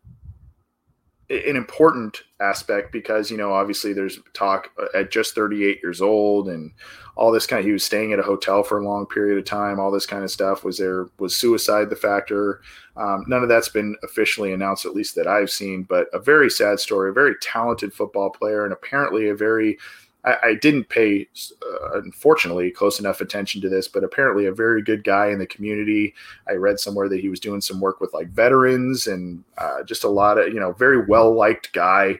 an 1.30 1.56
important 1.56 2.22
aspect 2.40 2.92
because 2.92 3.32
you 3.32 3.38
know 3.38 3.52
obviously 3.52 3.94
there's 3.94 4.20
talk 4.34 4.70
uh, 4.80 4.86
at 4.98 5.12
just 5.12 5.34
38 5.34 5.80
years 5.82 6.02
old 6.02 6.48
and 6.50 6.72
all 7.16 7.32
this 7.32 7.48
kind 7.48 7.60
of 7.60 7.66
he 7.66 7.72
was 7.72 7.84
staying 7.84 8.14
at 8.14 8.20
a 8.20 8.24
hotel 8.24 8.62
for 8.64 8.78
a 8.78 8.86
long 8.86 9.08
period 9.08 9.38
of 9.38 9.46
time 9.46 9.80
all 9.80 9.92
this 9.92 10.06
kind 10.06 10.24
of 10.24 10.32
stuff. 10.32 10.64
Was 10.64 10.78
there 10.78 11.08
was 11.20 11.36
suicide 11.36 11.90
the 11.90 11.96
factor? 11.96 12.62
Um, 12.96 13.26
none 13.28 13.44
of 13.44 13.50
that's 13.50 13.70
been 13.70 13.96
officially 14.04 14.54
announced 14.54 14.84
at 14.84 14.96
least 14.96 15.14
that 15.16 15.28
i've 15.28 15.52
seen 15.52 15.84
but 15.84 16.08
a 16.14 16.20
very 16.20 16.50
sad 16.50 16.80
story 16.80 17.12
a 17.12 17.14
very 17.14 17.36
talented 17.44 17.94
football 17.94 18.32
player 18.32 18.64
and 18.64 18.74
apparently 18.74 19.30
a 19.30 19.36
very 19.36 19.78
I, 20.24 20.36
I 20.44 20.54
didn't 20.56 20.90
pay, 20.90 21.28
uh, 21.62 22.00
unfortunately, 22.00 22.72
close 22.72 23.00
enough 23.00 23.22
attention 23.22 23.62
to 23.62 23.70
this, 23.70 23.88
but 23.88 24.04
apparently 24.04 24.46
a 24.46 24.52
very 24.52 24.82
good 24.82 25.04
guy 25.04 25.28
in 25.28 25.40
the 25.40 25.48
community. 25.48 26.14
I 26.48 26.54
read 26.54 26.80
somewhere 26.80 27.10
that 27.10 27.20
he 27.20 27.30
was 27.30 27.40
doing 27.40 27.62
some 27.62 27.80
work 27.80 28.02
with 28.02 28.14
like 28.14 28.30
veterans 28.30 29.08
and 29.08 29.44
uh, 29.58 29.84
just 29.84 30.04
a 30.04 30.10
lot 30.10 30.38
of, 30.38 30.54
you 30.54 30.60
know, 30.60 30.74
very 30.74 31.06
well 31.06 31.34
liked 31.34 31.74
guy. 31.74 32.20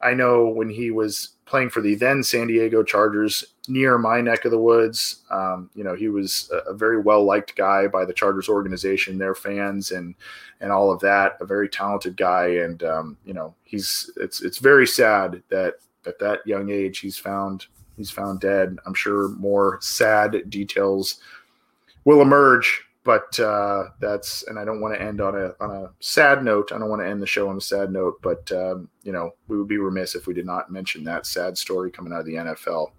I 0.00 0.14
know 0.14 0.48
when 0.48 0.68
he 0.68 0.90
was 0.90 1.30
playing 1.46 1.70
for 1.70 1.80
the 1.80 1.94
then 1.94 2.22
San 2.22 2.48
Diego 2.48 2.82
Chargers 2.82 3.44
near 3.68 3.98
my 3.98 4.20
neck 4.20 4.44
of 4.44 4.50
the 4.50 4.58
woods, 4.58 5.22
um, 5.30 5.70
you 5.74 5.84
know, 5.84 5.94
he 5.94 6.08
was 6.08 6.50
a, 6.52 6.70
a 6.70 6.74
very 6.74 7.00
well 7.00 7.24
liked 7.24 7.56
guy 7.56 7.86
by 7.86 8.04
the 8.04 8.12
Chargers 8.12 8.48
organization, 8.48 9.16
their 9.16 9.34
fans, 9.34 9.92
and 9.92 10.14
and 10.60 10.70
all 10.72 10.90
of 10.90 11.00
that. 11.00 11.38
A 11.40 11.46
very 11.46 11.68
talented 11.68 12.16
guy, 12.16 12.48
and 12.48 12.82
um, 12.82 13.16
you 13.24 13.32
know, 13.32 13.54
he's 13.64 14.10
it's 14.16 14.42
it's 14.42 14.58
very 14.58 14.86
sad 14.86 15.42
that 15.48 15.74
at 16.06 16.18
that 16.18 16.46
young 16.46 16.70
age 16.70 16.98
he's 16.98 17.18
found 17.18 17.66
he's 17.96 18.10
found 18.10 18.40
dead. 18.40 18.78
I'm 18.86 18.94
sure 18.94 19.28
more 19.30 19.78
sad 19.80 20.48
details 20.50 21.20
will 22.04 22.20
emerge, 22.20 22.82
but 23.04 23.38
uh, 23.40 23.84
that's 24.00 24.44
and 24.44 24.58
I 24.58 24.64
don't 24.64 24.80
want 24.80 24.94
to 24.94 25.02
end 25.02 25.20
on 25.20 25.34
a 25.34 25.54
on 25.60 25.70
a 25.70 25.90
sad 26.00 26.44
note. 26.44 26.72
I 26.72 26.78
don't 26.78 26.90
want 26.90 27.02
to 27.02 27.08
end 27.08 27.22
the 27.22 27.26
show 27.26 27.48
on 27.48 27.56
a 27.56 27.60
sad 27.60 27.90
note, 27.90 28.20
but 28.22 28.50
um, 28.52 28.88
you 29.02 29.12
know 29.12 29.32
we 29.48 29.58
would 29.58 29.68
be 29.68 29.78
remiss 29.78 30.14
if 30.14 30.26
we 30.26 30.34
did 30.34 30.46
not 30.46 30.70
mention 30.70 31.04
that 31.04 31.26
sad 31.26 31.56
story 31.56 31.90
coming 31.90 32.12
out 32.12 32.20
of 32.20 32.26
the 32.26 32.34
NFL. 32.34 32.90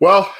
Well, 0.00 0.32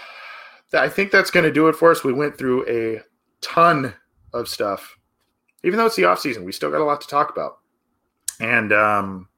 I 0.73 0.89
think 0.89 1.11
that's 1.11 1.31
going 1.31 1.45
to 1.45 1.53
do 1.53 1.69
it 1.69 1.75
for 1.75 1.91
us. 1.91 2.05
We 2.05 2.13
went 2.13 2.39
through 2.39 2.69
a 2.69 3.03
ton 3.41 3.95
of 4.33 4.49
stuff. 4.49 4.97
Even 5.65 5.79
though 5.79 5.87
it's 5.87 5.97
the 5.97 6.05
off 6.05 6.21
season, 6.21 6.45
we 6.45 6.53
still 6.53 6.71
got 6.71 6.81
a 6.81 6.85
lot 6.85 7.01
to 7.01 7.09
talk 7.09 7.31
about. 7.31 7.59
And 8.39 8.73
um, 8.73 9.29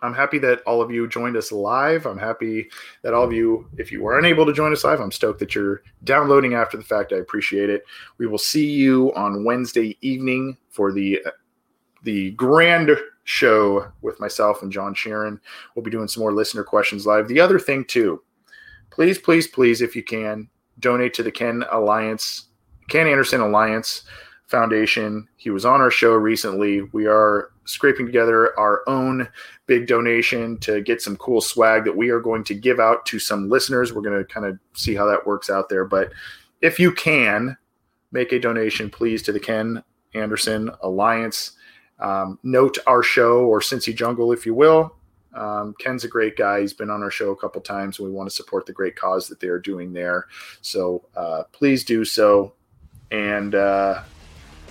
I'm 0.00 0.14
happy 0.14 0.38
that 0.38 0.60
all 0.62 0.80
of 0.80 0.90
you 0.90 1.08
joined 1.08 1.36
us 1.36 1.50
live. 1.50 2.06
I'm 2.06 2.18
happy 2.18 2.68
that 3.02 3.14
all 3.14 3.24
of 3.24 3.32
you, 3.32 3.68
if 3.78 3.90
you 3.90 4.02
were 4.02 4.18
unable 4.18 4.46
to 4.46 4.52
join 4.52 4.72
us 4.72 4.84
live, 4.84 5.00
I'm 5.00 5.10
stoked 5.10 5.40
that 5.40 5.54
you're 5.54 5.82
downloading 6.04 6.54
after 6.54 6.76
the 6.76 6.84
fact. 6.84 7.12
I 7.12 7.16
appreciate 7.16 7.68
it. 7.68 7.84
We 8.18 8.26
will 8.26 8.38
see 8.38 8.70
you 8.70 9.12
on 9.14 9.44
Wednesday 9.44 9.96
evening 10.00 10.56
for 10.70 10.92
the 10.92 11.20
uh, 11.26 11.30
the 12.04 12.30
grand 12.32 12.90
show 13.24 13.90
with 14.02 14.20
myself 14.20 14.62
and 14.62 14.72
John 14.72 14.94
Sheeran. 14.94 15.40
We'll 15.74 15.84
be 15.84 15.90
doing 15.90 16.08
some 16.08 16.20
more 16.20 16.32
listener 16.32 16.62
questions 16.62 17.06
live. 17.06 17.26
The 17.26 17.40
other 17.40 17.58
thing 17.58 17.84
too, 17.84 18.22
please, 18.90 19.18
please, 19.18 19.48
please, 19.48 19.82
if 19.82 19.96
you 19.96 20.04
can, 20.04 20.48
donate 20.78 21.12
to 21.14 21.22
the 21.24 21.32
Ken 21.32 21.64
Alliance, 21.72 22.46
Ken 22.88 23.08
Anderson 23.08 23.40
Alliance 23.40 24.04
Foundation. 24.46 25.28
He 25.36 25.50
was 25.50 25.64
on 25.64 25.80
our 25.80 25.90
show 25.90 26.14
recently. 26.14 26.82
We 26.92 27.06
are 27.06 27.50
scraping 27.64 28.06
together 28.06 28.58
our 28.58 28.82
own 28.88 29.28
big 29.68 29.86
donation 29.86 30.58
to 30.58 30.80
get 30.80 31.00
some 31.00 31.16
cool 31.16 31.40
swag 31.40 31.84
that 31.84 31.96
we 31.96 32.08
are 32.08 32.20
going 32.20 32.42
to 32.42 32.54
give 32.54 32.80
out 32.80 33.06
to 33.06 33.20
some 33.20 33.48
listeners. 33.48 33.92
We're 33.92 34.02
going 34.02 34.18
to 34.18 34.24
kind 34.24 34.46
of 34.46 34.58
see 34.72 34.96
how 34.96 35.06
that 35.06 35.26
works 35.26 35.48
out 35.48 35.68
there. 35.68 35.84
But 35.84 36.10
if 36.60 36.80
you 36.80 36.90
can 36.90 37.56
make 38.10 38.32
a 38.32 38.40
donation, 38.40 38.90
please, 38.90 39.22
to 39.22 39.32
the 39.32 39.38
Ken 39.38 39.84
Anderson 40.14 40.70
Alliance. 40.82 41.52
Um, 42.00 42.38
note 42.42 42.78
our 42.86 43.02
show 43.02 43.44
or 43.44 43.60
Cincy 43.60 43.94
Jungle, 43.94 44.32
if 44.32 44.46
you 44.46 44.54
will. 44.54 44.96
Um, 45.34 45.74
Ken's 45.78 46.04
a 46.04 46.08
great 46.08 46.36
guy. 46.36 46.62
He's 46.62 46.72
been 46.72 46.90
on 46.90 47.02
our 47.02 47.10
show 47.10 47.30
a 47.30 47.36
couple 47.36 47.60
times, 47.60 48.00
we 48.00 48.10
want 48.10 48.28
to 48.28 48.34
support 48.34 48.64
the 48.64 48.72
great 48.72 48.96
cause 48.96 49.28
that 49.28 49.38
they 49.38 49.48
are 49.48 49.58
doing 49.58 49.92
there. 49.92 50.26
So 50.62 51.04
uh, 51.14 51.42
please 51.52 51.84
do 51.84 52.04
so. 52.04 52.54
And 53.10 53.54
uh, 53.54 54.02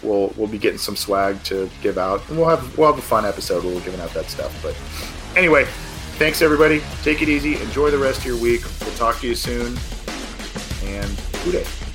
we'll 0.04 0.34
we'll 0.38 0.48
be 0.48 0.58
getting 0.58 0.78
some 0.78 0.96
swag 0.96 1.44
to 1.46 1.70
give 1.82 1.98
out, 1.98 2.28
and 2.30 2.38
we'll 2.38 2.50
have 2.50 2.78
we'll 2.78 2.92
have 2.92 3.00
a 3.00 3.08
fun 3.08 3.26
episode 3.26 3.64
where 3.64 3.74
we're 3.74 3.82
giving 3.82 4.02
out 4.02 4.14
that 4.14 4.26
stuff. 4.26 4.58
But 4.62 4.76
anyway, 5.38 5.66
thanks 6.18 6.42
everybody. 6.42 6.82
Take 7.04 7.22
it 7.22 7.30
easy. 7.30 7.60
Enjoy 7.62 7.92
the 7.92 7.98
rest 7.98 8.20
of 8.20 8.26
your 8.26 8.38
week. 8.38 8.62
We'll 8.82 8.96
talk 8.96 9.20
to 9.20 9.28
you 9.28 9.36
soon. 9.36 9.78
And 10.84 11.22
good 11.44 11.64
day. 11.64 11.87